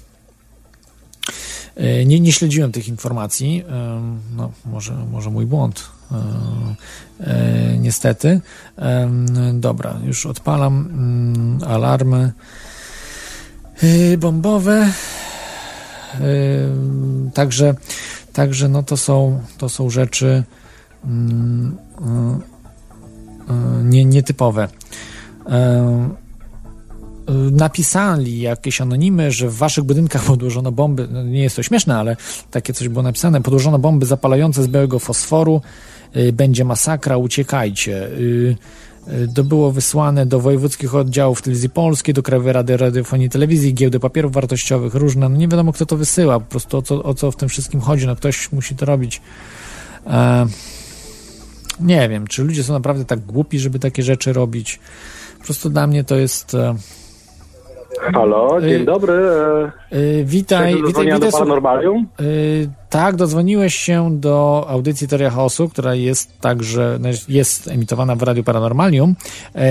[1.76, 3.64] e, nie, nie śledziłem tych informacji.
[3.68, 4.00] E,
[4.36, 5.90] No, może, może mój błąd.
[6.12, 6.16] E,
[7.20, 8.40] e, Niestety.
[8.78, 9.10] E,
[9.54, 12.32] Dobra, już odpalam mm, alarmy
[13.82, 14.92] e, bombowe.
[16.14, 16.24] E,
[17.34, 17.74] Także,
[18.32, 20.63] także no to są, to są rzeczy e, e,
[23.84, 24.68] nie, nietypowe.
[25.46, 26.08] E,
[27.50, 32.16] napisali jakieś anonimy, że w waszych budynkach podłożono bomby, no nie jest to śmieszne, ale
[32.50, 35.60] takie coś było napisane, podłożono bomby zapalające z białego fosforu,
[36.16, 38.06] y, będzie masakra, uciekajcie.
[38.06, 38.56] Y,
[39.34, 44.00] To było wysłane do wojewódzkich oddziałów Telewizji Polskiej, do Krajowej Rady Radiofonii i Telewizji, giełdy
[44.00, 45.28] papierów wartościowych, różne.
[45.28, 47.80] No nie wiadomo, kto to wysyła, po prostu o co, o co w tym wszystkim
[47.80, 48.06] chodzi.
[48.06, 49.20] No ktoś musi to robić.
[50.06, 50.46] E,
[51.80, 54.80] nie wiem, czy ludzie są naprawdę tak głupi, żeby takie rzeczy robić.
[55.38, 56.56] Po prostu dla mnie to jest.
[58.00, 59.12] Halo, dzień Y, dobry.
[59.92, 61.20] e, Y, witaj, witaj, witaj.
[61.20, 62.06] do Paranormalium.
[62.20, 68.22] Y, tak, dodzwoniłeś się do audycji Teoria Chaosu, która jest także no, jest emitowana w
[68.22, 69.14] Radiu Paranormalium.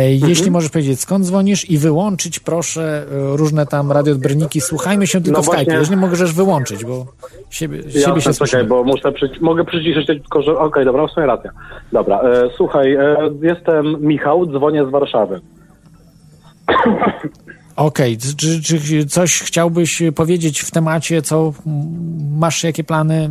[0.10, 0.52] Jeśli Mhm.
[0.54, 4.62] możesz powiedzieć, skąd dzwonisz i wyłączyć proszę różne tam radioodbiorniki.
[4.62, 5.58] Słuchajmy się tylko No w Skype.
[5.64, 7.06] właśnie- Jeżeli możesz wyłączyć, bo
[7.50, 8.64] siebie, siebie Jasne, się słyszymy.
[8.64, 9.30] bo muszę przy...
[9.42, 11.52] mogę przyciszyć tylko, że okej, dobra, w sumie racja.
[11.92, 15.40] Dobra, e, słuchaj, e, jestem Michał, dzwonię z Warszawy.
[17.76, 21.54] Okej, czy, czy coś chciałbyś powiedzieć w temacie, co
[22.38, 23.30] masz, jakie plany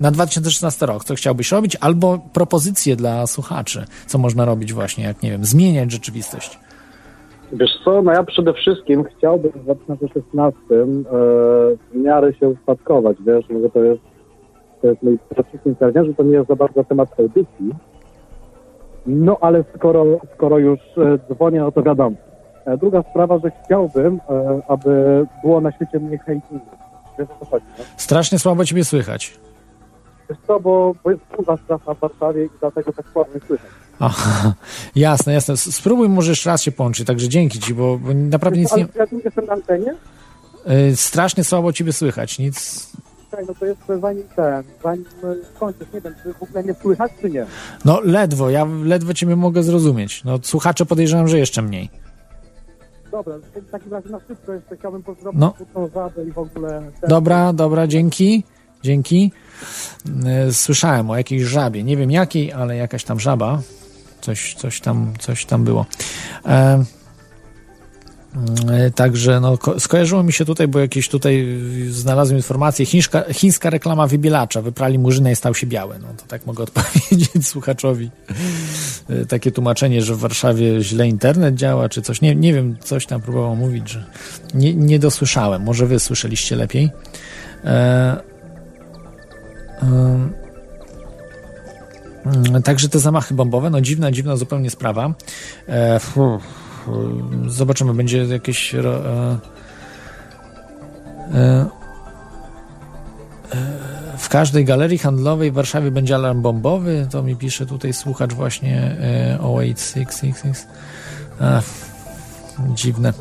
[0.00, 5.22] na 2016 rok, co chciałbyś robić, albo propozycje dla słuchaczy, co można robić właśnie, jak
[5.22, 6.58] nie wiem, zmieniać rzeczywistość.
[7.52, 10.86] Wiesz co, no ja przede wszystkim chciałbym w 2016 e,
[11.90, 14.02] w miarę się ustatkować, wiesz, może to jest,
[14.82, 17.70] to jest mój wszystkim cel, że to nie jest za bardzo temat audycji,
[19.06, 20.04] no ale skoro,
[20.34, 22.16] skoro już e, dzwonię, no to wiadomo.
[22.66, 26.66] E, druga sprawa, że chciałbym, e, aby było na świecie mniej hejtingu.
[27.18, 27.84] Wiesz o co chodzi, no?
[27.96, 29.38] Strasznie słabo ciebie słychać.
[30.30, 33.70] Wiesz co, bo, bo jest duża strata w Warszawie i dlatego tak słabo mnie słychać.
[34.00, 34.54] Aha,
[34.96, 35.56] jasne, jasne.
[35.56, 38.88] Spróbuj może jeszcze raz się połączyć, także dzięki ci, bo, bo naprawdę nic ale nie...
[38.94, 39.94] ja tu jestem na antenie,
[40.92, 42.86] y, Strasznie słabo ciebie słychać, nic...
[43.30, 46.74] tak, no to jest zanim ten, zanim e, skończysz, nie wiem, czy w ogóle nie
[46.74, 47.46] słychać, czy nie.
[47.84, 50.24] No ledwo, ja ledwo ciebie mogę zrozumieć.
[50.24, 52.03] No słuchacze podejrzewam, że jeszcze mniej.
[53.14, 55.54] Dobra, w takim razie na szybko jeszcze chciałbym pozdrowić No.
[56.28, 56.92] i w ogóle...
[57.08, 58.44] Dobra, dobra, dzięki.
[58.82, 59.32] Dzięki.
[60.26, 61.84] E, Słyszałem o jakiejś żabie.
[61.84, 63.60] Nie wiem jakiej, ale jakaś tam żaba.
[64.20, 65.86] Coś, coś, tam, coś tam było.
[66.46, 66.84] E,
[68.94, 71.46] Także no, ko- skojarzyło mi się tutaj, bo jakieś tutaj
[71.90, 75.98] znalazłem informację, chińska, chińska reklama wybielacza, wyprali murzynę i stał się biały.
[75.98, 78.10] No to tak mogę odpowiedzieć słuchaczowi.
[79.10, 82.20] E, Takie tłumaczenie, że w Warszawie źle internet działa, czy coś.
[82.20, 84.04] Nie, nie wiem, coś tam próbował mówić, że
[84.54, 85.62] nie, nie dosłyszałem.
[85.62, 86.90] Może wy słyszeliście lepiej.
[87.64, 88.16] E,
[89.82, 90.32] mm,
[92.64, 95.14] Także te zamachy bombowe, no dziwna, dziwna zupełnie sprawa.
[95.68, 96.63] E, fu, fu,
[97.46, 98.74] zobaczymy, będzie jakieś.
[98.74, 98.80] E,
[101.34, 101.66] e,
[103.52, 103.84] e,
[104.18, 107.06] w każdej galerii handlowej w Warszawie będzie alarm bombowy.
[107.10, 110.66] To mi pisze tutaj słuchacz właśnie e, 08666.
[111.40, 111.64] Ach,
[112.74, 113.12] dziwne.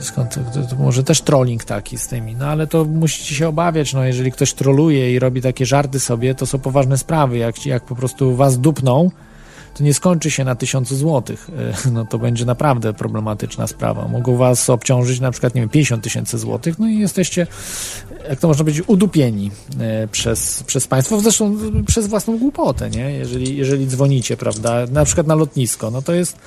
[0.00, 3.94] Skąd to, to, może też trolling taki z tymi, no ale to musicie się obawiać,
[3.94, 7.84] no jeżeli ktoś troluje i robi takie żarty sobie, to są poważne sprawy, jak, jak
[7.84, 9.10] po prostu was dupną,
[9.78, 14.08] to nie skończy się na tysiącu złotych, E, no to będzie naprawdę problematyczna sprawa.
[14.08, 17.46] Mogą was obciążyć na przykład, nie wiem, 50 tysięcy złotych, no i jesteście,
[18.28, 19.50] jak to można powiedzieć, udupieni
[19.80, 21.56] e, przez, przez państwo, zresztą
[21.86, 23.10] przez własną głupotę, nie?
[23.10, 26.38] Jeżeli, jeżeli dzwonicie, prawda, na przykład na lotnisko, no to jest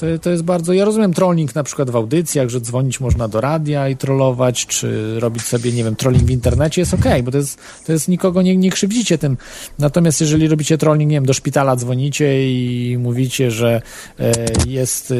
[0.00, 0.72] to, to jest bardzo.
[0.72, 5.20] Ja rozumiem trolling na przykład w audycjach, że dzwonić można do radia i trollować, czy
[5.20, 8.42] robić sobie, nie wiem, trolling w internecie jest okej, bo to jest, to jest nikogo
[8.42, 9.36] nie, nie krzywdzicie tym.
[9.78, 13.82] Natomiast jeżeli robicie trolling, nie wiem, do szpitala dzwonicie i mówicie, że
[14.20, 14.32] e,
[14.66, 15.14] jest, e,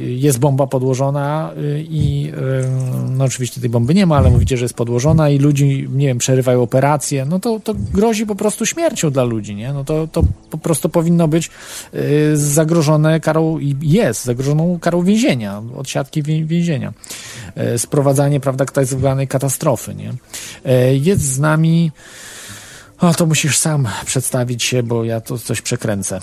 [0.00, 4.64] jest bomba podłożona e, i e, no oczywiście tej bomby nie ma, ale mówicie, że
[4.64, 9.10] jest podłożona i ludzi, nie wiem, przerywają operację, no to, to grozi po prostu śmiercią
[9.10, 9.72] dla ludzi, nie?
[9.72, 11.50] No to, to po prostu powinno być
[11.92, 12.00] e,
[12.36, 16.92] zagrożone karą i jest zagrożoną karą więzienia, odsiadki wię- więzienia.
[17.54, 20.12] E, Sprowadzanie, prawda, tak zwanej katastrofy, nie?
[20.64, 21.92] E, Jest z nami
[23.00, 26.20] o, to musisz sam przedstawić się, bo ja to coś przekręcę.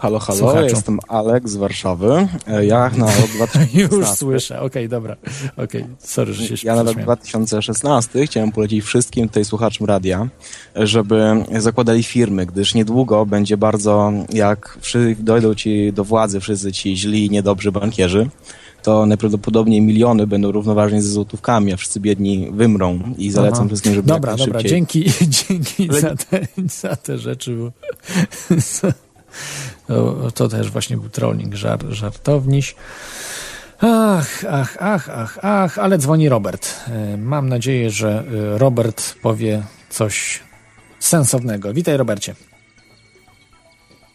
[0.00, 0.64] Halo, halo, Słuchaczu.
[0.74, 2.28] jestem Alek z Warszawy.
[2.46, 5.16] E, Ja na rok 2016, Już słyszę, okej, dobra.
[5.56, 7.16] Okej, sorry, że się ja na rok prześmiałem.
[7.16, 10.28] 2016 chciałem polecić wszystkim tutaj słuchaczom radia,
[10.76, 14.78] żeby zakładali firmy, gdyż niedługo będzie bardzo, jak
[15.18, 18.28] dojdą ci do władzy wszyscy ci źli niedobrzy bankierzy,
[18.82, 23.68] to najprawdopodobniej miliony będą równoważnie ze złotówkami, a wszyscy biedni wymrą i zalecam Aha.
[23.68, 25.04] wszystkim, żeby Dobra, dobra, dzięki,
[25.48, 27.56] dzięki Ale- za, te, za te rzeczy.
[29.90, 32.74] To, to też właśnie był trolling, żar, żartowniś.
[33.80, 36.76] Ach, ach, ach, ach, ach, ale dzwoni Robert.
[36.88, 40.40] E, Mam nadzieję, że e, Robert powie coś
[40.98, 41.74] sensownego.
[41.74, 42.34] Witaj, Robercie.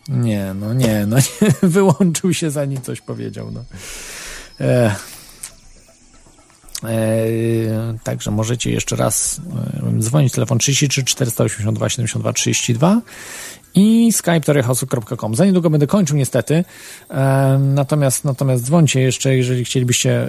[0.07, 1.51] Nie, no nie, no nie.
[1.69, 3.51] Wyłączył się zanim coś powiedział.
[3.51, 3.63] No.
[4.59, 4.95] E,
[6.83, 9.41] e, także możecie jeszcze raz
[9.97, 10.33] e, dzwonić.
[10.33, 13.01] Telefon 33 482 72 32
[13.75, 15.35] i skype.torehosu.com.
[15.35, 16.63] Za niedługo będę kończył niestety.
[17.09, 20.27] E, natomiast, natomiast dzwońcie jeszcze, jeżeli chcielibyście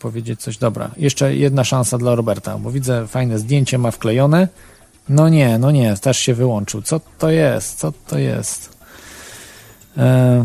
[0.00, 0.58] powiedzieć coś.
[0.58, 4.48] Dobra, jeszcze jedna szansa dla Roberta, bo widzę fajne zdjęcie ma wklejone.
[5.08, 6.82] No nie, no nie, też się wyłączył.
[6.82, 7.78] Co to jest?
[7.78, 8.78] Co to jest?
[9.96, 10.44] E,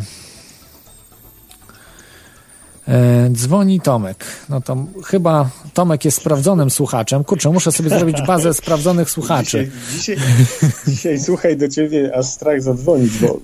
[2.88, 4.26] E, dzwoni Tomek.
[4.50, 7.24] No to chyba Tomek jest sprawdzonym słuchaczem.
[7.24, 9.72] Kurczę, muszę sobie zrobić bazę sprawdzonych słuchaczy.
[9.92, 10.38] Dzisiaj, dzisiaj,
[10.88, 13.40] dzisiaj słuchaj do ciebie, aż strach zadzwonić, bo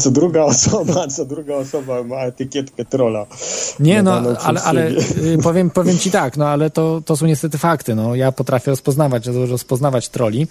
[0.00, 3.26] co druga osoba, co druga osoba ma etykietkę trola.
[3.80, 7.58] Nie, no, ale, ale y, powiem, powiem ci tak, no ale to, to są niestety
[7.58, 7.94] fakty.
[7.94, 10.46] No, ja potrafię rozpoznawać, rozpoznawać troli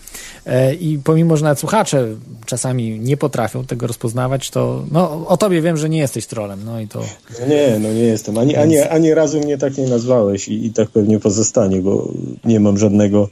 [0.45, 2.07] e, i pomimo, że nawet słuchacze
[2.45, 6.59] czasami nie potrafią tego rozpoznawać, to no, o tobie wiem, że nie jesteś trolem.
[6.65, 6.99] No i to...
[7.39, 8.37] No nie, no nie jestem.
[8.37, 12.07] Ani, ani, ani razu mnie tak nie nazwałeś i, i tak pewnie pozostanie, bo
[12.45, 13.29] nie mam żadnego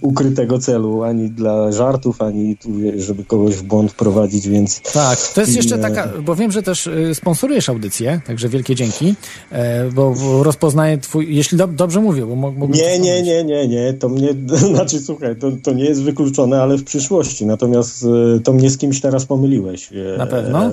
[0.00, 4.80] ukrytego celu, ani dla żartów, ani tu, żeby kogoś w błąd wprowadzić, więc...
[4.80, 9.14] Tak, to jest jeszcze taka, bo wiem, że też y, sponsorujesz audycję, także wielkie dzięki,
[9.52, 12.70] e, bo, rozpoznaję twój, jeśli do, dobrze mówię, bo mógłbym...
[12.70, 14.28] Nie, nie, nie, nie, nie, to mnie,
[14.74, 18.04] znaczy słuchaj, to, to nie jest wykluczone, ale w przyszłości, natomiast
[18.36, 19.90] e, to mnie z kimś teraz pomyliłeś.
[19.92, 20.70] E, Na pewno?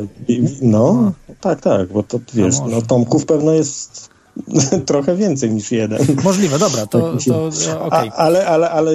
[0.62, 1.12] No,
[1.42, 4.11] tak, tak, bo to wiesz, no, no Tomków pewno journalist
[4.86, 6.00] trochę więcej niż jeden.
[6.24, 7.50] Możliwe, dobra, to, to.
[7.86, 8.12] Okay.
[8.12, 8.92] Ale, ale, ale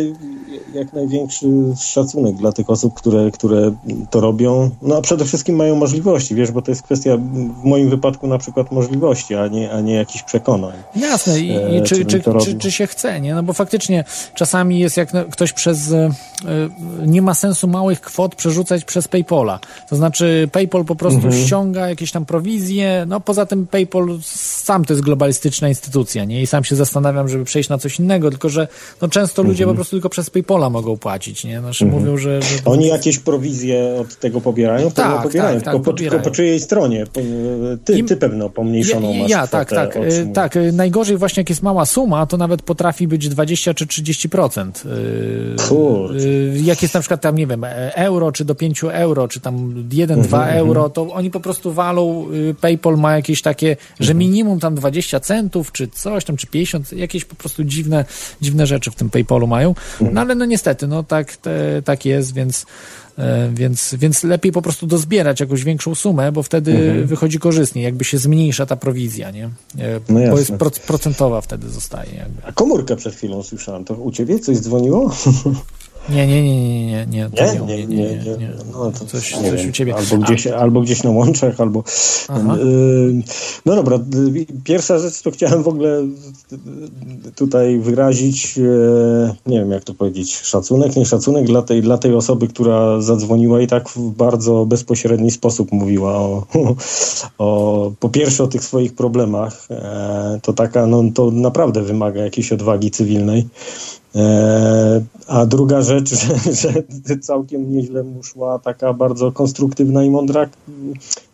[0.75, 1.47] jak największy
[1.81, 3.77] szacunek dla tych osób, które, które
[4.11, 4.71] to robią.
[4.83, 7.17] No a przede wszystkim mają możliwości, wiesz, bo to jest kwestia
[7.63, 10.73] w moim wypadku na przykład możliwości, a nie, a nie jakichś przekonań.
[10.97, 13.35] Jasne, i, i e, czy, czy, czy, czy, się chce, nie?
[13.35, 14.05] No bo faktycznie
[14.35, 15.93] czasami jest jak ktoś przez...
[15.93, 16.11] E,
[17.07, 19.61] nie ma sensu małych kwot przerzucać przez Paypola.
[19.89, 21.45] To znaczy Paypal po prostu mhm.
[21.45, 26.43] ściąga jakieś tam prowizje, no poza tym Paypal sam to jest globalistyczna instytucja, nie?
[26.43, 28.69] I sam się zastanawiam, żeby przejść na coś innego, tylko że
[29.03, 29.75] no często ludzie mhm.
[29.75, 31.61] po prostu tylko przez Paypola mogą płacić, nie?
[31.61, 32.03] Znaczy mhm.
[32.03, 32.59] mówią, że, że...
[32.65, 34.91] Oni jakieś prowizje od tego pobierają?
[34.91, 37.05] Tak, pobierają, tak, tylko, tak, po, tylko po czyjej stronie?
[37.85, 40.55] Ty, ty pewno pomniejszoną ja, masz Ja, tak, tak, e, tak.
[40.73, 44.71] Najgorzej właśnie jak jest mała suma, to nawet potrafi być 20 czy 30%.
[44.71, 46.19] E, Kurde.
[46.63, 49.85] Jak jest na przykład tam, nie wiem, e, euro, czy do 5 euro, czy tam
[49.89, 50.93] 1-2 mhm, euro, mhm.
[50.93, 52.27] to oni po prostu walą,
[52.61, 54.19] PayPal ma jakieś takie, że mhm.
[54.19, 58.05] minimum tam 20 centów, czy coś tam, czy 50, jakieś po prostu dziwne,
[58.41, 59.75] dziwne rzeczy w tym PayPalu mają.
[60.01, 62.67] No ale no niestety, no tak, te, tak jest, więc,
[63.19, 67.07] e, więc, więc lepiej po prostu dozbierać jakąś większą sumę, bo wtedy mhm.
[67.07, 69.45] wychodzi korzystniej, jakby się zmniejsza ta prowizja, nie?
[69.45, 70.53] E, no bo jest
[70.87, 72.15] procentowa wtedy zostaje.
[72.15, 72.43] Jakby.
[72.45, 75.15] A komórkę przed chwilą słyszałem, to u ciebie coś dzwoniło?
[76.09, 77.29] Nie, nie, nie, nie, nie, nie.
[77.67, 78.51] Nie, nie, nie, nie.
[78.73, 79.95] No, to coś coś u ciebie.
[79.95, 81.85] Albo gdzieś, albo gdzieś na łączach, albo...
[83.67, 86.05] No dobra, y, pierwsza rzecz, to chciałem w ogóle y,
[87.29, 88.59] y, tutaj wyrazić,
[89.47, 93.61] nie wiem jak to powiedzieć, szacunek, nie szacunek dla tej, dla tej osoby, która zadzwoniła
[93.61, 96.47] i tak w bardzo bezpośredni sposób mówiła o,
[97.39, 99.67] o po pierwsze o tych swoich problemach.
[99.71, 103.47] E, to taka, no to naprawdę wymaga jakiejś odwagi cywilnej.
[104.17, 106.11] E, a druga rzecz,
[106.61, 106.73] że,
[107.07, 110.49] że całkiem nieźle mu szła taka bardzo konstruktywna i mądra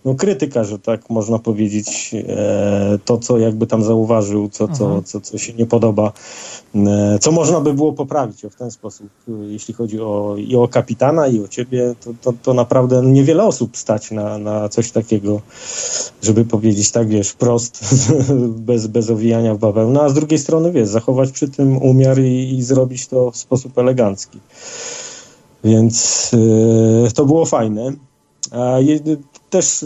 [0.04, 5.04] no, krytyka, że tak można powiedzieć, e, to co jakby tam zauważył, co, co, mhm.
[5.04, 6.12] co, co się nie podoba,
[6.74, 9.08] e, co można by było poprawić w ten sposób,
[9.48, 13.76] jeśli chodzi o, i o kapitana i o ciebie, to, to, to naprawdę niewiele osób
[13.76, 15.40] stać na, na coś takiego,
[16.22, 17.94] żeby powiedzieć tak, wiesz, wprost,
[18.68, 22.56] bez, bez owijania w bawełnę, a z drugiej strony, wiesz, zachować przy tym umiar i,
[22.56, 24.38] i zrobić to w sposób elegancki.
[25.64, 27.92] Więc yy, to było fajne.
[28.50, 28.80] A
[29.52, 29.84] też,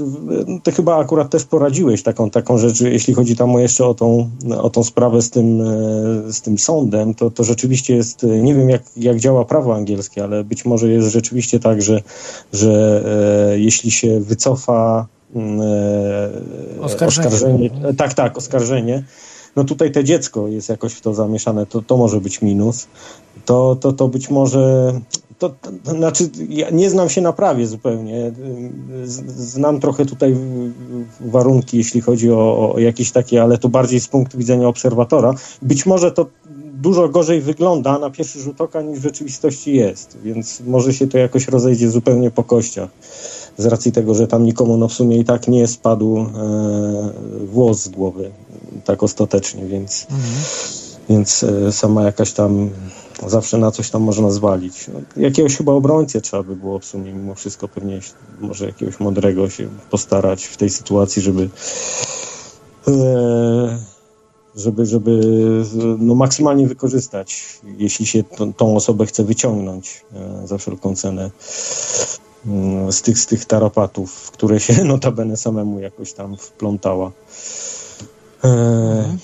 [0.63, 4.71] ty chyba akurat też poradziłeś taką, taką rzecz, jeśli chodzi tam jeszcze o tą, o
[4.71, 8.83] tą sprawę z tym, e, z tym sądem, to, to rzeczywiście jest, nie wiem jak,
[8.97, 12.03] jak działa prawo angielskie, ale być może jest rzeczywiście tak, że,
[12.53, 13.03] że
[13.53, 17.29] e, jeśli się wycofa mm, e, oskarżenie.
[17.29, 19.05] oskarżenie, tak, tak, oskarżenie,
[19.57, 22.87] no tutaj te dziecko jest jakoś w to zamieszane, to, to może być minus.
[23.45, 24.93] To, to, to być może
[25.39, 25.55] to,
[25.85, 28.33] to, znaczy, ja nie znam się na prawie zupełnie.
[29.37, 30.37] Znam trochę tutaj
[31.21, 35.35] warunki, jeśli chodzi o, o jakieś takie, ale to bardziej z punktu widzenia obserwatora.
[35.63, 36.27] Być może to
[36.75, 41.19] dużo gorzej wygląda na pierwszy rzut oka niż w rzeczywistości jest, więc może się to
[41.19, 42.91] jakoś rozejdzie zupełnie po kościach.
[43.59, 46.27] Z racji tego, że tam nikomu no w sumie i tak nie spadł e,
[47.47, 48.31] włos z głowy
[48.85, 50.45] tak ostatecznie, więc, mhm.
[51.09, 52.71] więc e, sama jakaś tam
[53.27, 54.89] zawsze na coś tam można zwalić.
[54.89, 58.01] No, jakiegoś chyba obrońcę trzeba by było w sumie mimo wszystko pewnie
[58.41, 61.49] może jakiegoś mądrego się postarać w tej sytuacji, żeby
[62.89, 63.79] e,
[64.57, 65.21] żeby, żeby
[65.99, 68.25] no, maksymalnie wykorzystać, jeśli się
[68.57, 71.31] tą, osobę chce wyciągnąć e, za wszelką cenę
[72.47, 77.13] mm, z tych, z tych tarapatów, które się notabene samemu jakoś tam wplątała.
[78.45, 79.19] E, mhm.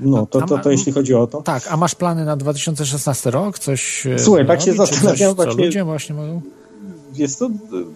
[0.00, 1.42] No, to, to, to jeśli chodzi o to.
[1.42, 3.58] Tak, a masz plany na 2016 rok?
[3.58, 5.54] Coś e, Słuchaj, tak się zastanawiam właśnie.
[5.54, 6.40] Co ludzie właśnie mogą?
[7.18, 7.50] jest to,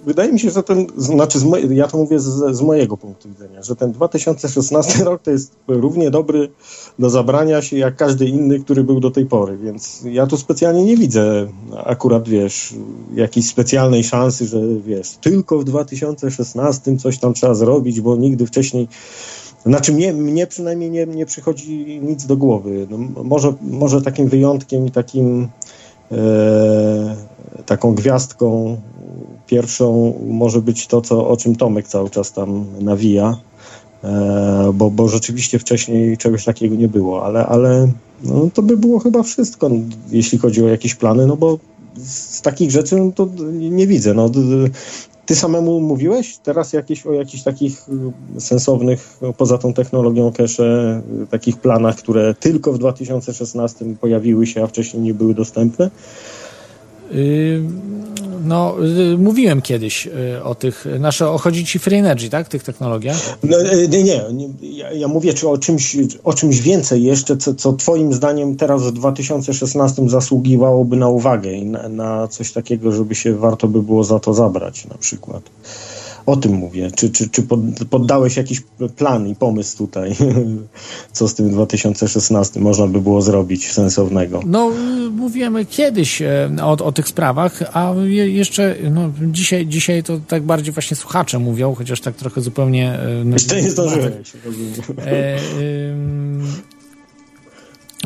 [0.06, 3.62] wydaje mi się, że ten, znaczy z ja to mówię z, z, mojego punktu widzenia,
[3.62, 6.50] że ten 2016 rok to jest równie dobry
[6.98, 10.84] do zabrania się jak każdy inny, który był do tej pory, więc ja tu specjalnie
[10.84, 11.48] nie widzę
[11.84, 12.74] akurat, wiesz,
[13.14, 18.88] jakiejś specjalnej szansy, że wiesz, tylko w 2016 coś tam trzeba zrobić, bo nigdy wcześniej
[19.66, 22.86] znaczy mnie, mnie przynajmniej nie, nie przychodzi nic do głowy.
[22.90, 25.48] No, może, może takim wyjątkiem i takim
[26.12, 27.16] e,
[27.66, 28.76] taką gwiazdką
[29.46, 33.36] pierwszą może być to, co, o czym Tomek cały czas tam nawija,
[34.04, 37.88] e, bo, bo rzeczywiście wcześniej czegoś takiego nie było, ale, ale
[38.24, 39.70] no, to by było chyba wszystko,
[40.10, 41.58] jeśli chodzi o jakieś plany, no bo
[41.96, 44.14] z takich rzeczy no, to nie widzę.
[44.14, 44.30] No,
[45.26, 47.88] ty samemu mówiłeś teraz jakieś, o jakichś takich
[48.36, 54.46] y, sensownych, no, poza tą technologią cache, y, takich planach, które tylko w 2016 pojawiły
[54.46, 55.90] się, a wcześniej nie były dostępne?
[58.44, 58.76] No,
[59.18, 60.08] mówiłem kiedyś
[60.44, 62.48] o tych, nasze, o chodzi ci Free Energy, tak?
[62.48, 63.38] Tych technologiach?
[63.42, 63.56] No,
[63.88, 68.12] nie, nie, ja, ja, mówię czy o czymś, o czymś więcej jeszcze, co, co twoim
[68.12, 73.68] zdaniem teraz w 2016 zasługiwałoby na uwagę i na, na coś takiego, żeby się warto
[73.68, 75.42] by było za to zabrać na przykład.
[76.26, 76.90] O tym mówię.
[76.90, 77.42] Czy, czy, czy
[77.90, 78.62] poddałeś jakiś
[78.96, 80.16] plan i pomysł tutaj,
[81.12, 84.40] co z tym 2016 można by było zrobić sensownego?
[84.46, 84.70] No,
[85.10, 90.72] mówiłem kiedyś e, o, o tych sprawach, a jeszcze no, dzisiaj, dzisiaj to tak bardziej
[90.72, 92.92] właśnie słuchacze mówią, chociaż tak trochę zupełnie...
[92.92, 94.12] E, no, jeszcze nie zdążyłeś.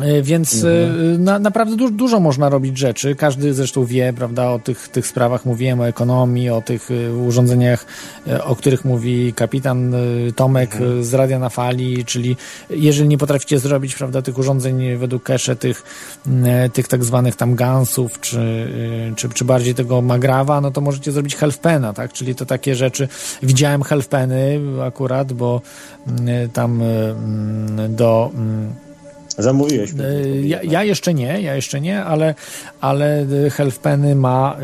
[0.01, 1.23] E, więc e, mhm.
[1.23, 3.15] na, naprawdę du dużo można robić rzeczy.
[3.15, 7.85] Każdy zresztą wie, prawda, o tych, tych sprawach mówiłem, o ekonomii, o tych e, urządzeniach,
[8.43, 9.95] o których mówi kapitan
[10.35, 11.03] Tomek mhm.
[11.03, 12.37] z Radia na Fali, czyli
[12.69, 15.83] jeżeli nie potraficie zrobić, prawda, tych urządzeń według cache, tych,
[16.73, 18.71] tych tak zwanych tam gansów, czy,
[19.15, 23.07] czy, czy bardziej tego magrawa, no to możecie zrobić healthpena, tak, czyli to takie rzeczy.
[23.43, 25.61] Widziałem healthpeny akurat, bo
[26.53, 26.81] tam
[27.89, 28.31] do
[29.37, 29.91] Zamówiłeś.
[29.91, 32.35] E, ja, ja, jeszcze nie, ja jeszcze nie, ale,
[32.81, 34.57] ale Healthpeny ma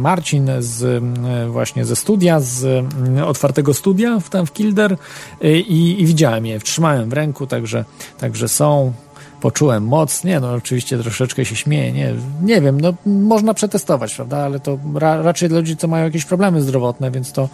[0.00, 1.04] Marcin z,
[1.50, 2.86] właśnie ze studia, z
[3.26, 4.96] otwartego studia w, tam w Kilder
[5.42, 7.84] e, i, i widziałem je, trzymałem w ręku, także,
[8.18, 8.92] także są
[9.40, 10.24] poczułem moc.
[10.24, 14.78] Nie, no oczywiście troszeczkę się śmieję, nie, nie wiem, no można przetestować, prawda, ale to
[14.94, 17.48] ra, raczej dla ludzi, co mają jakieś problemy zdrowotne, więc to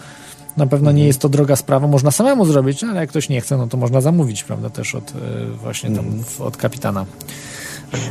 [0.57, 1.07] na pewno nie mhm.
[1.07, 4.01] jest to droga sprawa, można samemu zrobić, ale jak ktoś nie chce, no to można
[4.01, 5.15] zamówić, prawda, też od e,
[5.63, 6.25] właśnie tam mhm.
[6.39, 7.07] od kapitana.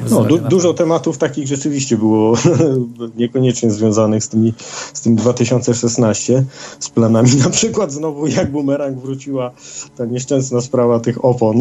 [0.10, 2.38] No, du dużo tematów takich rzeczywiście było
[3.18, 4.54] niekoniecznie związanych z, tymi,
[4.94, 6.44] z tym 2016,
[6.80, 7.36] z planami.
[7.44, 9.52] Na przykład znowu jak bumerang wróciła
[9.98, 11.60] ta nieszczęsna sprawa tych opon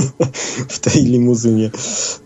[0.68, 1.70] w tej limuzynie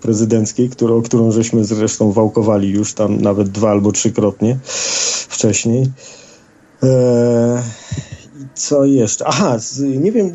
[0.02, 4.58] prezydenckiej, którą, którą żeśmy zresztą wałkowali już tam nawet dwa albo trzykrotnie
[5.28, 5.86] wcześniej.
[6.84, 7.62] Eee,
[8.54, 9.26] co jeszcze?
[9.26, 10.30] Aha, nie wiem,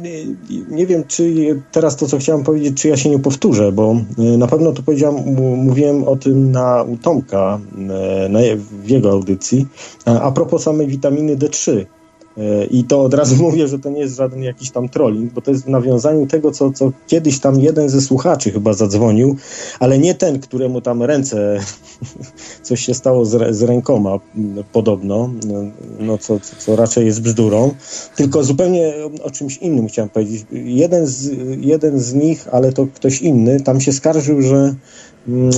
[0.69, 1.33] nie wiem, czy
[1.71, 4.83] teraz to, co chciałem powiedzieć, czy ja się nie powtórzę, bo e, na pewno to
[4.83, 5.15] powiedziałem,
[5.57, 7.59] mówiłem o tym na u Tomka
[8.25, 8.39] e, na,
[8.83, 9.67] w jego audycji,
[10.05, 11.85] a, a propos samej witaminy D3.
[12.39, 15.41] E, I to od razu mówię, że to nie jest żaden jakiś tam trolling, bo
[15.41, 19.35] to jest w nawiązaniu tego, co, co kiedyś tam jeden ze słuchaczy chyba zadzwonił,
[19.79, 21.59] ale nie ten, któremu tam ręce,
[22.63, 24.19] coś się stało z, z rękoma
[24.73, 25.63] podobno, no,
[25.99, 27.73] no co, co raczej jest bzdurą,
[28.15, 28.93] tylko zupełnie
[29.23, 30.45] o czymś innym chciałem powiedzieć.
[30.51, 34.75] Jeden z, jeden z nich, ale to ktoś inny, tam się skarżył, że
[35.27, 35.49] Mm,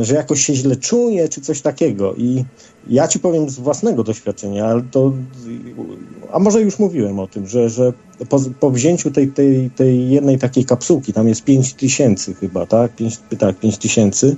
[0.00, 2.14] e, że jakoś się źle czuje, czy coś takiego.
[2.14, 2.44] I
[2.86, 5.12] ja ci powiem z własnego doświadczenia, ale to,
[6.32, 7.92] a może już mówiłem o tym, że, że
[8.28, 12.96] po, po wzięciu tej, tej, tej jednej takiej kapsułki, tam jest 5 tysięcy chyba, tak?
[12.96, 14.34] 5, tak, 5 tysięcy,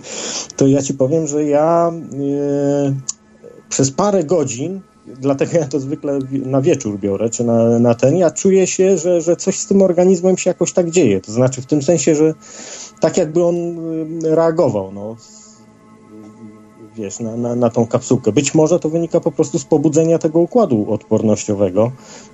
[0.56, 2.94] to ja ci powiem, że ja e,
[3.68, 8.31] przez parę godzin dlatego ja to zwykle na wieczór biorę, czy na, na ten, ja
[8.31, 11.20] czuję się, że, że coś z tym organizmem się jakoś tak dzieje.
[11.20, 12.35] To znaczy w tym sensie, że
[13.01, 13.55] tak jakby on
[14.24, 15.16] y, reagował, no,
[16.97, 18.32] wiesz, na, na, na tą kapsułkę.
[18.32, 21.93] Być może to wynika po prostu z pobudzenia tego układu odpornościowego,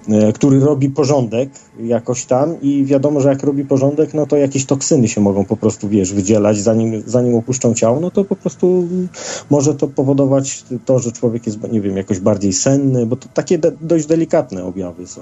[0.08, 4.66] e, który robi porządek jakoś tam i wiadomo, że jak robi porządek, no to jakieś
[4.66, 8.88] toksyny się mogą po prostu, wiesz, wydzielać, zanim, zanim opuszczą ciało, no to po prostu
[9.50, 13.58] może to powodować to, że człowiek jest, nie wiem, jakoś bardziej senny, bo to takie
[13.58, 15.20] de dość delikatne objawy są.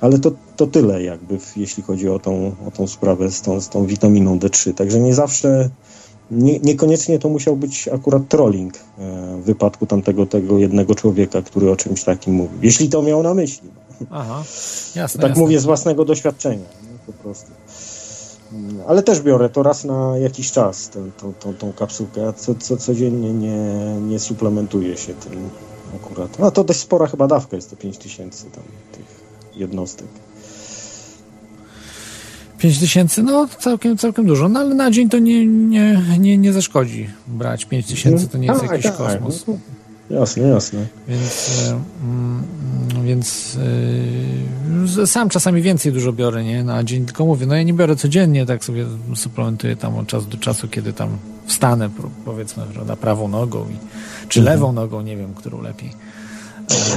[0.00, 3.68] Ale to, to tyle jakby, jeśli chodzi o tą, o tą sprawę z tą, z
[3.68, 4.74] tą witaminą D3.
[4.74, 5.70] Także nie zawsze
[6.32, 8.80] nie, niekoniecznie to musiał być akurat trolling e,
[9.40, 12.58] w wypadku tamtego tego jednego człowieka, który o czymś takim mówił.
[12.62, 13.68] Jeśli to miał na myśli.
[14.10, 14.38] Aha,
[14.96, 15.20] jasne.
[15.20, 15.42] Tak jasne.
[15.42, 16.64] mówię z własnego doświadczenia,
[17.06, 17.50] po prostu.
[18.52, 22.54] Mm, ale też biorę to raz na jakiś czas, tę, tą, tą, tą kapsułkę, co,
[22.54, 25.50] co, codziennie nie, nie suplementuję się tym
[25.96, 26.38] akurat.
[26.38, 29.06] No to dość spora chyba dawka jest to 5 tysięcy tam tych
[29.54, 30.06] jednostek.
[32.62, 36.52] 5 tysięcy, no całkiem, całkiem dużo, no ale na dzień to nie, nie, nie, nie
[36.52, 39.44] zaszkodzi brać 5 tysięcy, to nie jest Tak, jakiś tak, kosmos.
[39.46, 39.54] no,
[40.10, 40.86] Jasne, jasne.
[41.08, 42.42] Więc, e, mm,
[43.04, 43.58] więc
[45.02, 46.64] e, sam czasami więcej dużo biorę, nie?
[46.64, 50.26] Na dzień, tylko mówię, no ja nie biorę codziennie, tak sobie suplementuję tam od czasu
[50.26, 51.08] do czasu, kiedy tam
[51.46, 51.90] wstanę,
[52.24, 53.76] powiedzmy, prawda, prawą nogą i,
[54.28, 54.56] czy Mhm.
[54.56, 55.90] lewą nogą, nie wiem, którą lepiej.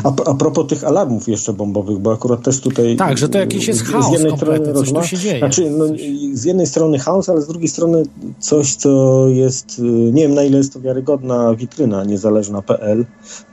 [0.04, 2.96] A, a propos tych alarmów jeszcze bombowych, bo akurat też tutaj...
[2.96, 5.40] Tak, że to jakiś jest z- z chaos jednej strony coś rozma- się dzieje.
[5.40, 5.86] Znaczy, no,
[6.34, 8.04] z jednej strony chaos, ale z drugiej strony
[8.40, 9.82] coś, co jest, y,
[10.12, 13.06] nie wiem na ile jest to wiarygodna witryna niezależna.pl,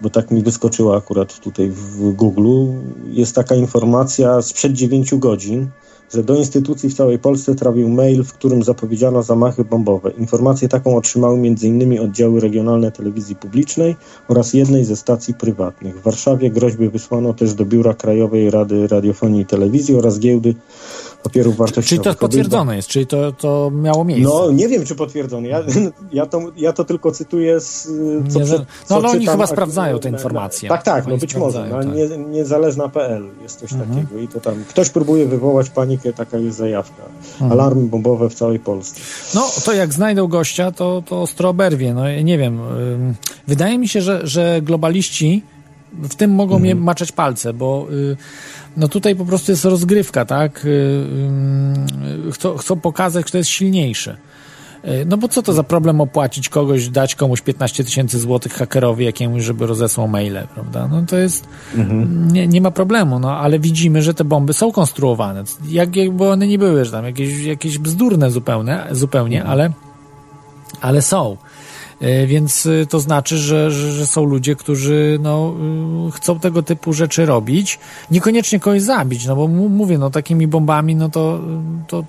[0.03, 2.67] bo tak mi wyskoczyła akurat tutaj w Google.
[3.11, 5.69] Jest taka informacja sprzed 9 godzin,
[6.15, 10.11] że do instytucji w całej Polsce trafił mail, w którym zapowiedziano zamachy bombowe.
[10.11, 12.01] Informację taką otrzymały m.in.
[12.01, 13.97] oddziały regionalne telewizji publicznej
[14.29, 16.01] oraz jednej ze stacji prywatnych.
[16.01, 20.55] W Warszawie groźby wysłano też do Biura Krajowej Rady Radiofonii i Telewizji oraz giełdy
[21.23, 21.89] papierów wartościowych.
[21.89, 24.35] Czyli to potwierdzone jest, czyli to, to miało miejsce.
[24.35, 25.49] No, nie wiem, czy potwierdzone.
[25.49, 25.63] Ja,
[26.13, 27.83] ja, to, ja to tylko cytuję z.
[28.29, 30.69] Co Nie, przed, no, co ale oni chyba sprawdzają te informacje.
[30.69, 31.69] Tak, tak, no być może.
[31.69, 31.95] Na tak.
[31.95, 33.91] nie, niezależna.pl jest coś Mhm.
[33.91, 34.21] takiego.
[34.21, 37.03] I to tam ktoś próbuje wywołać panikę, taka jest zajawka.
[37.33, 37.53] Mhm.
[37.53, 39.01] Alarmy bombowe w całej Polsce.
[39.35, 41.95] No, to jak znajdą gościa, to, to ostro oberwie.
[41.95, 42.61] No, nie wiem.
[43.47, 45.43] Wydaje mi się, że, że globaliści
[45.93, 48.17] w tym mogą mnie maczać palce, bo y,
[48.77, 50.65] no tutaj po prostu jest rozgrywka, tak?
[50.65, 51.87] Y, ym,
[52.33, 54.17] Chcą, chcą pokazać, kto jest silniejszy.
[54.85, 59.05] Y, No bo co to za problem opłacić kogoś, dać komuś 15 tysięcy złotych hakerowi
[59.05, 60.89] jakiemuś, żeby rozesłał maile, prawda?
[60.89, 61.49] No to jest,
[62.33, 65.45] nie, nie ma problemu, no ale widzimy, że te bomby są konstruowane.
[65.69, 69.73] Jak, jakby one nie były, że tam jakieś, jakieś bzdurne zupełnie, zupełnie ale,
[70.81, 71.37] ale są.
[72.03, 75.55] Y, Więc y, to znaczy, że, że, są ludzie, którzy no,
[76.09, 77.79] y, chcą tego typu rzeczy robić.
[78.11, 81.41] Niekoniecznie kogoś zabić, no bo mówię, no takimi bombami, no to,
[81.87, 82.05] to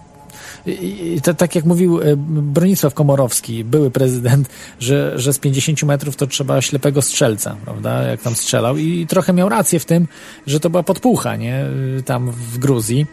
[0.65, 4.49] i to, tak jak mówił e, Bronisław Komorowski, były prezydent,
[4.79, 9.33] że, że z 50 metrów to trzeba ślepego strzelca, prawda, jak tam strzelał i trochę
[9.33, 10.07] miał rację w tym,
[10.47, 11.65] że to była podpucha, nie,
[11.99, 13.05] Y, tam w Gruzji,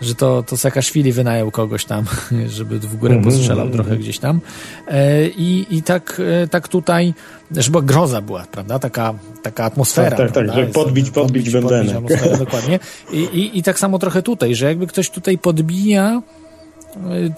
[0.00, 2.04] że to, to Saakaszwili wynajął kogoś tam,
[2.46, 4.40] żeby w górę postrzelał trochę gdzieś tam
[4.88, 7.14] E, i, i tak, e, tak tutaj,
[7.50, 10.10] żeby groza była, prawda, taka, taka atmosfera.
[10.16, 11.96] Tak, tak, tak, że Jest- podbić- podbić bębenek.
[11.96, 12.78] atmosferę, dokładnie.
[13.12, 16.22] I, i, I tak samo trochę tutaj, że jakby ktoś tutaj podbija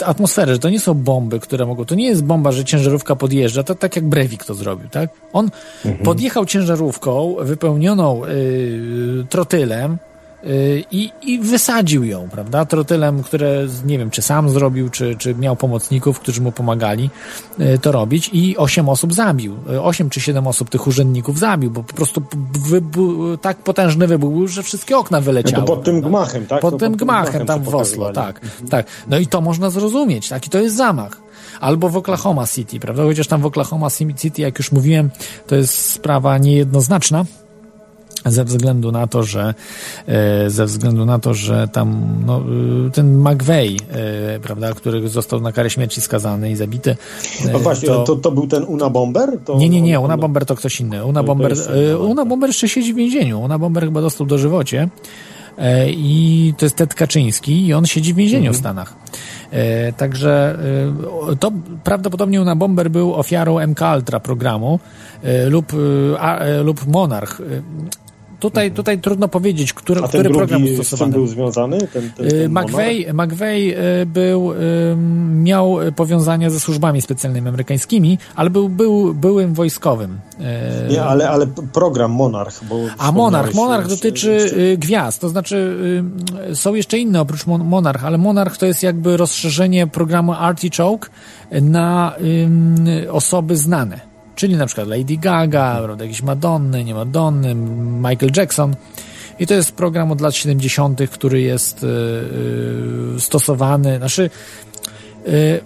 [0.07, 3.62] atmosferę, że to nie są bomby, które mogą, to nie jest bomba, że ciężarówka podjeżdża,
[3.62, 5.11] to tak jak Breivik to zrobił, tak?
[5.32, 5.51] On
[6.05, 9.99] podjechał ciężarówką wypełnioną y, trotylem
[10.91, 12.65] i, i wysadził ją, prawda?
[12.65, 17.11] Trotylem, które nie wiem, czy sam zrobił, czy, czy miał pomocników, którzy mu pomagali
[17.61, 19.57] y, to robić i osiem osób zabił.
[19.73, 22.23] Y, Osiem czy siedem osób tych urzędników zabił, bo po prostu
[23.41, 25.67] tak potężny wybuch był, że wszystkie okna wyleciały.
[25.67, 26.61] To pod tym gmachem, tak?
[26.61, 28.41] Pod To tym gmachem tam się w Oslo, tak,
[28.71, 28.87] tak.
[29.09, 31.17] No i to można zrozumieć, tak, i to jest zamach.
[31.61, 33.03] Albo w Oklahoma City, prawda?
[33.03, 35.11] Chociaż tam w Oklahoma City, jak już mówiłem,
[35.47, 37.25] to jest sprawa niejednoznaczna
[38.27, 39.55] ze względu na to, że
[40.07, 42.41] e, ze względu na to, że tam no,
[42.87, 46.97] y, ten McVeigh, e, prawda, który został na karę śmierci skazany i zabity.
[47.49, 49.39] e, No właśnie, to, to, był ten Una Bomber?
[49.45, 51.05] To nie, nie, nie, Una Bomber to ktoś inny.
[51.05, 51.53] Una to Bomber,
[51.93, 52.25] e, Una.
[52.25, 53.41] Bomber jeszcze siedzi w więzieniu.
[53.41, 54.89] Una Bomber chyba dostał dożywocie.
[55.59, 58.55] E, I to jest Ted Kaczyński i on siedzi w więzieniu Mhm.
[58.55, 58.95] w Stanach.
[59.51, 60.59] E, także
[61.33, 61.53] e, to
[61.85, 64.79] prawdopodobnie Una Bomber był ofiarą MK Ultra programu
[65.23, 65.77] e, lub, e,
[66.21, 67.41] a, e, lub Monarch.
[68.41, 71.12] Tutaj, tutaj trudno powiedzieć, który, który program drugi czym stosowany.
[71.12, 71.79] był związany?
[71.93, 74.53] Ten, ten, Y, ten McVeigh, McVeigh y, był,
[75.35, 80.19] miał powiązania ze służbami specjalnymi amerykańskimi, ale był, był byłym wojskowym.
[80.89, 82.65] Y, Nie, ale, ale program Monarch.
[82.65, 85.77] Bo a Monarch, Monarch dotyczy jeszcze- gwiazd, to znaczy
[86.55, 91.09] są jeszcze inne oprócz Mon- Monarch, ale Monarch to jest jakby rozszerzenie programu Artichoke
[91.62, 92.15] na
[93.11, 94.10] osoby znane.
[94.41, 97.55] Czyli na przykład Lady Gaga, prawda, jakieś Madonny, nie Madonny,
[98.09, 98.77] Michael Jackson.
[99.39, 101.87] I to jest program od lat 70., który jest y,
[103.17, 104.31] y, stosowany, znaczy
[105.29, 105.61] y,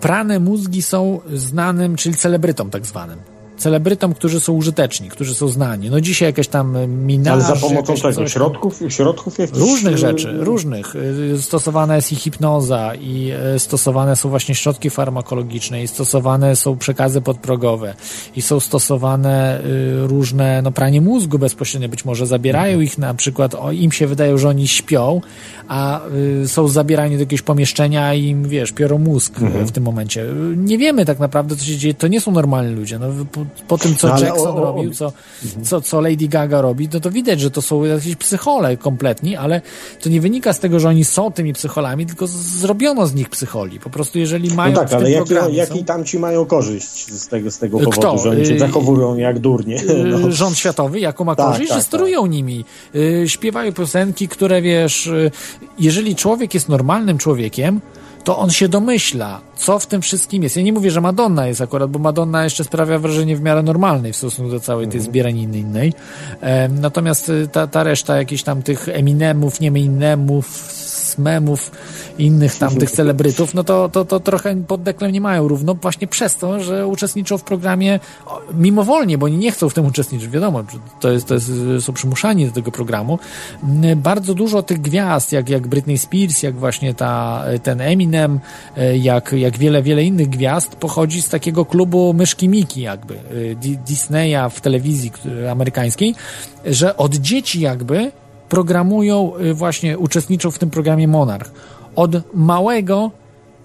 [0.00, 3.31] prane mózgi są znanym, czyli celebrytom tak zwanym.
[3.62, 5.90] Celebrytom, którzy są użyteczni, którzy są znani.
[5.90, 7.44] No dzisiaj jakieś tam minaże.
[7.46, 8.14] Ale za pomocą czego?
[8.14, 8.32] coś.
[8.32, 8.80] Środków?
[8.88, 9.58] Środków jakichś?
[9.58, 10.96] Różnych y, rzeczy, różnych.
[10.96, 16.76] Y, Stosowana jest i hipnoza, i y, stosowane są właśnie środki farmakologiczne, i stosowane są
[16.76, 17.94] przekazy podprogowe,
[18.36, 19.60] i są stosowane
[20.02, 24.38] różne, no pranie mózgu bezpośrednio, być może zabierają ich na przykład, o, im się wydaje,
[24.38, 25.20] że oni śpią,
[25.68, 26.00] a
[26.46, 30.24] są zabierani do jakiegoś pomieszczenia i im, wiesz, piorą mózg y, w tym momencie.
[30.56, 32.98] Nie wiemy tak naprawdę, co się dzieje, to nie są normalni ludzie.
[32.98, 33.06] No,
[33.68, 35.12] po- tym, co no, Jackson o, o, robił, co,
[35.62, 39.60] co, co Lady Gaga robi, no to widać, że to są jakieś psychole kompletni, ale
[40.00, 43.80] to nie wynika z tego, że oni są tymi psycholami, tylko zrobiono z nich psycholi.
[43.80, 45.84] Po prostu jeżeli no mają No tak, ale jaki, jaki są...
[45.84, 48.18] tam ci mają korzyść z tego, z tego powodu, Kto?
[48.18, 49.82] że oni się y, zachowują jak durnie?
[49.82, 50.32] Y, no.
[50.32, 52.30] Rząd światowy, jaką ma tak, korzyść, tak, że sterują tak.
[52.30, 52.64] nimi.
[52.94, 55.10] Y, śpiewają piosenki, które wiesz,
[55.78, 57.80] jeżeli człowiek jest normalnym człowiekiem,
[58.24, 60.56] to on się domyśla, co w tym wszystkim jest.
[60.56, 64.12] Ja nie mówię, że Madonna jest akurat, bo Madonna jeszcze sprawia wrażenie w miarę normalnej
[64.12, 65.10] w stosunku do całej tej mhm.
[65.10, 65.92] zbieraniny innej.
[66.40, 70.72] E, natomiast ta, ta reszta jakichś tam tych Eminemów, nie Eminemów,
[71.18, 71.70] memów
[72.18, 76.06] innych tam tych celebrytów, no to, to, to trochę pod deklem nie mają równo właśnie
[76.06, 78.00] przez to, że uczestniczą w programie
[78.54, 80.28] mimowolnie, bo oni nie chcą w tym uczestniczyć.
[80.28, 80.64] Wiadomo,
[81.00, 83.18] to jest, to jest, są przymuszani do tego programu.
[83.96, 88.40] Bardzo dużo tych gwiazd, jak, jak Britney Spears, jak właśnie ta, ten Eminem,
[89.00, 93.18] jak, jak wiele, wiele innych gwiazd pochodzi z takiego klubu myszki Miki jakby,
[93.86, 95.12] Disneya w telewizji
[95.50, 96.14] amerykańskiej,
[96.64, 98.12] że od dzieci jakby
[98.48, 101.52] programują, właśnie uczestniczą w tym programie Monarch.
[101.96, 103.10] Od małego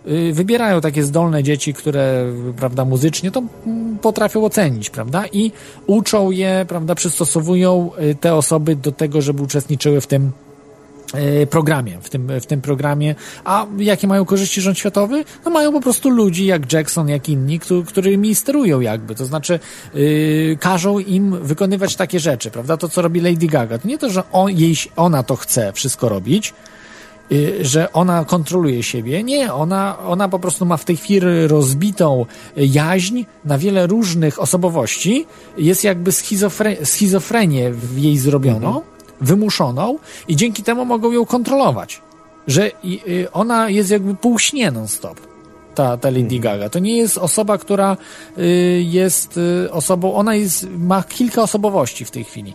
[0.07, 2.25] y, wybierają takie zdolne dzieci, które,
[2.57, 5.51] prawda, muzycznie to mm, potrafią ocenić, prawda, i
[5.87, 10.31] uczą je, prawda, przystosowują y, te osoby do tego, żeby uczestniczyły w tym
[11.13, 13.15] E, programie, w tym, w tym programie.
[13.45, 15.23] A jakie mają korzyści rząd światowy?
[15.45, 19.59] No mają po prostu ludzi jak Jackson, jak inni, którzy, którymi sterują jakby, to znaczy
[19.93, 22.77] yy, każą im wykonywać takie rzeczy, prawda?
[22.77, 23.77] To, co robi Lady Gaga.
[23.77, 26.53] To nie to, że on, jej, ona to chce wszystko robić,
[27.61, 29.23] że ona kontroluje siebie.
[29.23, 32.25] Nie, ona, ona po prostu ma w tej chwili rozbitą
[32.57, 35.25] jaźń na wiele różnych osobowości.
[35.57, 38.67] Jest jakby schizofre, schizofrenię w jej zrobiono.
[38.67, 42.01] Mhm wymuszoną i dzięki temu mogą ją kontrolować.
[42.47, 42.71] Że
[43.07, 45.26] y, ona jest jakby półśnie non-stop.
[45.77, 46.41] Ta, ta Lady mhm.
[46.41, 46.69] Gaga.
[46.69, 47.97] To nie jest osoba, która
[48.37, 52.53] y, jest y, osobą, ona jest, ma kilka osobowości w tej chwili.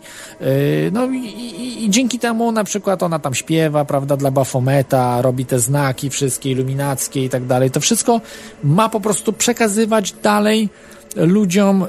[0.92, 5.46] no i, i, i, dzięki temu na przykład ona tam śpiewa, prawda, dla Bafometa, robi
[5.46, 7.70] te znaki wszystkie iluminackie i tak dalej.
[7.70, 8.20] To wszystko
[8.64, 10.68] ma po prostu przekazywać dalej
[11.16, 11.80] ludziom,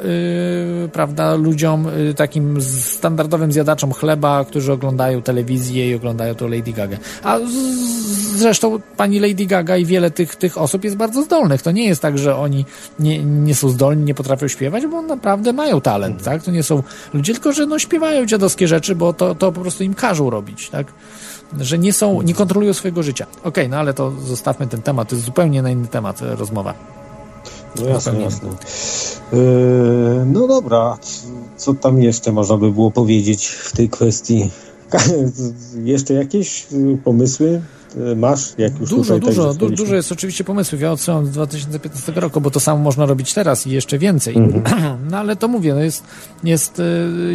[0.83, 6.73] yy, prawda, ludziom yy, takim standardowym zjadaczom chleba, którzy oglądają telewizję i oglądają to Lady
[6.73, 6.97] Gaga.
[7.23, 7.39] A
[8.35, 11.61] zresztą pani Lady Gaga i wiele tych, tych osób jest bardzo zdolnych.
[11.61, 12.65] To nie jest tak, że oni
[12.99, 16.43] nie, nie są zdolni, nie potrafią śpiewać, bo naprawdę mają talent, tak?
[16.43, 16.83] To nie są
[17.13, 20.69] ludzie, tylko że no, śpiewają dziadowskie rzeczy, bo to, to po prostu im każą robić,
[20.69, 20.87] tak?
[21.59, 23.25] Że nie są, nie kontrolują swojego życia.
[23.31, 26.35] Okej, okay, no ale to zostawmy ten temat, to jest zupełnie na inny temat e,
[26.35, 27.02] rozmowa.
[27.79, 28.49] No jasne, jasne.
[29.33, 30.97] Yy, no dobra,
[31.57, 34.49] co tam jeszcze można by było powiedzieć w tej kwestii?
[35.83, 36.67] jeszcze jakieś
[37.03, 37.61] pomysły?
[37.97, 38.53] Y, masz?
[38.57, 40.81] Jak już dużo, dużo, du dużo jest oczywiście pomysłów.
[40.81, 44.35] Ja odsyłam z 2015 roku, bo to samo można robić teraz i jeszcze więcej.
[44.35, 44.97] -hmm.
[45.11, 46.03] No ale to mówię, no jest,
[46.43, 46.83] jest, y,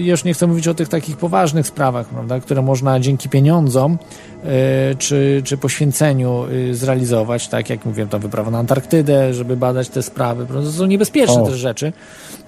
[0.01, 4.49] już nie chcę mówić o tych takich poważnych sprawach, prawda, które można dzięki pieniądzom y,
[4.97, 10.47] czy, czy poświęceniu zrealizować, tak jak mówiłem, to wyprawa na Antarktydę, żeby badać te sprawy.
[10.47, 11.47] To są niebezpieczne o.
[11.47, 11.93] też rzeczy.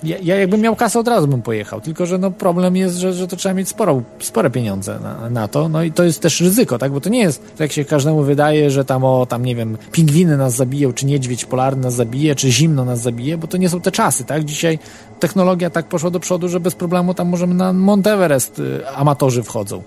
[0.03, 3.13] Ja, ja jakbym miał kasę, od razu bym pojechał, tylko że no problem jest, że,
[3.13, 6.41] że to trzeba mieć sporo, spore pieniądze na, na to, no i to jest też
[6.41, 9.45] ryzyko, tak, bo to nie jest, tak jak się każdemu wydaje, że tam o, tam
[9.45, 13.47] nie wiem, pingwiny nas zabiją, czy niedźwiedź polarny nas zabije, czy zimno nas zabije, bo
[13.47, 14.79] to nie są te czasy, tak, dzisiaj
[15.21, 19.83] technologia tak poszła do przodu, że bez problemu tam możemy na Monteverest y, amatorzy wchodzą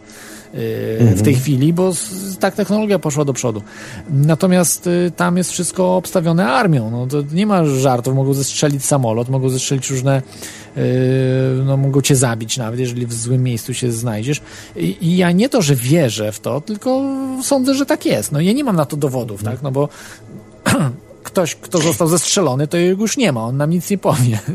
[1.15, 1.91] w tej chwili, bo
[2.39, 3.61] tak technologia poszła do przodu.
[4.09, 6.91] Natomiast y, tam jest wszystko obstawione armią.
[6.91, 8.15] No, to nie ma żartów.
[8.15, 10.21] Mogą zestrzelić samolot, mogą zestrzelić różne,
[10.77, 10.81] y,
[11.65, 14.41] no, mogą cię zabić nawet, jeżeli w złym miejscu się znajdziesz.
[14.75, 17.01] I, ja nie to, że wierzę w to, tylko
[17.43, 18.31] sądzę, że tak jest.
[18.31, 19.61] No ja nie mam na to dowodów, tak?
[19.61, 19.89] No bo
[21.23, 24.39] ktoś, kto został zestrzelony, to już nie ma, on nam nic nie powie.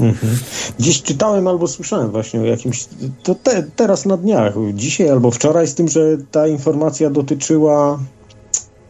[0.00, 0.38] Mhm.
[0.80, 2.84] Dziś czytałem albo słyszałem właśnie o jakimś,
[3.22, 6.00] to te, teraz na dniach, dzisiaj albo wczoraj, z tym, że
[6.30, 7.98] ta informacja dotyczyła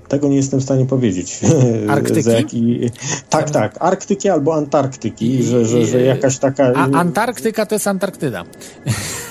[0.08, 1.40] tego nie jestem w stanie powiedzieć.
[1.88, 2.30] Arktyki?
[2.30, 2.90] Jaki...
[3.30, 3.76] Tak, tak.
[3.80, 6.72] Arktyki albo Antarktyki, że, że, że jakaś taka...
[6.74, 8.44] A Antarktyka to jest Antarktyda.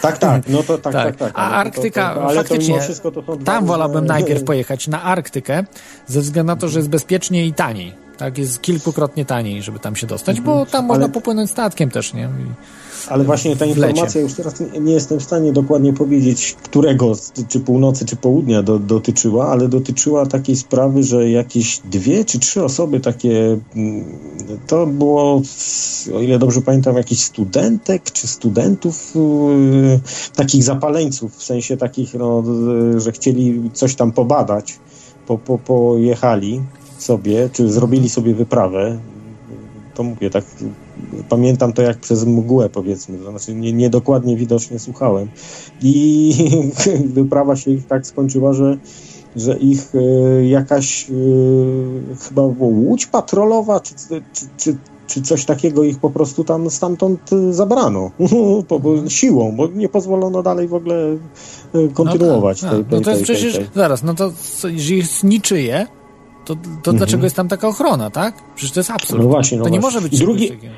[0.01, 0.43] Tak, tak.
[0.49, 1.17] No to tak, tak, tak.
[1.17, 1.31] tak.
[1.35, 5.63] A Arktyka, to, to, ale faktycznie, to to tam wolałbym najpierw pojechać na Arktykę,
[6.07, 8.05] ze względu na to, że jest bezpiecznie i taniej.
[8.17, 10.87] Tak, jest kilkukrotnie taniej, żeby tam się dostać, bo tam ale...
[10.87, 12.23] można popłynąć statkiem też, nie?
[12.23, 12.45] I
[13.09, 17.11] ale właśnie ta informacja, już teraz nie jestem w stanie dokładnie powiedzieć, którego,
[17.47, 22.63] czy północy, czy południa do, dotyczyła, ale dotyczyła takiej sprawy, że jakieś dwie czy trzy
[22.63, 24.05] osoby takie, mm,
[24.67, 25.41] to było,
[26.15, 29.99] o ile dobrze pamiętam, jakichś studentek czy studentów, yy,
[30.35, 32.43] takich zapaleńców, w sensie takich, no,
[32.97, 34.79] że chcieli coś tam pobadać,
[35.27, 36.61] po, po, pojechali
[36.97, 38.97] sobie, czy zrobili sobie wyprawę
[39.95, 40.43] to mówię, tak
[41.29, 45.27] pamiętam to jak przez mgłę powiedzmy, to znaczy nie, niedokładnie widocznie słuchałem.
[45.81, 46.33] I
[47.15, 48.77] wyprawa się ich tak skończyła, że
[49.35, 51.13] że ich e, jakaś e,
[52.27, 53.93] chyba łódź patrolowa, czy,
[54.33, 54.77] czy, czy,
[55.07, 58.11] czy coś takiego ich po prostu tam stamtąd e, zabrano.
[58.67, 61.17] Po, siłą, bo nie pozwolono dalej w ogóle
[61.93, 64.31] kontynuować no, tak, tej, tej, no to jest tej, przecież, tej, zaraz, no to
[64.69, 65.87] jest niczyje,
[66.45, 66.61] to, to
[66.91, 66.97] Mhm.
[66.97, 68.35] dlaczego jest tam taka ochrona, tak?
[68.55, 69.21] Przecież to jest absurd.
[69.23, 69.99] No właśnie, no to nie właśnie.
[69.99, 70.73] może być I drugi- takiego.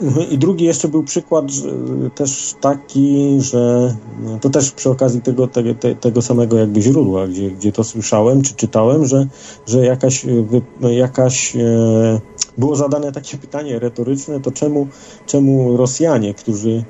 [0.00, 0.30] Mhm.
[0.30, 1.70] I drugi jeszcze był przykład że,
[2.14, 7.26] też taki, że no, to też przy okazji tego, tego, te- tego samego jakby źródła,
[7.28, 9.26] gdzie, gdzie to słyszałem czy czytałem, że,
[9.66, 11.60] że jakaś, e, wy, jakaś e,
[12.58, 14.86] było zadane takie pytanie retoryczne, to czemu,
[15.26, 16.84] czemu Rosjanie, którzy,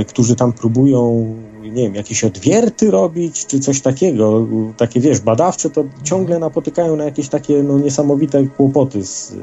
[0.00, 1.34] e, którzy tam próbują
[1.70, 4.46] nie wiem, jakieś odwierty robić, czy coś takiego,
[4.76, 9.34] takie wiesz, badawcze, to ciągle napotykają na jakieś takie no, niesamowite kłopoty z,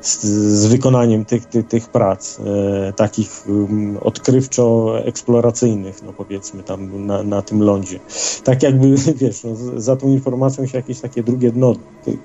[0.00, 0.24] z,
[0.60, 7.42] z wykonaniem tych, tych, tych prac, e, takich um, odkrywczo-eksploracyjnych, no powiedzmy tam na, na
[7.42, 8.00] tym lądzie.
[8.44, 11.74] Tak jakby, wiesz, no, za tą informacją się jakieś takie drugie dno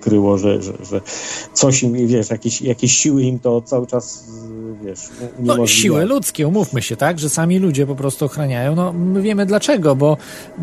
[0.02, 1.02] kryło, że, że, że
[1.54, 4.24] coś im, wiesz, jakieś, jakieś siły im to cały czas,
[4.84, 5.68] wiesz, No, uniemożliwiają.
[5.68, 8.76] siły ludzkie, umówmy się, tak, że sami ludzie po prostu ochraniają.
[8.76, 8.94] No,
[9.30, 10.18] wiemy dlaczego, bo
[10.60, 10.62] y,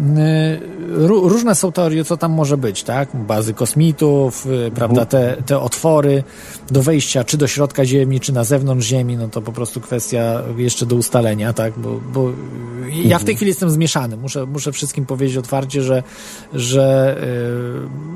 [1.07, 3.09] ró- różne są teorie, co tam może być, tak?
[3.15, 6.25] Bazy kosmitów, y, prawda, te, te otwory
[6.71, 10.43] do wejścia, czy do środka Ziemi, czy na zewnątrz Ziemi, no to po prostu kwestia
[10.57, 11.79] jeszcze do ustalenia, tak?
[11.79, 12.33] Bo, bo
[13.05, 14.17] ja w tej chwili jestem zmieszany.
[14.17, 16.03] Muszę, muszę wszystkim powiedzieć otwarcie, że,
[16.55, 17.17] że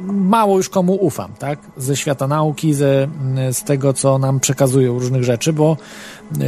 [0.08, 1.58] y, mało już komu ufam, tak?
[1.76, 3.08] Ze świata nauki, ze,
[3.52, 5.76] z tego, co nam przekazują różnych rzeczy, bo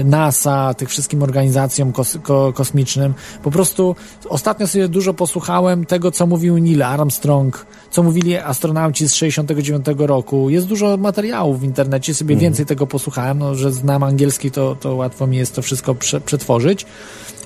[0.04, 3.96] NASA, tych wszystkim organizacjom kos, ko, kosmicznym, po prostu
[4.28, 10.50] ostatnio sobie dużo posłuchałem tego, co mówił Neil Armstrong, co mówili astronauci z 69 roku.
[10.50, 14.94] Jest dużo materiałów w internecie, sobie więcej tego posłuchałem, no, że znam angielski, to, to
[14.94, 16.86] łatwo mi jest to wszystko prze, przetworzyć.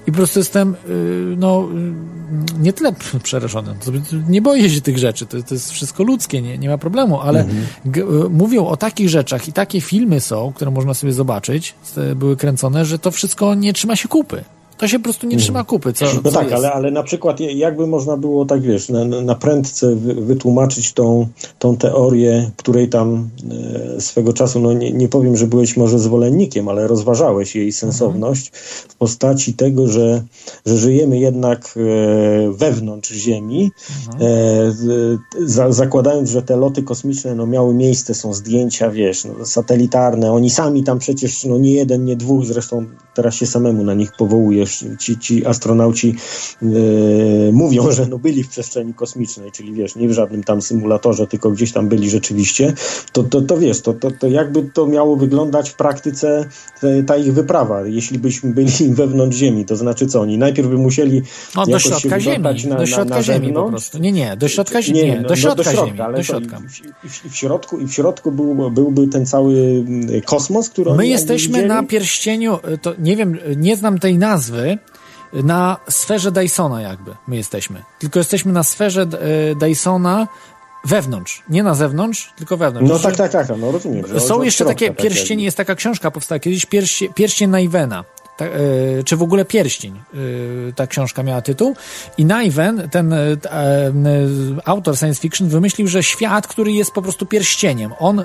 [0.06, 1.68] I po prostu jestem, y, no,
[2.58, 2.92] y, nie tyle
[3.22, 3.74] przerażony.
[4.28, 5.26] Nie boję się tych rzeczy.
[5.26, 7.44] To, to jest wszystko ludzkie, nie, nie ma problemu, ale
[7.84, 11.74] g- y, mówią o takich rzeczach i takie filmy są, które można sobie zobaczyć,
[12.16, 14.44] były kręcone, że to wszystko nie trzyma się kupy.
[14.78, 15.92] To się po prostu nie trzyma kupy.
[15.92, 16.54] Co, No co tak, jest?
[16.54, 21.26] ale, ale na przykład jakby można było tak, wiesz, na, na prędce wy, wytłumaczyć tą,
[21.58, 23.28] tą teorię, której tam
[23.96, 28.50] e, swego czasu, no nie, nie powiem, że byłeś może zwolennikiem, ale rozważałeś jej sensowność
[28.88, 30.22] w postaci tego, że,
[30.66, 33.70] że żyjemy jednak e, wewnątrz Ziemi,
[34.14, 34.18] e,
[34.72, 40.32] z- za, zakładając, że te loty kosmiczne no, miały miejsce, są zdjęcia, wiesz, no, satelitarne,
[40.32, 42.84] oni sami tam przecież, no nie jeden, nie dwóch, zresztą
[43.14, 44.12] teraz się samemu na nich
[44.66, 46.16] powołujesz, ci, ci astronauci
[46.62, 46.66] e,
[47.52, 51.50] mówią, że no byli w przestrzeni kosmicznej, czyli wiesz, nie w żadnym tam symulatorze, tylko
[51.50, 52.72] gdzieś tam byli rzeczywiście,
[53.12, 56.48] to, to, to wiesz, to, to, to jakby to miało wyglądać w praktyce
[56.80, 60.78] te, ta ich wyprawa, jeśli byśmy byli wewnątrz Ziemi, to znaczy co, oni najpierw by
[60.78, 61.22] musieli
[61.56, 62.42] No, do środka Ziemi.
[62.68, 63.98] na, do środka na, na Ziemi po prostu.
[63.98, 64.98] Nie, nie, do środka Ziemi.
[64.98, 66.00] Nie, no, do środka środka, Ziemi.
[66.00, 66.60] ale Do środka.
[67.04, 70.94] I, w, i, w środku, I w środku był, byłby ten cały mm, kosmos, który
[70.94, 74.55] My jesteśmy na pierścieniu, to nie wiem, nie znam tej nazwy,
[75.32, 77.82] na sferze Dysona jakby my jesteśmy.
[77.98, 80.28] Tylko jesteśmy na sferze e, Dysona
[80.84, 81.42] wewnątrz.
[81.48, 82.90] Nie na zewnątrz, tylko wewnątrz.
[82.90, 84.20] No tak, tak, tak, no rozumiem.
[84.20, 88.04] Są jeszcze takie tak pierścienie, jest taka książka powstała kiedyś, pierście, pierścień Naivena.
[88.36, 88.50] Ta, e,
[89.04, 91.76] czy w ogóle pierścień, e, ta książka miała tytuł.
[92.18, 94.06] I Naiven, ten e, e, m,
[94.64, 98.22] autor science fiction, wymyślił, że świat, który jest po prostu pierścieniem, on, e,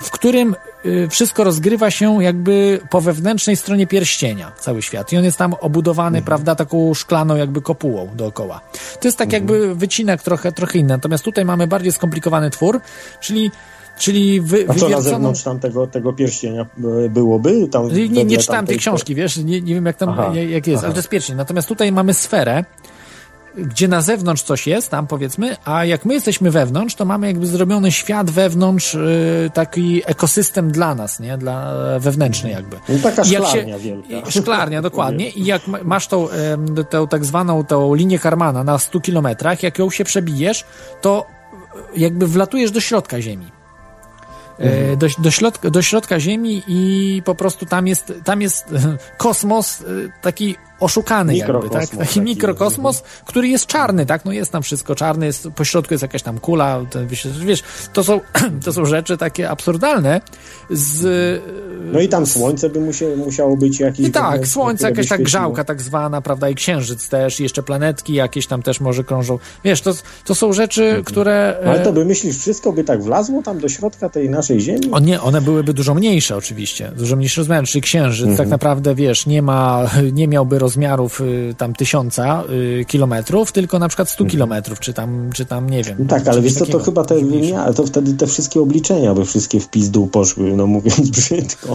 [0.00, 5.12] w którym e, wszystko rozgrywa się jakby po wewnętrznej stronie pierścienia, cały świat.
[5.12, 8.60] I on jest tam obudowany, prawda, taką szklaną jakby kopułą dookoła.
[9.00, 10.88] To jest tak jakby wycinek trochę, trochę inny.
[10.88, 12.80] Natomiast tutaj mamy bardziej skomplikowany twór,
[13.20, 13.50] czyli
[13.98, 16.66] Czyli wy, A co na zewnątrz tam tego, tego pierścienia
[17.06, 17.68] e, byłoby?
[17.68, 20.78] Tam nie, nie, czytałem tej książki, wiesz, nie, nie wiem jak tam, Aha, jak jest,
[20.78, 20.86] aha.
[20.86, 21.36] ale to jest pierścień.
[21.36, 22.64] Natomiast tutaj mamy sferę,
[23.56, 27.46] gdzie na zewnątrz coś jest, tam powiedzmy, a jak my jesteśmy wewnątrz, to mamy jakby
[27.46, 31.38] zrobiony świat wewnątrz, y, taki ekosystem dla nas, nie?
[31.38, 32.76] Dla wewnętrzny jakby.
[32.88, 34.08] No taka szklarnia wielka.
[34.28, 35.30] i- Szklarnia, dokładnie.
[35.30, 39.62] I jak ma- masz tą, em, tę tak zwaną tą linię Karmana na 100 kilometrach,
[39.62, 40.64] jak ją się przebijesz,
[41.00, 41.26] to
[41.96, 43.46] e, jakby wlatujesz do środka Ziemi.
[44.58, 48.74] E, Do, do, środka, do środka Ziemi i po prostu tam jest, tam jest
[49.16, 49.84] kosmos e,
[50.20, 51.86] taki oszukany jakby, tak?
[51.86, 54.24] Taki, taki mikrokosmos, który jest czarny, tak?
[54.24, 57.08] No jest tam wszystko czarne, jest, po środku jest jakaś tam kula, ten,
[57.46, 58.20] wiesz, to są,
[58.64, 60.20] to są rzeczy takie absurdalne
[60.70, 61.42] z...
[61.92, 62.80] No i tam słońce by
[63.16, 64.06] musiało być jakieś...
[64.06, 68.14] I tak, słońce, jakaś tak grzałka tak zwana, prawda, i księżyc też, i jeszcze planetki
[68.14, 69.38] jakieś tam też może krążą.
[69.64, 69.94] Wiesz, to,
[70.24, 71.04] to są rzeczy, mhm.
[71.04, 71.56] które...
[71.66, 74.90] Ale to by myślisz, wszystko by tak wlazło tam do środka tej naszej Ziemi?
[74.92, 78.36] O nie, one byłyby dużo mniejsze oczywiście, dużo mniejsze rozmiary, czyli księżyc tak mhm.
[78.36, 83.88] tak naprawdę, wiesz, nie ma, nie miałby rozmiarów y, tam tysiąca y, kilometrów, tylko na
[83.88, 84.30] przykład stu mhm.
[84.30, 85.96] kilometrów, czy tam, czy tam, nie wiem.
[85.98, 89.24] No tak, ale wiesz co, to chyba te, nie, to wtedy te wszystkie obliczenia by
[89.24, 91.68] wszystkie w pizdu poszły, no mówiąc brzydko.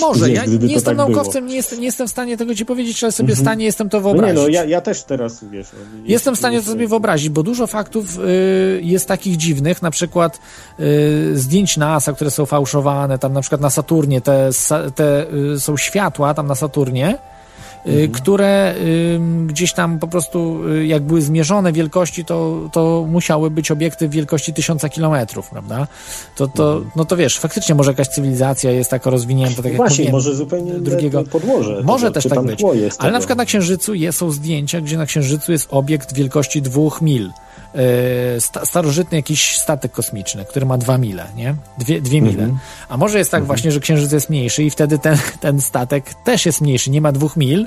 [0.00, 2.54] No, może, wiesz, ja nie jestem tak naukowcem, nie jestem, nie jestem w stanie tego
[2.54, 4.36] ci powiedzieć, ale sobie w stanie jestem to wyobrazić.
[4.36, 5.66] No nie, no ja, ja też teraz, wiesz.
[6.04, 10.40] Jestem w stanie to sobie wyobrazić, bo dużo faktów y, jest takich dziwnych, na przykład
[10.80, 14.50] y, zdjęć NASA, które są fałszowane, tam na przykład na Saturnie te,
[14.94, 15.26] te
[15.58, 17.18] są światła tam na Saturnie,
[17.86, 18.12] mhm.
[18.12, 18.74] które
[19.46, 24.54] gdzieś tam po prostu, y, jak były zmierzone wielkości, to, to musiały być obiekty wielkości
[24.54, 25.86] tysiąca kilometrów, prawda?
[26.36, 26.90] To, to, mhm.
[26.96, 30.72] no to wiesz, faktycznie może jakaś cywilizacja jest taka rozwinięta, tak jak Właśnie, może zupełnie
[30.72, 31.82] drugiego podłoże.
[31.84, 32.62] Może też tak być.
[32.98, 37.02] Ale na przykład na Księżycu jest, są zdjęcia, gdzie na Księżycu jest obiekt wielkości dwóch
[37.02, 37.30] mil.
[37.76, 41.54] E, starożytny jakiś statek kosmiczny, który ma dwa mile, nie?
[41.78, 42.42] Dwie, dwie mile.
[42.42, 42.58] Mhm.
[42.88, 43.46] A może jest tak mhm.
[43.46, 47.12] właśnie, że Księżyc jest mniejszy i wtedy ten, ten statek też jest mniejszy, nie ma
[47.12, 47.66] dwóch mil,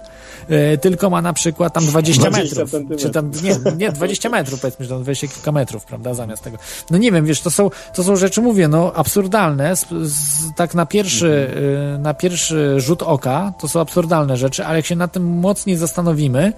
[0.50, 3.00] e, tylko ma na przykład tam 20, 20 metrów.
[3.00, 6.58] Czy tam, nie, nie, 20 metrów powiedzmy, że tam 20 kilka metrów, prawda, zamiast tego.
[6.90, 10.74] No nie wiem, wiesz, to są, to są rzeczy, mówię, no absurdalne, z, z, tak
[10.74, 11.96] na pierwszy, mhm.
[11.96, 15.78] E, na pierwszy rzut oka, to są absurdalne rzeczy, ale jak się nad tym mocniej
[15.78, 16.54] zastanowimy,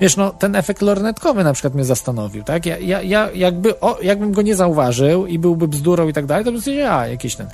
[0.00, 2.66] wiesz, no ten efekt lornetkowy na przykład mnie zastanowił, tak?
[2.66, 6.44] Ja, ja, ja jakby, o, jakbym go nie zauważył i byłby bzdurą i tak dalej,
[6.44, 7.46] to bym sobie ja jakiś ten.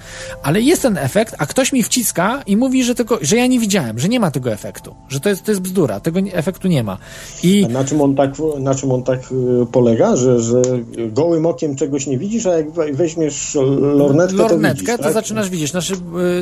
[0.43, 3.61] Ale jest ten efekt, a ktoś mi wciska i mówi, że, tylko, że ja nie
[3.61, 6.83] widziałem, że nie ma tego efektu, że to jest, to jest bzdura, tego efektu nie
[6.83, 6.99] ma.
[7.43, 7.65] I...
[7.65, 10.63] A na czym on tak, na czym on tak y, polega, że, że
[11.09, 15.13] gołym okiem czegoś nie widzisz, a jak weźmiesz lornetkę, lornetkę to, widzisz, to tak?
[15.13, 15.95] zaczynasz widzieć, znaczy,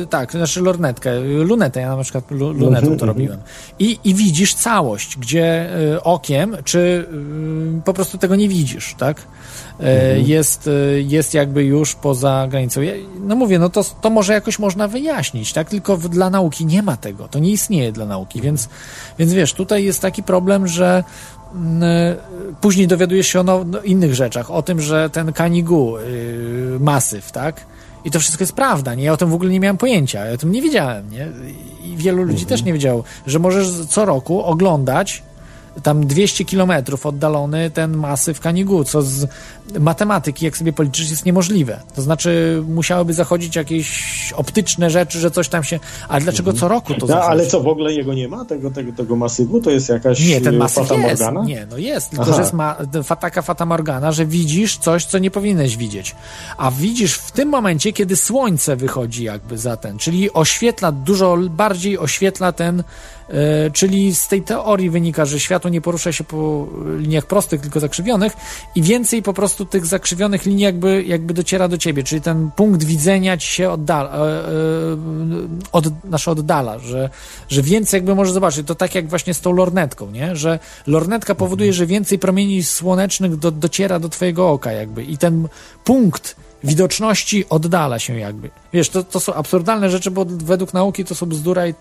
[0.03, 3.39] y, tak, znaczy lornetkę, lunetę, ja na przykład lunetą to mhm, robiłem.
[3.79, 7.05] I, I widzisz całość, gdzie y, okiem, czy
[7.85, 9.17] po prostu tego nie widzisz widzisz, tak?
[9.79, 10.27] E, mhm.
[10.27, 12.81] Jest, e, jest jakby już poza granicą.
[13.19, 15.69] No mówię, no to, to może jakoś można wyjaśnić, tak?
[15.69, 17.27] Tylko dla nauki nie ma tego.
[17.27, 18.69] To nie istnieje dla nauki, więc,
[19.19, 21.03] więc wiesz, tutaj jest taki problem, że
[21.55, 22.15] mm, e,
[22.61, 27.31] później dowiadujesz się o no, no, innych rzeczach, o tym, że ten Kanigu, yy, masyw,
[27.31, 27.65] tak?
[28.05, 29.03] I to wszystko jest prawda, nie?
[29.03, 31.27] Ja o tym w ogóle nie miałem pojęcia, ja o tym nie wiedziałem, nie?
[31.83, 32.49] I wielu ludzi mhm.
[32.49, 35.23] też nie wiedziało, że możesz co roku oglądać
[35.83, 39.27] tam 200 kilometrów oddalony ten masyw Kanigu, co z
[39.79, 41.79] matematyki, jak sobie policzysz, jest niemożliwe.
[41.95, 45.79] To znaczy musiałyby zachodzić jakieś optyczne rzeczy, że coś tam się...
[46.09, 47.27] Ale dlaczego co roku to no, zachodzi?
[47.27, 49.61] Ale co, w ogóle jego nie ma, tego, tego, tego masywu?
[49.61, 51.23] To jest jakaś Nie, ten masyw Fata jest.
[51.45, 52.33] Nie, no jest, tylko Aha.
[52.33, 52.75] że jest ma,
[53.19, 56.15] taka Fata Morgana, że widzisz coś, co nie powinieneś widzieć.
[56.57, 61.99] A widzisz w tym momencie, kiedy słońce wychodzi jakby za ten, czyli oświetla, dużo bardziej
[61.99, 62.83] oświetla ten
[63.73, 68.33] czyli z tej teorii wynika, że światło nie porusza się po liniach prostych, tylko zakrzywionych
[68.75, 72.83] i więcej po prostu tych zakrzywionych linii jakby, jakby dociera do ciebie, czyli ten punkt
[72.83, 74.47] widzenia ci się oddala, e, e,
[75.71, 77.09] od, nasz oddala, że,
[77.49, 78.67] że więcej jakby może zobaczyć.
[78.67, 80.35] To tak jak właśnie z tą lornetką, nie?
[80.35, 85.47] Że lornetka powoduje, że więcej promieni słonecznych do, dociera do twojego oka jakby i ten
[85.83, 88.49] punkt widoczności oddala się jakby.
[88.73, 91.73] Wiesz, to, to są absurdalne rzeczy, bo według nauki to są bzdura i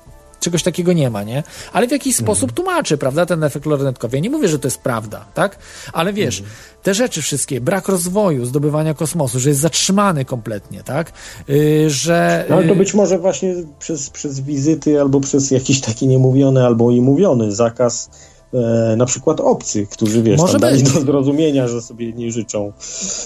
[0.45, 1.43] czegoś takiego nie ma, nie?
[1.73, 2.27] Ale w jakiś mhm.
[2.27, 4.17] sposób tłumaczy, prawda, ten efekt lornetkowy.
[4.17, 5.59] Ja nie mówię, że to jest prawda, tak?
[5.93, 6.57] Ale wiesz, mhm.
[6.83, 11.13] te rzeczy wszystkie, brak rozwoju, zdobywania kosmosu, że jest zatrzymany kompletnie, tak?
[11.49, 12.45] Yy, że...
[12.49, 16.67] No ale to y, być może właśnie przez, przez wizyty albo przez jakiś taki niemówiony
[16.67, 18.11] albo i mówiony zakaz
[18.55, 22.73] e, na przykład obcy, którzy wiesz, może tam dali do zrozumienia, że sobie nie życzą.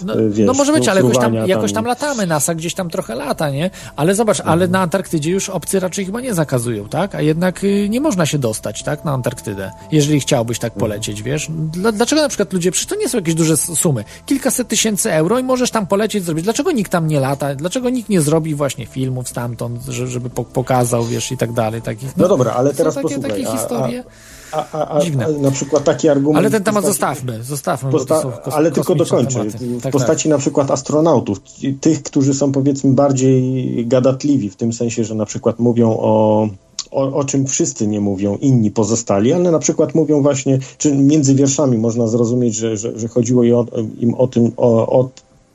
[0.07, 2.91] No, e, wiesz, no może być, ale jakoś tam, jakoś tam latamy, NASA gdzieś tam
[2.91, 3.71] trochę lata, nie?
[3.97, 4.71] Ale zobacz, ale mhm.
[4.71, 7.15] na Antarktydzie już obcy raczej chyba nie zakazują, tak?
[7.15, 9.05] A jednak y, nie można się dostać, tak?
[9.05, 10.81] Na Antarktydę, jeżeli chciałbyś tak mhm.
[10.81, 11.47] polecieć, wiesz?
[11.73, 15.43] Dlaczego na przykład ludzie, przecież to nie są jakieś duże sumy, kilkaset tysięcy euro i
[15.43, 16.45] możesz tam polecieć, zrobić.
[16.45, 17.55] Dlaczego nikt tam nie lata?
[17.55, 22.17] Dlaczego nikt nie zrobi właśnie filmów stamtąd, żeby pokazał, wiesz, i tak dalej, takich.
[22.17, 23.31] No, no dobra, ale teraz takie, posłuchaj.
[23.31, 24.05] Takie historie.
[24.07, 26.39] A, a a, a, a, a, na przykład taki argument.
[26.39, 27.91] Ale ten temat postaci, zostawmy, zostawmy.
[27.91, 28.23] Posta
[28.53, 29.45] ale tylko dokończę.
[29.45, 30.31] W tak, postaci tak.
[30.31, 31.41] na przykład astronautów,
[31.81, 36.49] tych, którzy są powiedzmy bardziej gadatliwi, w tym sensie, że na przykład mówią o
[36.91, 41.35] o, o, czym wszyscy nie mówią, inni pozostali, ale na przykład mówią właśnie, czy między
[41.35, 43.67] wierszami można zrozumieć, że, że, że chodziło im o,
[43.99, 45.09] im o tym, o, o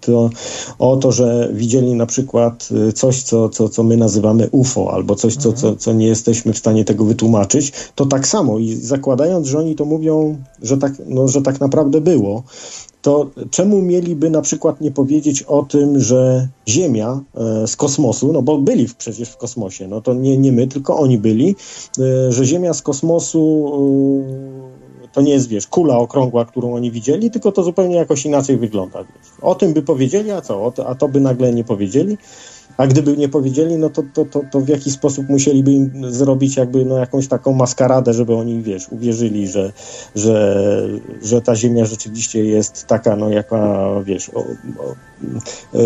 [0.06, 0.30] to,
[0.80, 5.16] o to, że widzieli na przykład y, coś, co, co, co my nazywamy UFO, albo
[5.16, 8.60] coś, co, co, co nie jesteśmy w stanie tego wytłumaczyć, to tak samo.
[8.60, 12.44] I zakładając, że oni to mówią, że tak, no, że tak naprawdę było,
[13.04, 18.42] to czemu mieliby na przykład nie powiedzieć o tym, że Ziemia e, z kosmosu, no
[18.42, 21.56] bo byli przecież w kosmosie, no to nie, nie my, tylko oni byli,
[22.00, 23.72] e, że Ziemia z kosmosu
[25.14, 29.00] to nie jest, wiesz, kula okrągła, którą oni widzieli, tylko to zupełnie jakoś inaczej wygląda.
[29.04, 29.32] Wiesz.
[29.42, 30.74] O tym by powiedzieli, a co?
[30.86, 32.18] A to by nagle nie powiedzieli.
[32.78, 36.58] A gdyby nie powiedzieli, no to, to, to, to w jaki sposób musieliby im zrobić
[36.58, 39.72] jakby no jakąś taką maskaradę, żeby oni, wiesz, uwierzyli, że,
[40.16, 40.88] że,
[41.22, 44.96] że ta ziemia rzeczywiście jest taka, no jaka, wiesz, o, o,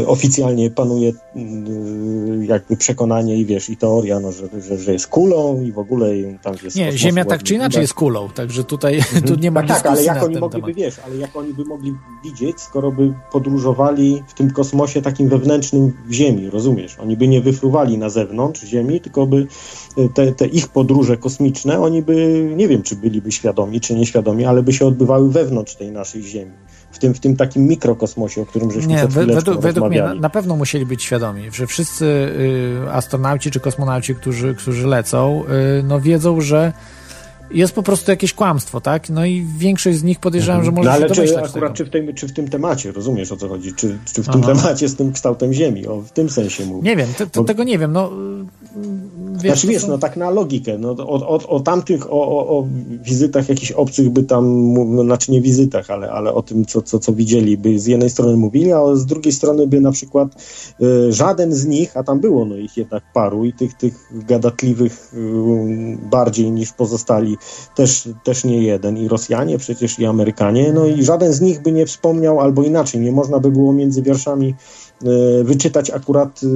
[0.08, 5.62] oficjalnie panuje y, jakby przekonanie i wiesz, i teoria, no, że, że, że jest kulą
[5.62, 6.10] i w ogóle
[6.42, 6.76] tam jest...
[6.76, 9.24] Nie, ziemia tak czy inaczej jest kulą, także tutaj mhm.
[9.24, 10.78] tu nie ma tak, ale jak oni mogliby, temat.
[10.78, 11.94] wiesz, ale jak oni by mogli
[12.24, 16.68] widzieć, skoro by podróżowali w tym kosmosie takim wewnętrznym w ziemi, rozumiesz?
[16.68, 17.00] rozumiesz?
[17.00, 19.48] Oni by nie wyfruwali na zewnątrz Ziemi, tylko by
[19.98, 24.46] e, te, te, ich podróże kosmiczne, oni by, nie wiem, czy byliby świadomi, czy nieświadomi,
[24.46, 26.52] ale by się odbywały wewnątrz tej naszej Ziemi.
[26.98, 30.56] W tym, w tym takim mikrokosmosie, o którym żeśmy Nie, według, według mnie na, pewno
[30.56, 32.06] musieli być świadomi, że wszyscy
[32.86, 35.44] y, astronauci czy kosmonauci, którzy, którzy lecą,
[35.80, 36.74] y, no wiedzą, że
[37.52, 39.10] jest po prostu jakieś kłamstwo, tak?
[39.10, 41.90] No i większość z nich podejrzewam, że może no, ale się czy akurat czy w,
[41.90, 43.74] tym, czy w tym temacie, rozumiesz o co chodzi?
[43.74, 44.40] Czy, czy w Aha.
[44.40, 45.88] tym temacie z tym kształtem Ziemi?
[45.88, 46.90] O, w tym sensie mówię.
[46.90, 47.46] Nie wiem, te, te, Bo...
[47.46, 48.12] tego nie wiem, no...
[49.34, 49.88] Wiesz, znaczy wiesz, są...
[49.88, 52.68] no tak na logikę, no o, o, o tamtych, o, o, o
[53.04, 57.00] wizytach jakichś obcych by tam, no, znaczy nie wizytach, ale, ale o tym, co, co,
[57.00, 60.28] co widzieli, by z jednej strony mówili, a z drugiej strony by na przykład
[60.82, 65.14] y, żaden z nich, a tam było no ich jednak paru i tych, tych gadatliwych
[65.14, 67.37] y, bardziej niż pozostali
[67.76, 68.98] też, też nie jeden.
[68.98, 70.74] I Rosjanie przecież, i Amerykanie.
[70.74, 74.02] No i żaden z nich by nie wspomniał, albo inaczej, nie można by było między
[74.02, 74.56] wierszami
[75.04, 76.48] e, wyczytać akurat e,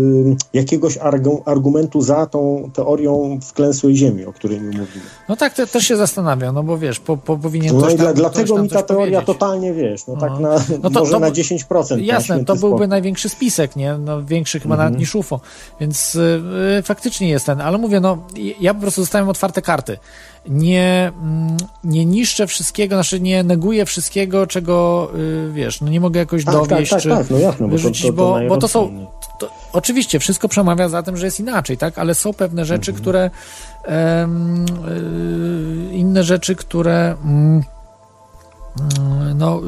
[0.53, 0.97] jakiegoś
[1.45, 5.05] argumentu za tą teorią wklęsłej ziemi, o której my mówimy.
[5.29, 8.13] No tak, te, też się zastanawiam, no bo wiesz, po, po powinien No i dla,
[8.13, 11.99] dlatego mi ta teoria totalnie, wiesz, no, tak na, no to, może to, na 10%.
[11.99, 12.87] Jasne, to byłby spokój.
[12.87, 13.97] największy spisek, nie?
[13.97, 14.87] No większy chyba mhm.
[14.87, 15.39] nawet niż UFO,
[15.79, 16.41] więc y,
[16.83, 18.17] faktycznie jest ten, ale mówię, no
[18.59, 19.97] ja po prostu zostawiam otwarte karty
[20.47, 26.19] nie, mm, nie niszczę wszystkiego, znaczy nie neguję wszystkiego, czego y, wiesz, no nie mogę
[26.19, 29.07] jakoś tak, dowieść, tak, tak, tak, no jasne, wyrzucić, bo, to, to, bo to są.
[29.39, 31.99] To, oczywiście wszystko przemawia za tym, że jest inaczej, tak?
[31.99, 33.01] Ale są pewne rzeczy, mhm.
[33.01, 33.31] które.
[33.87, 34.65] Um,
[35.91, 37.15] y, inne rzeczy, które.
[37.23, 37.63] Um,
[39.35, 39.61] no,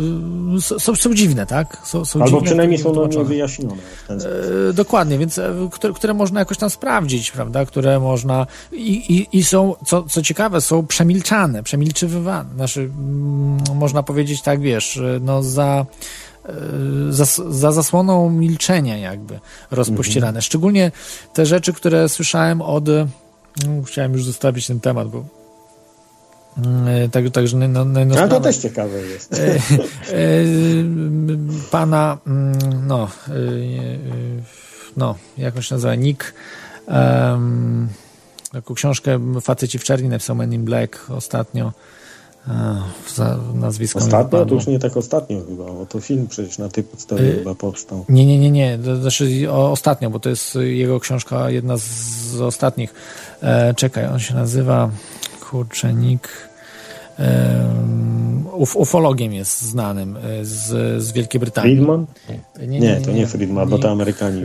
[0.58, 1.78] y, są, są dziwne, tak?
[1.84, 4.42] Są, są Albo dziwne, przynajmniej są no, niewyjaśnione w ten sposób.
[4.70, 7.66] E, dokładnie, więc e, które, które, można jakoś tam sprawdzić, prawda?
[7.66, 12.50] Które można i, i, i są, co, co ciekawe, są przemilczane, przemilczywywane.
[12.56, 15.86] Znaczy, mm, można powiedzieć tak, wiesz, no za
[16.46, 16.54] e,
[17.10, 19.40] za, za zasłoną milczenia jakby
[19.72, 20.30] rozpościerane.
[20.30, 20.42] Mhm.
[20.42, 20.92] Szczególnie
[21.34, 22.88] te rzeczy, które słyszałem od...
[23.66, 25.43] No, chciałem już zostawić ten temat, bo
[26.58, 29.34] Mm, tak, także no, no, no, A to też ciekawe jest.
[29.34, 29.60] E, e,
[31.72, 33.32] pana, mm, no, e,
[34.98, 36.34] no, jak on się nazywa, Nick,
[36.88, 37.90] um,
[38.52, 41.72] taką książkę Faceci w czerni napisał Men in Black ostatnio.
[43.16, 44.46] Za nazwisko Ostatnio?
[44.46, 47.56] To już nie tak ostatnio chyba, bo to film przecież na tej podstawie yy, chyba
[47.56, 48.06] powstał.
[48.10, 48.80] Nie, nie, nie, nie.
[49.02, 52.94] Znaczy o, ostatnio, bo to jest jego książka, jedna z, z ostatnich.
[53.42, 54.90] E, czekaj, on się nazywa
[58.54, 61.76] uf, ufologiem jest znanym e, z, z Wielkiej Brytanii.
[61.76, 62.06] Friedman?
[62.30, 64.42] Nie, nie, nie, nie to nie Friedman, bo to Amerykanie.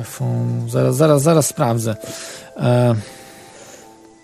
[0.00, 0.24] UFO,
[0.68, 1.96] zaraz, zaraz, zaraz sprawdzę.
[2.56, 2.94] E,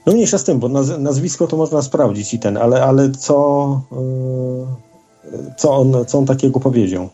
[0.06, 3.81] no mniejsza z tym, bo naz nazwisko to można sprawdzić i ten, ale, ale co,
[3.93, 7.09] e, co, on, co on takiego powiedział?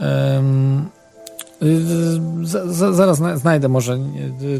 [0.00, 0.88] Um,
[2.92, 3.98] zaraz znajdę może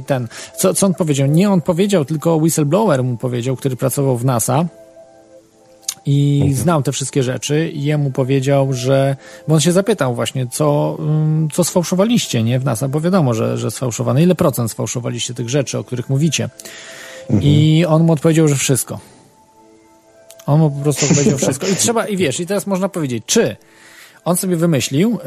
[0.06, 0.28] ten.
[0.56, 1.27] Co, co on powiedział?
[1.27, 4.64] Nie on powiedział, tylko whistleblower mu powiedział, który pracował w NASA
[6.06, 6.55] i mhm.
[6.55, 9.16] znał te wszystkie rzeczy i jemu powiedział, że,
[9.48, 10.98] bo on się zapytał właśnie, co,
[11.52, 15.78] co sfałszowaliście, nie, w NASA, bo wiadomo, że, że sfałszowane, ile procent sfałszowaliście tych rzeczy,
[15.78, 16.48] o których mówicie.
[17.23, 17.43] Mhm.
[17.43, 19.01] I on mu odpowiedział, że wszystko.
[20.47, 21.66] On mu po prostu powiedział wszystko.
[21.66, 23.56] I trzeba, i wiesz, i teraz można powiedzieć, czy
[24.27, 25.19] on sobie wymyślił.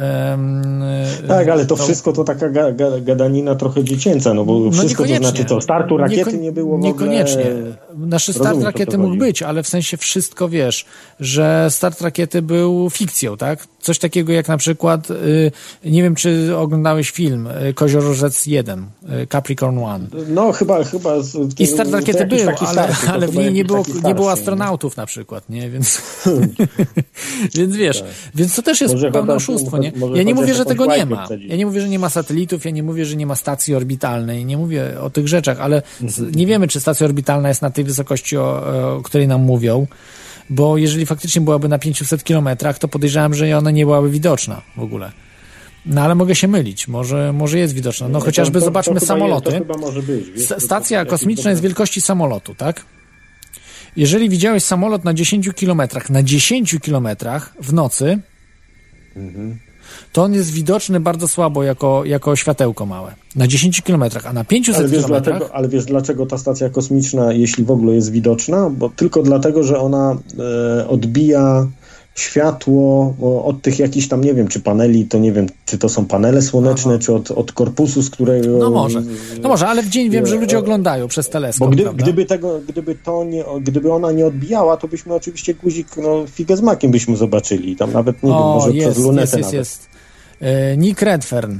[1.27, 5.05] tak, ale to, wszystko to taka ga, ga, gadanina trochę dziecięca, no bo no wszystko
[5.05, 7.43] to znaczy to startu rakiety nie było w Niekoniecznie.
[7.43, 8.07] Ogóle...
[8.07, 9.03] naszy start Rozumiem, rakiety chodzi.
[9.09, 10.85] mógł być, ale w sensie wszystko wiesz,
[11.19, 13.67] że start rakiety był fikcją, tak?
[13.81, 15.51] Coś takiego jak na przykład, y,
[15.85, 18.85] nie wiem czy oglądałeś film y, Koziorożec 1,
[19.23, 20.07] y, Capricorn One.
[20.27, 21.13] No chyba, chyba...
[21.59, 25.49] I start rakiety był, ale, ale w niej nie było, nie było astronautów na przykład,
[25.49, 25.69] nie?
[25.69, 26.01] Więc,
[27.55, 28.03] więc wiesz,
[28.35, 29.01] więc to też jest Tak.
[29.01, 29.91] Może pełne oszustwo, nie?
[30.13, 31.27] Ja nie mówię, że tego nie ma.
[31.47, 34.45] Ja nie mówię, że nie ma satelitów, ja nie mówię, że nie ma stacji orbitalnej,
[34.45, 37.83] nie mówię o tych rzeczach, ale z- nie wiemy, czy stacja orbitalna jest na tej
[37.83, 38.63] wysokości, o,
[38.97, 39.87] o której nam mówią,
[40.49, 44.79] bo jeżeli faktycznie byłaby na 500 kilometrach, to podejrzewam, że ona nie byłaby widoczna w
[44.79, 45.11] ogóle.
[45.85, 48.09] No ale mogę się mylić, może, może jest widoczna.
[48.09, 49.51] No chociażby to, zobaczmy to samoloty.
[49.51, 50.25] Jest, to chyba może być.
[50.31, 52.85] wiesz, Stacja to- kosmiczna jest wielkości samolotu, tak?
[53.95, 58.19] Jeżeli widziałeś samolot na 10 kilometrach, na 10 kilometrach w nocy,
[60.11, 63.15] to on jest widoczny bardzo słabo jako, jako światełko małe.
[63.35, 65.37] Na 10 kilometrach, a na 500 Ale wiesz, kilometrach...
[65.37, 68.69] dlaczego, ale wiesz dlaczego ta stacja kosmiczna, jeśli w ogóle jest widoczna?
[68.69, 70.17] Bo tylko dlatego, że ona
[70.79, 71.67] e, odbija
[72.19, 73.13] światło
[73.45, 76.41] od tych jakichś tam, nie wiem, czy paneli, to nie wiem, czy to są panele
[76.41, 78.57] słoneczne, czy od, od korpusu, z którego...
[78.57, 79.01] No może,
[79.41, 82.03] no może, ale w dzień wiem, że ludzie oglądają przez Bo teleskop, gdy, prawda?
[82.03, 86.57] gdyby, tego, gdyby, to nie, gdyby ona nie odbijała, to byśmy oczywiście guzik, no figę
[86.57, 87.75] z makiem byśmy zobaczyli.
[87.75, 89.53] Tam nawet, nie wiem, o, może jest, przez lunetę jest, jest, nawet.
[89.53, 89.89] jest.
[90.41, 91.57] E, Nick Redfern.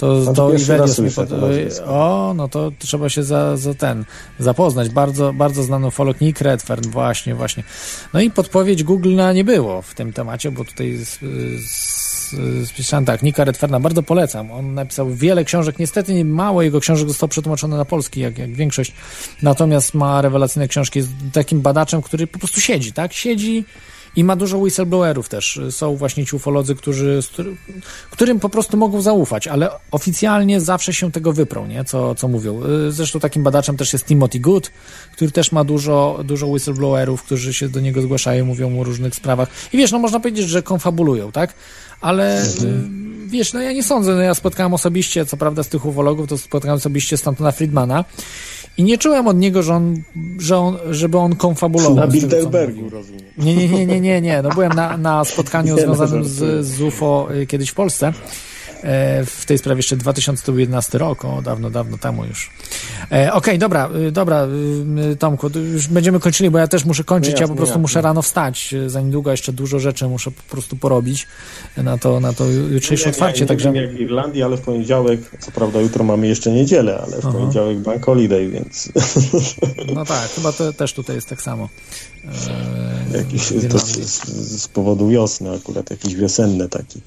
[0.00, 1.28] To, No to to Ivelios mi pod...
[1.86, 4.04] O, no to trzeba się za, za ten
[4.38, 4.88] zapoznać.
[4.88, 7.62] Bardzo, bardzo znany ufolog Nick Redfern, właśnie, właśnie.
[8.14, 11.18] No i podpowiedź Google'a nie było w tym temacie, bo tutaj z-
[11.70, 14.50] z- spisałem tak, Nicka Redferna bardzo polecam.
[14.52, 18.54] On napisał wiele książek, niestety nie mało jego książek zostało przetłumaczone na polski, jak, jak
[18.54, 18.92] większość,
[19.42, 23.12] natomiast ma rewelacyjne książki, jest takim badaczem, który po prostu siedzi, tak?
[23.12, 23.64] Siedzi
[24.16, 25.60] i ma dużo whistleblowerów też.
[25.70, 27.20] Są właśnie ci ufolodzy, którzy,
[28.10, 31.84] którym po prostu mogą zaufać, ale oficjalnie zawsze się tego wyprą, nie?
[31.84, 32.60] Co, co mówią.
[32.88, 34.70] Y, Zresztą takim badaczem też jest Timothy Good,
[35.12, 39.48] który też ma dużo, dużo whistleblowerów, którzy się do niego zgłaszają, mówią o różnych sprawach.
[39.72, 41.54] I wiesz, no można powiedzieć, że konfabulują, tak?
[42.00, 42.46] Ale y,
[43.26, 46.38] wiesz, no ja nie sądzę, no ja spotkałem osobiście, co prawda z tych ufologów, to
[46.38, 48.04] spotkałem osobiście Stantona Friedmana
[48.78, 50.02] i nie czułem od niego, że on,
[50.38, 51.94] że on żeby on konfabulował.
[51.94, 53.22] Na Bilderbergu, rozumiem.
[53.38, 54.42] Nie, nie, nie, nie, nie, nie.
[54.42, 58.12] No byłem na, na spotkaniu Nie, no, związanym z, z UFO y, kiedyś w Polsce.
[58.82, 62.50] E, W tej sprawie jeszcze 2011 rok, o dawno, dawno temu już.
[63.12, 64.46] E, Okej, dobra, y, dobra,
[65.12, 67.56] y, Tomku, to już będziemy kończyli, bo ja też muszę kończyć, No ja jasne, po
[67.56, 67.82] prostu jasne.
[67.82, 71.26] muszę rano wstać, y, za niedługo jeszcze dużo rzeczy muszę po prostu porobić
[71.76, 73.72] na to, na to jutrzejsze Nie, otwarcie, nie, także...
[73.72, 77.16] Nie wiem jak w Irlandii, ale w poniedziałek, co prawda jutro mamy jeszcze niedzielę, ale
[77.16, 77.32] w Aha.
[77.32, 78.92] poniedziałek bank holiday, więc
[79.94, 81.68] No tak, chyba to też tutaj jest tak samo.
[82.24, 84.24] E, jakiś, w to z,
[84.62, 87.00] z powodu wiosny akurat, jakiś wiosenny taki.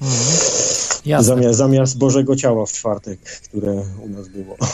[1.06, 3.72] Jasne, Zamiast, zamiast Bożego Ciała w czwartek, które
[4.04, 4.56] u nas było.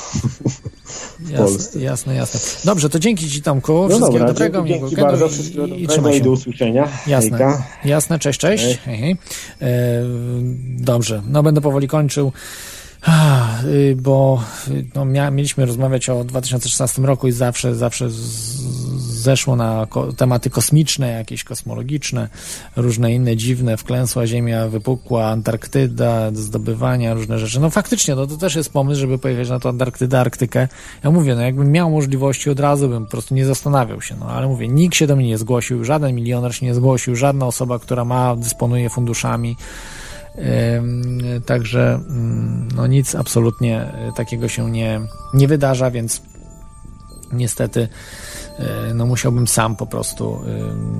[1.36, 1.80] Polsce.
[1.80, 2.60] jasne, jasne, jasne.
[2.64, 5.70] Dobrze, to dzięki Ci Tomku, No wszystkiego dobra, dobrego, dzięki, dzięki bardzo, i, wszystkiego i,
[5.70, 6.88] dobrego trzymaj i do usłyszenia.
[7.06, 7.66] Jasne, Hejka.
[7.84, 8.78] jasne, cześć, cześć.
[8.84, 9.16] Hej, hej.
[9.62, 9.66] E,
[10.78, 12.32] dobrze, no będę powoli kończył.
[13.64, 18.16] Y, Bo y, no, mia, mieliśmy rozmawiać o 2016 roku i zawsze, zawsze z,
[19.20, 22.28] zeszło na ko, tematy kosmiczne, jakieś kosmologiczne,
[22.76, 27.60] różne inne dziwne, wklęsła Ziemia, wypukła Antarktyda, zdobywania, różne rzeczy.
[27.60, 30.68] No faktycznie, no to też jest pomysł, żeby pojechać na to Antarktydę, Arktykę.
[31.04, 34.26] Ja mówię, no jakbym miał możliwości, od razu bym po prostu nie zastanawiał się, no
[34.26, 37.78] ale mówię, nikt się do mnie nie zgłosił, żaden milioner się nie zgłosił, żadna osoba,
[37.78, 39.56] która ma, dysponuje funduszami,
[41.46, 45.00] Także mm, no nic absolutnie takiego się nie,
[45.34, 46.22] nie wydarza, więc
[47.32, 47.88] niestety
[48.94, 50.40] no musiałbym sam po prostu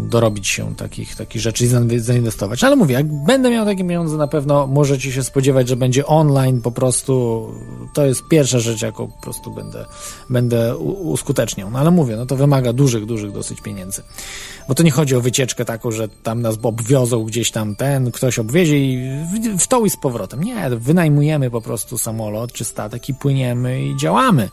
[0.09, 2.65] dorobić się takich, takich rzeczy i zainwe- zainwestować.
[2.65, 6.61] Ale mówię, jak będę miał takie pieniądze, na pewno możecie się spodziewać, że będzie online
[6.61, 7.47] po prostu.
[7.95, 9.85] To jest pierwsza rzecz, jaką po prostu będę,
[10.31, 11.71] będę uskuteczniał.
[11.71, 14.03] No ale mówię, no to wymaga dużych, dużych dosyć pieniędzy.
[14.69, 18.39] Bo to nie chodzi o wycieczkę taką, że tam nas obwiozą gdzieś tam ten, ktoś
[18.39, 18.99] obwiezie i
[19.57, 20.45] w, w to i z powrotem.
[20.45, 24.49] Nie, wynajmujemy po prostu samolot czy statek i płyniemy i działamy.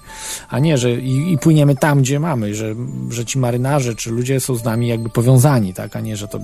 [0.50, 2.76] A nie, że i, i płyniemy tam, gdzie mamy, że,
[3.10, 6.40] że ci marynarze czy ludzie są z nami jakby powiązani, tak, a nie, że to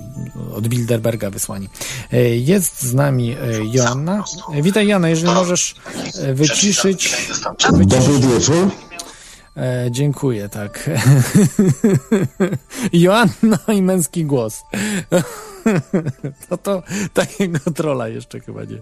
[0.54, 1.68] od Bilderberga wysłani.
[2.12, 3.36] E, Jest z nami e,
[3.72, 4.24] Joanna.
[4.54, 5.74] E, Witaj Joanna, jeżeli możesz
[6.34, 7.16] wyciszyć...
[7.72, 8.70] wyciszyć wieczór.
[9.56, 10.90] E, dziękuję, tak.
[12.92, 14.62] Joanna i męski głos.
[16.50, 16.82] No to
[17.12, 18.78] takiego trola jeszcze chyba nie,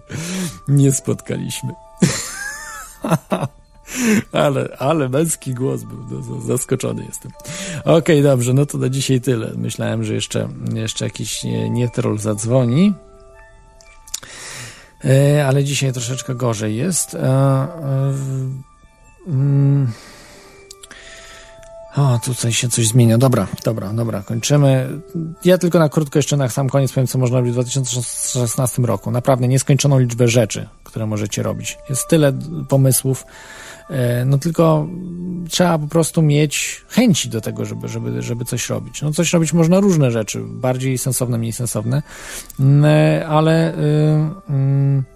[0.67, 1.69] nie spotkaliśmy.
[4.31, 7.31] Ale, ale męski głos był, no, zaskoczony jestem.
[7.85, 9.51] Okej, dobrze, no to na dzisiaj tyle.
[9.55, 12.93] Myślałem, że jeszcze, jeszcze jakiś nie, nie troll zadzwoni.
[15.05, 17.17] E, ale dzisiaj troszeczkę gorzej jest.
[19.27, 19.91] Mm,
[21.95, 23.17] O, tutaj się coś zmienia.
[23.17, 24.89] Dobra, dobra, dobra, kończymy.
[25.45, 29.11] Ja tylko na krótko jeszcze na sam koniec powiem, co można robić w 2016 roku.
[29.11, 31.77] Naprawdę nieskończoną liczbę rzeczy, które możecie robić.
[31.89, 32.33] Jest tyle
[32.69, 33.25] pomysłów.
[33.89, 34.87] E, no tylko
[35.49, 39.01] trzeba po prostu mieć chęci do tego, żeby, żeby, żeby coś robić.
[39.01, 42.03] No coś robić można różne rzeczy, bardziej sensowne, mniej sensowne,
[42.59, 43.73] mm, e, ale...
[44.49, 45.12] Yy, yy,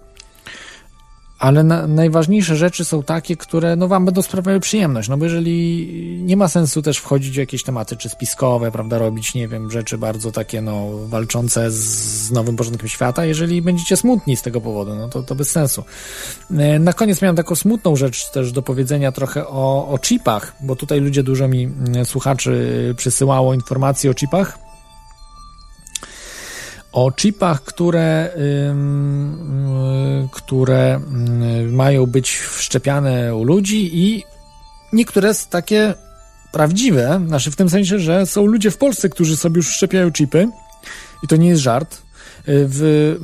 [1.39, 5.87] ale na, najważniejsze rzeczy są takie, które no, wam będą sprawiały przyjemność, no bo jeżeli
[6.23, 9.97] nie ma sensu też wchodzić w jakieś tematy, czy spiskowe, prawda, robić, nie wiem, rzeczy
[9.97, 11.75] bardzo takie, no, walczące z,
[12.27, 15.83] z nowym porządkiem świata, jeżeli będziecie smutni z tego powodu, no to, to bez sensu.
[16.57, 20.75] E, na koniec miałem taką smutną rzecz też do powiedzenia trochę o, o chipach, bo
[20.75, 24.66] tutaj ludzie dużo mi mm, słuchaczy przysyłało informacji o chipach,
[26.91, 28.33] o chipach, które,
[30.31, 30.99] które
[31.71, 34.23] mają być wszczepiane u ludzi i
[34.93, 35.93] niektóre takie
[36.51, 40.47] prawdziwe, znaczy w tym sensie, że są ludzie w Polsce, którzy sobie już wszczepiają chipy
[41.23, 42.01] i to nie jest żart.
[42.47, 43.15] W,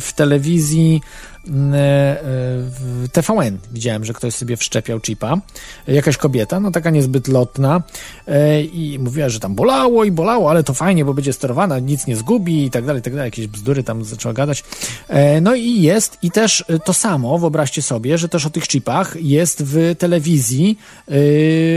[0.00, 1.00] w telewizji
[1.48, 5.36] w TVN widziałem, że ktoś sobie wszczepiał chipa,
[5.86, 7.82] jakaś kobieta, no taka niezbyt lotna
[8.26, 12.06] e, i mówiła, że tam bolało i bolało, ale to fajnie, bo będzie sterowana, nic
[12.06, 14.64] nie zgubi i tak dalej, i tak dalej, jakieś bzdury tam zaczęła gadać.
[15.08, 19.16] E, no i jest, i też to samo, wyobraźcie sobie, że też o tych chipach
[19.20, 21.14] jest w telewizji, e,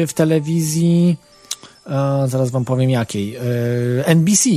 [0.08, 1.18] w telewizji,
[2.26, 3.38] zaraz wam powiem jakiej,
[4.06, 4.50] NBC,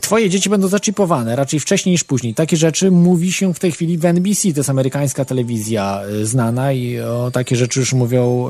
[0.00, 2.34] Twoje dzieci będą zaczipowane raczej wcześniej niż później.
[2.34, 6.72] Takie rzeczy mówi się w tej chwili w NBC, to jest amerykańska telewizja y, znana
[6.72, 8.48] i o takie rzeczy już mówią,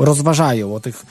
[0.00, 1.06] y, rozważają o tych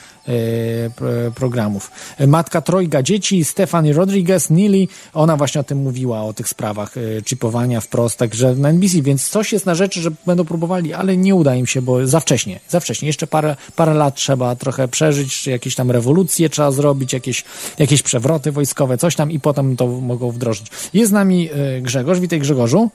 [1.34, 1.90] programów.
[2.26, 6.94] Matka trojga dzieci, Stephanie Rodriguez, Neely, ona właśnie o tym mówiła, o tych sprawach
[7.26, 11.34] chipowania wprost, także na NBC, więc coś jest na rzeczy, że będą próbowali, ale nie
[11.34, 13.06] uda im się, bo za wcześnie, za wcześnie.
[13.06, 17.44] Jeszcze parę, parę lat trzeba trochę przeżyć, czy jakieś tam rewolucje trzeba zrobić, jakieś,
[17.78, 20.66] jakieś przewroty wojskowe, coś tam i potem to mogą wdrożyć.
[20.94, 22.20] Jest z nami e, Grzegorz.
[22.20, 22.90] Witaj Grzegorzu.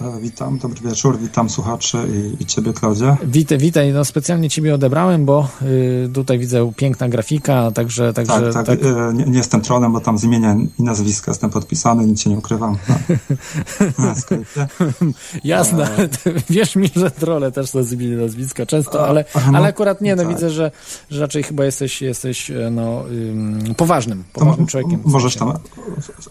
[0.00, 1.98] E, witam, dobry wieczór, witam słuchaczy
[2.38, 3.16] i, i Ciebie, Klaudia.
[3.22, 8.12] Witaj, witaj, no specjalnie Ciebie odebrałem, bo y, tutaj widzę piękna grafika, także...
[8.12, 8.82] także tak, tak, tak.
[8.82, 12.38] Y, nie, nie, jestem trolem, bo tam zmienię i nazwiska, jestem podpisany, nic się nie
[12.38, 12.78] ukrywam.
[13.98, 14.04] No.
[14.04, 14.14] Na
[15.44, 16.08] Jasne, e...
[16.50, 20.16] wierz mi, że trole też są zmienione nazwiska często, ale, Aha, no, ale akurat nie,
[20.16, 20.32] no tak.
[20.34, 20.70] widzę, że,
[21.10, 25.00] że raczej chyba jesteś, jesteś e, no, ym, poważnym, poważnym człowiekiem.
[25.04, 25.52] Możesz tam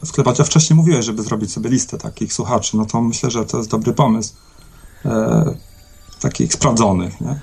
[0.03, 3.56] sklepać, a wcześniej mówiłeś, żeby zrobić sobie listę takich słuchaczy, no to myślę, że to
[3.57, 4.34] to jest dobry pomysł.
[6.22, 7.35] Takich sprawdzonych, nie?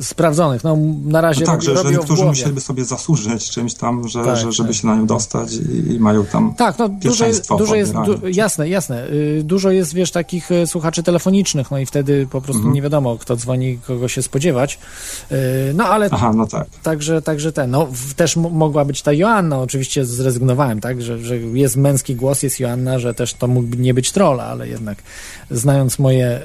[0.00, 4.24] Sprawdzonych, no na razie no tak, że, że niektórzy musieliby sobie zasłużyć czymś tam, że,
[4.24, 4.78] tak, że żeby tak.
[4.78, 8.28] się na nią dostać i, i, mają tam Tak, no dużo jest, dużo jest du,
[8.28, 9.08] jasne, jasne.
[9.08, 12.74] Y, dużo jest, wiesz, takich y, słuchaczy telefonicznych, no i wtedy po prostu mhm.
[12.74, 14.78] nie wiadomo, kto dzwoni, kogo się spodziewać.
[15.32, 15.36] Y,
[15.74, 16.66] no ale Aha, no tak.
[16.82, 21.76] Także, także ten, no też mogła być ta Joanna, oczywiście zrezygnowałem, tak, że, że jest
[21.76, 24.98] męski głos, jest Joanna, że też to mógłby nie być troll, ale jednak
[25.50, 26.40] znając moje...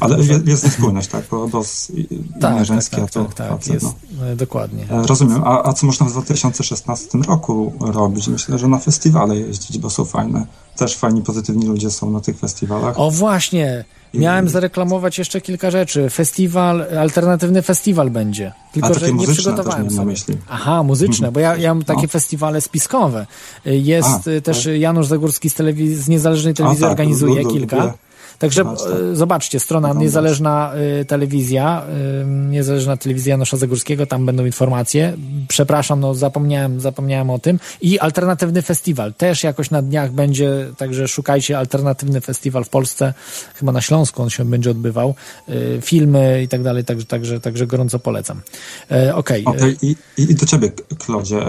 [0.00, 0.16] ale
[0.46, 1.24] jest spójność, tak?
[1.30, 1.92] Bo dos
[2.40, 4.36] tak, żeńskie, tak, tak, tak, tak jest, no.
[4.36, 4.86] dokładnie.
[4.90, 5.42] E, rozumiem.
[5.44, 8.28] A, a co można w 2016 roku robić?
[8.28, 10.46] Myślę, że na festiwale jeździć, bo są fajne.
[10.76, 13.00] Też fajni, pozytywni ludzie są na tych festiwalach.
[13.00, 13.84] O właśnie!
[14.14, 16.10] Miałem zareklamować jeszcze kilka rzeczy.
[16.10, 18.52] Festiwal, alternatywny festiwal będzie.
[18.72, 20.04] Tylko, że nie przygotowałem sobie.
[20.04, 20.36] myśli.
[20.48, 21.32] Aha, muzyczne, mhm.
[21.32, 22.08] bo ja, ja mam takie no.
[22.08, 23.26] festiwale spiskowe.
[23.64, 24.74] Jest A, też tak.
[24.74, 27.94] Janusz Zagórski z, telewiz- z niezależnej telewizji A, tak, organizuje kilka.
[28.40, 28.74] Także tak.
[29.12, 31.82] E, zobaczcie, strona niezależna e, telewizja,
[32.22, 35.16] e, niezależna telewizja Nosza Zagórskiego, tam będą informacje.
[35.48, 37.58] Przepraszam, no zapomniałem, zapomniałem o tym.
[37.80, 43.14] I alternatywny festiwal też jakoś na dniach będzie, także szukajcie alternatywny festiwal w Polsce,
[43.54, 45.14] chyba na Śląsku on się będzie odbywał.
[45.80, 48.40] Filmy i tak dalej, także, także, także gorąco polecam.
[49.14, 49.44] Okej.
[49.44, 49.56] Okay.
[49.56, 49.76] okay.
[49.82, 51.40] I, I do ciebie, Klodzie,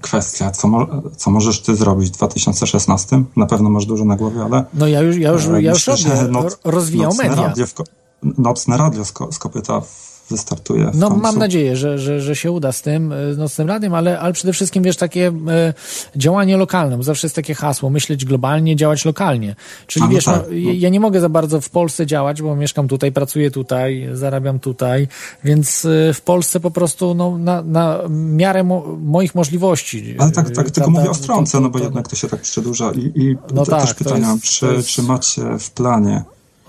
[0.00, 3.22] kwestia, co, mo co możesz ty zrobić w 2016?
[3.36, 4.64] Na pewno masz dużo na głowie, ale...
[4.74, 7.42] No ja już, ja już, ja już robię noc, rozwijał nocne media.
[7.42, 7.74] Radio w,
[8.22, 9.82] nocne radio z, z kopyta
[10.30, 10.90] wystartuje.
[10.94, 14.32] no mam nadzieję, że, że, że się uda z tym e, nocnym radiem, ale, ale
[14.32, 15.74] przede wszystkim wiesz, takie e,
[16.16, 19.56] działanie lokalne, bo zawsze jest takie hasło, myśleć globalnie, działać lokalnie.
[19.86, 20.70] Czyli no wiesz, tak, no, no.
[20.72, 25.08] ja nie mogę za bardzo w Polsce działać, bo mieszkam tutaj, pracuję tutaj, zarabiam tutaj,
[25.44, 30.16] więc e, w Polsce po prostu no, na, na miarę mo moich możliwości.
[30.18, 33.12] Ale tak, tak tylko mówię o stronce, no bo jednak to się tak przedłuża i,
[33.14, 34.88] i no tak, też pytania, jest, czy, jest...
[34.88, 36.24] czy macie w planie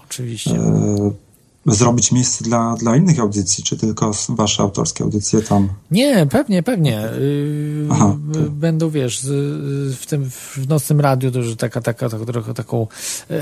[0.10, 0.52] Oczywiście.
[0.52, 1.11] E,
[1.65, 5.69] zrobić miejsce dla, dla innych audycji, czy tylko wasze autorskie audycje tam?
[5.91, 6.91] Nie, pewnie, pewnie.
[7.19, 8.15] Yy, Aha,
[8.49, 9.22] Będą, wiesz,
[9.98, 12.88] w tym w nocnym radiu, to że taka, taka, taka trochę taką
[13.30, 13.41] yy,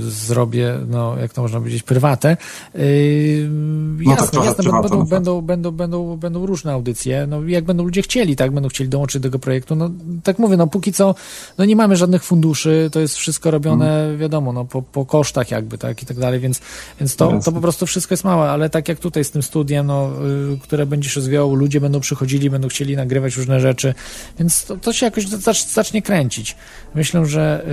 [0.26, 2.36] zrobię, no, jak to można powiedzieć, prywatę.
[2.74, 7.84] Yy, no jasne, tak jasne, będą, będą, będą, będą, będą różne audycje, no, jak będą
[7.84, 9.90] ludzie chcieli, tak, będą chcieli dołączyć do tego projektu, no,
[10.22, 11.14] tak mówię, no, póki co,
[11.58, 14.18] no, nie mamy żadnych funduszy, to jest wszystko robione, hmm.
[14.18, 16.60] wiadomo, no, po, po kosztach jakby, tak, i tak dalej, więc,
[17.00, 19.86] więc to, to po prostu wszystko jest małe, ale tak jak tutaj z tym studiem,
[19.86, 20.10] no,
[20.54, 23.94] y, które będziesz rozwijał, ludzie będą przychodzili, będą chcieli nagrywać różne rzeczy,
[24.38, 25.28] więc to, to się jakoś
[25.72, 26.56] zacznie kręcić.
[26.94, 27.66] Myślę, że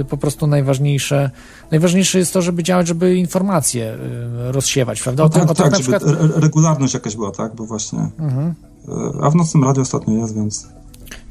[0.00, 1.30] y, po prostu najważniejsze,
[1.70, 3.94] najważniejsze jest to, żeby działać, żeby informacje
[4.48, 5.22] y, rozsiewać, prawda?
[5.22, 6.02] No tak, tak, tak przykład...
[6.36, 7.98] regularność jakaś była, tak, bo właśnie...
[8.18, 8.54] Mhm.
[9.22, 10.68] A w nocnym radio ostatnio jest, więc...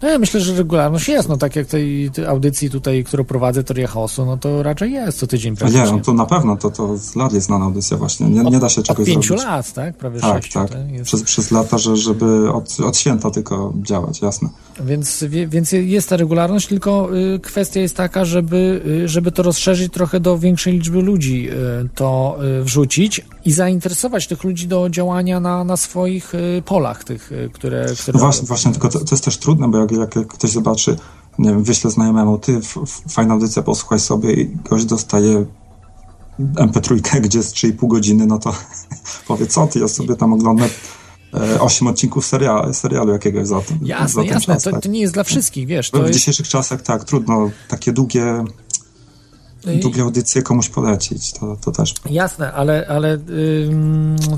[0.01, 3.63] No ja myślę, że regularność jest, no tak jak tej, tej audycji tutaj, którą prowadzę,
[3.63, 5.85] Teoria Chaosu, no to raczej jest co tydzień praktycznie.
[5.85, 8.59] Nie, no to na pewno, to, to z lat jest znana audycja właśnie, nie, nie
[8.59, 9.45] da się czegoś od pięciu zrobić.
[9.45, 9.97] lat, tak?
[9.97, 10.59] Prawie tak, sześciu.
[10.59, 10.79] Tak, tak.
[11.03, 14.49] Przez, przez lata, że, żeby od, od święta tylko działać, jasne.
[14.85, 19.93] Więc, więc jest ta regularność, tylko y, kwestia jest taka, żeby, y, żeby to rozszerzyć
[19.93, 25.63] trochę do większej liczby ludzi, y, to wrzucić i zainteresować tych ludzi do działania na,
[25.63, 26.33] na swoich
[26.65, 27.85] polach, tych, które...
[27.99, 30.97] które no właśnie, właśnie, tylko to, to jest też trudne, bo jak, jak ktoś zobaczy,
[31.39, 32.59] nie wiem, wyślę znajomemu, ty,
[33.09, 35.45] fajna audycja, posłuchaj sobie i gość dostaje
[36.39, 38.53] MP3, gdzie jest 3,5 godziny, no to
[39.27, 40.69] powie, co ty, ja sobie tam oglądam
[41.59, 43.79] 8 e, odcinków serialu, serialu jakiegoś za tym.
[43.81, 44.81] Jasne, za jasne, czas, to, tak.
[44.81, 45.91] to, nie jest dla wszystkich, wiesz.
[45.91, 48.43] w dzisiejszych czasach tak, trudno takie długie
[49.65, 51.93] długie audycje komuś polecić, to, to też.
[52.09, 53.17] Jasne, ale, ale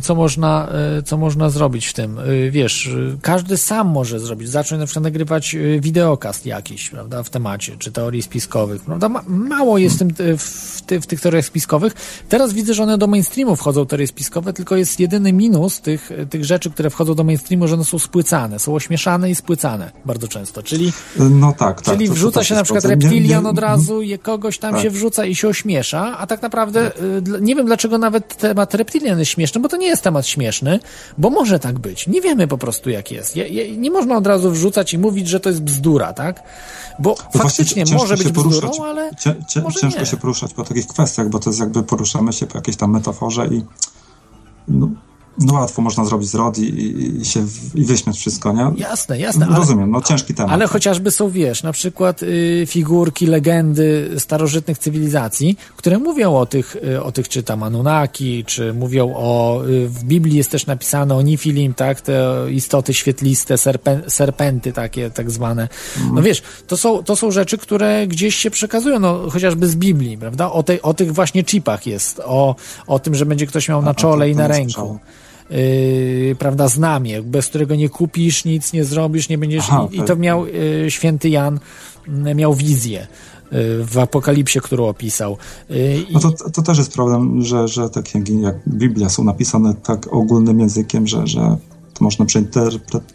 [0.01, 0.69] co, można,
[0.99, 2.19] y, co można zrobić w tym?
[2.19, 7.29] Y, wiesz, y, każdy sam może zrobić, zacząć na przykład nagrywać wideokast jakiś, prawda, w
[7.29, 10.15] temacie, czy teorii spiskowych, prawda, mało jest hmm.
[10.15, 11.93] tym, w, ty, w tych teoriach spiskowych.
[12.29, 16.45] Teraz widzę, że one do mainstreamu wchodzą, teorie spiskowe, tylko jest jedyny minus tych, tych
[16.45, 20.63] rzeczy, które wchodzą do mainstreamu, że one są spłycane, są ośmieszane i spłycane bardzo często,
[20.63, 24.83] czyli no tak, tak, czyli wrzuca się na przykład reptilian od razu, kogoś tam tak.
[24.83, 26.91] się wrzuca i się ośmiesza, a tak naprawdę
[27.37, 30.79] y, nie wiem dlaczego nawet temat reptilian jest śmieszny, bo to nie jest temat śmieszny,
[31.17, 32.07] bo może tak być.
[32.07, 33.35] Nie wiemy po prostu jak jest.
[33.35, 36.43] Je, je, nie można od razu wrzucać i mówić, że to jest bzdura, tak?
[36.99, 40.05] Bo no faktycznie może być bzdurą, poruszać, ale cie, cie, Ciężko nie.
[40.05, 43.47] się poruszać po takich kwestiach, bo to jest jakby poruszamy się po jakiejś tam metaforze
[43.47, 43.63] i
[44.67, 44.89] no,
[45.37, 48.71] no łatwo można zrobić zrod i, i, się w, i wyśmiać wszystko, nie?
[48.77, 49.45] Jasne, jasne.
[49.45, 50.51] Ale, Rozumiem, no ciężki temat.
[50.51, 56.75] Ale chociażby są, wiesz, na przykład y, figurki, legendy starożytnych cywilizacji, które mówią o tych,
[56.75, 61.15] y, o tych czy tam Anunnaki, czy mówią o, y, w Biblii jest też napisane
[61.15, 65.69] o Nifilim, tak, te istoty świetliste, serpen, serpenty takie tak zwane.
[65.97, 66.15] Mm.
[66.15, 70.17] No wiesz, to są, to są rzeczy, które gdzieś się przekazują, no chociażby z Biblii,
[70.17, 70.51] prawda?
[70.51, 72.55] O, tej, o tych właśnie chipach jest, o,
[72.87, 74.99] o tym, że będzie ktoś miał na czole i na ręku
[75.51, 79.65] yy, prawda, znamie, bez którego nie kupisz, nic nie zrobisz, nie będziesz.
[79.69, 81.59] Aha, i, I, to miał yy, święty Jan,
[82.25, 85.37] yy, miał wizję y, w Apokalipsie, którą opisał.
[85.71, 89.73] Y, no to, to też jest problem, że, że te księgi jak Biblia są napisane
[89.73, 91.57] tak ogólnym językiem, że, że
[91.93, 93.13] to można przeinterpretować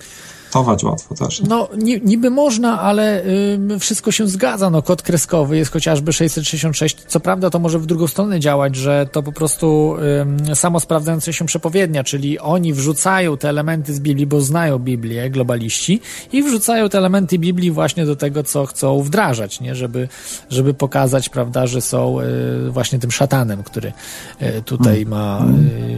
[0.56, 1.40] testować łatwo też.
[1.40, 1.68] No,
[2.04, 4.70] niby można, ale y, wszystko się zgadza.
[4.70, 6.96] No, kod kreskowy jest chociażby 666.
[7.08, 9.96] Co prawda, to może w drugą stronę działać, że to po prostu
[10.50, 15.30] y, samo sprawdzające się przepowiednia, czyli oni wrzucają te elementy z Biblii, bo znają Biblię,
[15.30, 16.00] globaliści,
[16.32, 19.74] i wrzucają te elementy Biblii właśnie do tego, co chcą wdrażać, nie?
[19.74, 20.08] Żeby,
[20.50, 23.92] żeby pokazać, prawda, że są y, właśnie tym szatanem, który
[24.42, 25.08] y, tutaj hmm.
[25.08, 25.46] ma,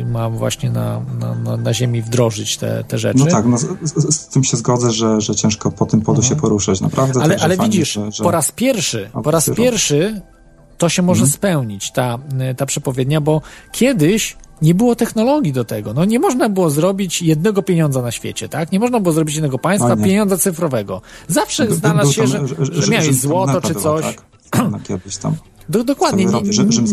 [0.01, 3.19] y, ma właśnie na, na, na, na ziemi wdrożyć te, te rzeczy.
[3.19, 6.19] No tak, no, z, z, z tym się zgodzę, że, że ciężko po tym polu
[6.19, 6.35] mhm.
[6.35, 6.81] się poruszać.
[6.81, 7.23] Naprawdę.
[7.23, 8.25] Ale, ale fajnie, widzisz, że, że...
[8.25, 10.21] po raz pierwszy, po raz pierwszy
[10.79, 11.33] to się może mhm.
[11.33, 12.19] spełnić, ta,
[12.57, 13.43] ta przepowiednia, bo
[13.73, 15.95] kiedyś nie było technologii do tego.
[15.95, 18.73] No nie można było zrobić jednego pieniądza na świecie, tak?
[18.73, 21.03] Nie można było zrobić jednego państwa, pieniądza cyfrowego.
[21.29, 24.05] Zawsze by, znalazł się, że, że, że miałeś złoto czy coś.
[24.05, 24.83] Było, tak?
[24.83, 25.35] kiedyś tam.
[25.69, 26.41] Do, dokładnie, nie,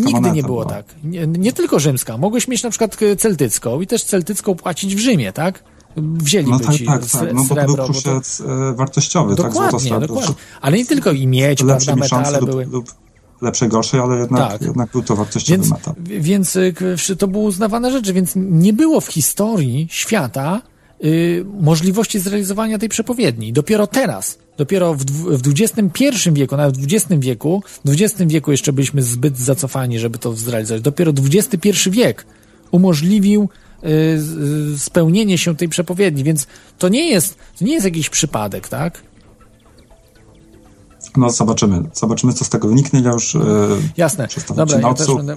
[0.06, 0.76] nigdy nie było była.
[0.76, 0.86] tak.
[1.04, 2.18] Nie, nie, tylko rzymska.
[2.18, 5.64] Mogłeś mieć na przykład celtycką i też celtycką płacić w Rzymie, tak?
[5.98, 7.34] Wzięliby no tak, ci tak, tak.
[7.34, 8.70] No bo to był kruszec to...
[8.70, 9.72] E, wartościowy, dokładnie, tak?
[9.72, 10.36] Dokładnie, dokładnie.
[10.62, 12.66] Ale nie tylko i miedź, prawda, metale lub, były.
[12.66, 12.94] Lub
[13.42, 14.62] lepsze, gorsze, ale jednak, tak.
[14.62, 15.94] jednak był to wartościowy więc, metal.
[16.04, 20.62] Więc e, to było uznawane rzeczy, więc nie było w historii świata
[21.04, 23.54] y, możliwości zrealizowania tej przepowiedni.
[23.54, 28.74] Dopiero teraz, dopiero w, w XXI wieku, nawet w XX wieku, w XX wieku jeszcze
[28.74, 30.82] byliśmy zbyt zacofani, żeby to zrealizować.
[30.82, 32.26] Dopiero XXI wiek
[32.72, 33.50] umożliwił
[34.78, 36.48] spełnienie się tej przepowiedni, więc
[36.78, 39.02] to nie jest, to nie jest jakiś przypadek, tak?
[41.18, 43.38] No zobaczymy, zobaczymy co z tego wyniknie, ja już
[43.98, 45.36] Jasne, dobra, ja też będę...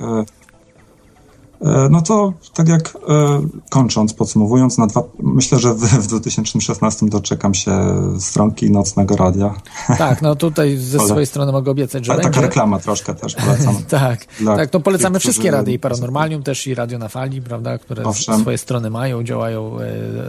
[1.60, 3.40] E, no to tak jak e,
[3.70, 7.72] kończąc, podsumowując, na dwa, myślę, że w, w 2016 doczekam się
[8.20, 9.55] stronki Nocnego Radia.
[9.98, 12.35] Tak, no tutaj ze swojej strony mogę obiecać, że Ale będzie.
[12.35, 13.76] Taka reklama troszkę też polecam.
[13.89, 17.78] tak, tak, to polecamy tych, wszystkie rady i Paranormalium też i Radio na Fali, prawda,
[17.78, 18.40] które Owszem.
[18.40, 19.76] swoje strony mają, działają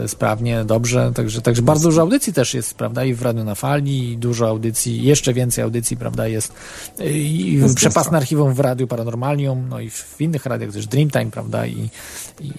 [0.04, 3.56] e, sprawnie, dobrze, także, także bardzo dużo audycji też jest, prawda, i w Radio na
[3.56, 6.54] Fali, i dużo audycji, jeszcze więcej audycji, prawda, jest
[7.00, 8.18] i przepasne jasne.
[8.18, 11.90] archiwum w Radiu Paranormalium, no i w innych radiach też Dreamtime, prawda, i,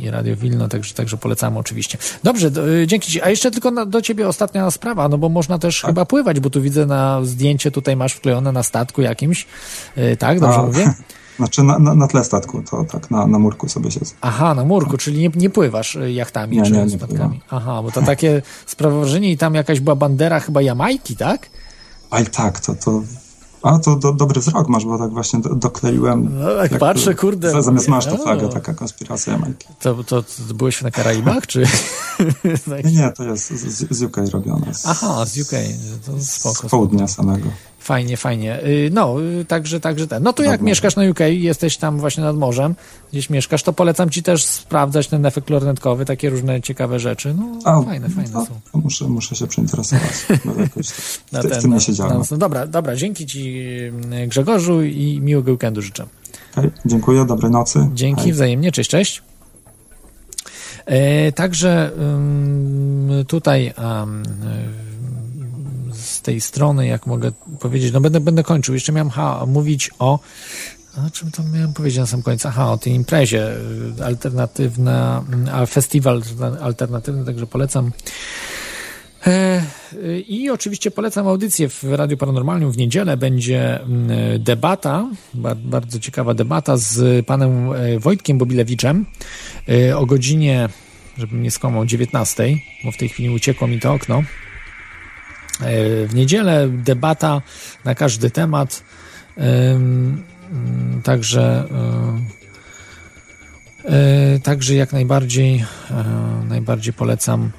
[0.00, 1.98] i Radio Wilno, także, także polecamy oczywiście.
[2.22, 3.22] Dobrze, do, e, dzięki Ci.
[3.22, 6.50] A jeszcze tylko na, do Ciebie ostatnia sprawa, no bo można też chyba pływać, bo
[6.50, 9.46] tu widzę na zdjęcie tutaj masz wklejone na statku jakimś,
[9.96, 10.94] e, tak, dobrze A, mówię?
[11.40, 14.14] Znaczy na, na, na tle statku, to tak na, na murku sobie siedzę.
[14.20, 17.40] Aha, na murku, czyli nie, nie pływasz y, jachtami Nie, czy nie, nie statkami.
[17.50, 21.46] Aha, bo to takie sprawia wrażenie i tam jakaś była bandera chyba Jamajki, tak?
[22.10, 23.02] Ale tak, to, to
[23.62, 26.38] a to do, dobry wzrok masz, bo tak właśnie do, dokleiłem.
[26.40, 28.18] No, jak patrzę, kurde, za- Zamiast masz to o.
[28.18, 29.66] flagę, taka konspiracja Jamajki.
[29.80, 31.64] To, to, to byłeś na Karaibach, czy?
[32.84, 34.74] Nie, nie, to jest z, z UK robione.
[34.74, 35.50] Z, Aha, z UK,
[36.06, 36.68] to spoko.
[36.68, 37.48] z południa samego.
[37.78, 38.64] Fajnie, fajnie.
[38.64, 40.22] Y, No, y, także, także ten.
[40.22, 40.66] No to jak Dobra.
[40.66, 42.74] mieszkasz na UK, jesteś tam właśnie nad morzem,
[43.12, 47.34] gdzieś mieszkasz, to polecam ci też sprawdzać ten efekt lornetkowy, takie różne ciekawe rzeczy.
[47.38, 48.80] No, A, fajne, fajne to, są.
[48.80, 50.26] muszę, muszę się przeinteresować.
[50.58, 52.18] jakoś w, Na ty, w ten- tym na- nie siedziałem.
[52.18, 53.49] na- No dobra, dobra, dzięki ci
[54.22, 56.06] y, Grzegorzu i miłego weekendu życzę.
[56.86, 57.88] Dziękuję, dobrej nocy.
[57.94, 58.32] Dzięki Hej.
[58.32, 59.22] wzajemnie, cześć, cześć.
[60.86, 61.90] E, także
[63.28, 63.72] tutaj y,
[65.94, 68.74] z tej strony, jak mogę powiedzieć, no będę, będę kończył.
[68.74, 70.18] Jeszcze miałem ha, mówić o.
[70.96, 72.48] A czym to miałem powiedzieć na sam końcu?
[72.48, 73.52] Aha, o tej imprezie
[73.98, 76.22] y, alternatywna, y, a festiwal
[76.60, 77.92] alternatywny, także polecam.
[79.26, 79.62] E,
[80.28, 83.16] I oczywiście polecam audycję w Radiu Paranormalnym w niedzielę.
[83.16, 84.08] Będzie mm,
[84.42, 89.06] debata, ba- bardzo ciekawa debata z panem e, Wojtkiem Bobilewiczem
[89.68, 90.68] e, o godzinie,
[91.18, 94.22] żebym nie skłamał, 19, bo w tej chwili uciekło mi to okno.
[96.06, 97.42] W niedzielę debata
[97.84, 98.84] na każdy temat.
[99.36, 100.22] Mm,
[101.04, 101.64] Także
[104.42, 105.64] także jak najbardziej
[106.48, 107.50] najbardziej polecam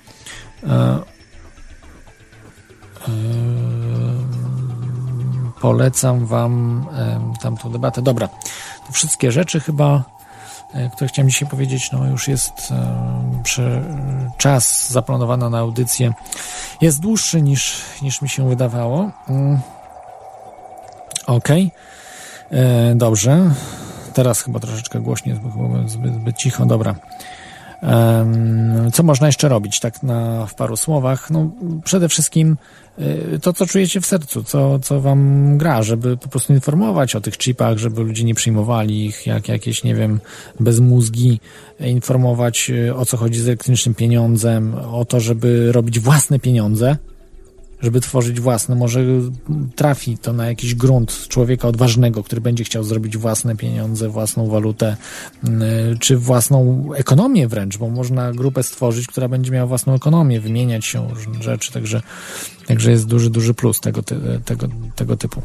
[5.61, 6.85] Polecam Wam
[7.41, 8.01] tamtą debatę.
[8.01, 8.27] Dobra,
[8.87, 10.03] to wszystkie rzeczy chyba,
[10.73, 12.73] e, które chciałem dzisiaj powiedzieć, no już jest
[13.43, 13.83] przy,
[14.37, 16.13] czas zaplanowany na audycję
[16.81, 19.11] jest dłuższy niż, niż mi się wydawało.
[19.29, 19.59] Mm.
[21.27, 21.71] Okej,
[22.51, 23.51] E, dobrze.
[24.13, 26.95] Teraz chyba troszeczkę głośniej, bo chyba zbyt, zbyt cicho, dobra.
[28.93, 31.29] Co można jeszcze robić, tak na, w paru słowach?
[31.29, 31.51] No,
[31.83, 32.57] przede wszystkim
[32.99, 37.21] y, to, co czujecie w sercu, co, co wam gra, żeby po prostu informować o
[37.21, 40.19] tych chipach, żeby ludzie nie przyjmowali ich jak jakieś, nie wiem,
[40.59, 41.39] bezmózgi,
[41.79, 46.97] informować y, o co chodzi z elektronicznym pieniądzem, o to, żeby robić własne pieniądze,
[47.81, 48.75] żeby tworzyć własne.
[48.75, 49.05] Może
[49.75, 54.97] trafi to na jakiś grunt człowieka odważnego, który będzie chciał zrobić własne pieniądze, własną walutę,
[55.43, 55.49] y,
[55.99, 61.09] czy własną ekonomię wręcz, bo można grupę stworzyć, która będzie miała własną ekonomię, wymieniać się
[61.09, 62.01] różne rzeczy, także,
[62.67, 64.03] także jest duży, duży plus tego,
[64.45, 65.41] tego, tego typu.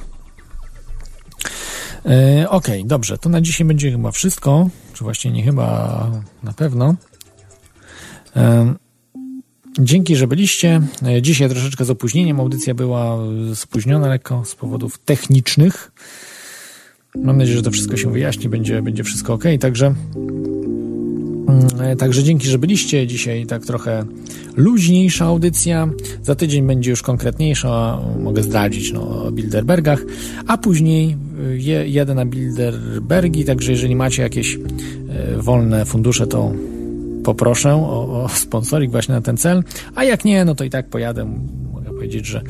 [2.06, 6.10] E, Okej, dobrze, to na dzisiaj będzie chyba wszystko, czy właśnie nie chyba,
[6.42, 6.94] na pewno.
[8.34, 8.78] Em,
[9.80, 10.80] Dzięki, że byliście.
[11.22, 12.40] Dzisiaj troszeczkę z opóźnieniem.
[12.40, 13.18] Audycja była
[13.54, 15.92] spóźniona lekko z powodów technicznych.
[17.14, 19.44] Mam nadzieję, że to wszystko się wyjaśni, będzie, będzie wszystko ok.
[19.60, 19.94] Także,
[21.48, 23.06] mm, także dzięki, że byliście.
[23.06, 24.04] Dzisiaj tak trochę
[24.56, 25.88] luźniejsza audycja.
[26.22, 30.04] Za tydzień będzie już konkretniejsza, mogę zdradzić no, o Bilderbergach,
[30.46, 31.16] a później
[31.50, 34.58] y, je, jadę na Bilderbergi, także jeżeli macie jakieś e,
[35.42, 36.52] wolne fundusze, to
[37.26, 40.88] poproszę o, o sponsoring właśnie na ten cel, a jak nie, no to i tak
[40.88, 41.24] pojadę.
[41.72, 42.42] Mogę powiedzieć, że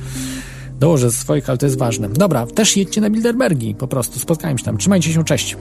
[0.81, 2.09] dołożę swoich, ale to jest ważne.
[2.09, 4.79] Dobra, też jedźcie na Bilderbergi, po prostu spotkajmy się tam.
[4.79, 5.57] Trzymajcie się, cześć.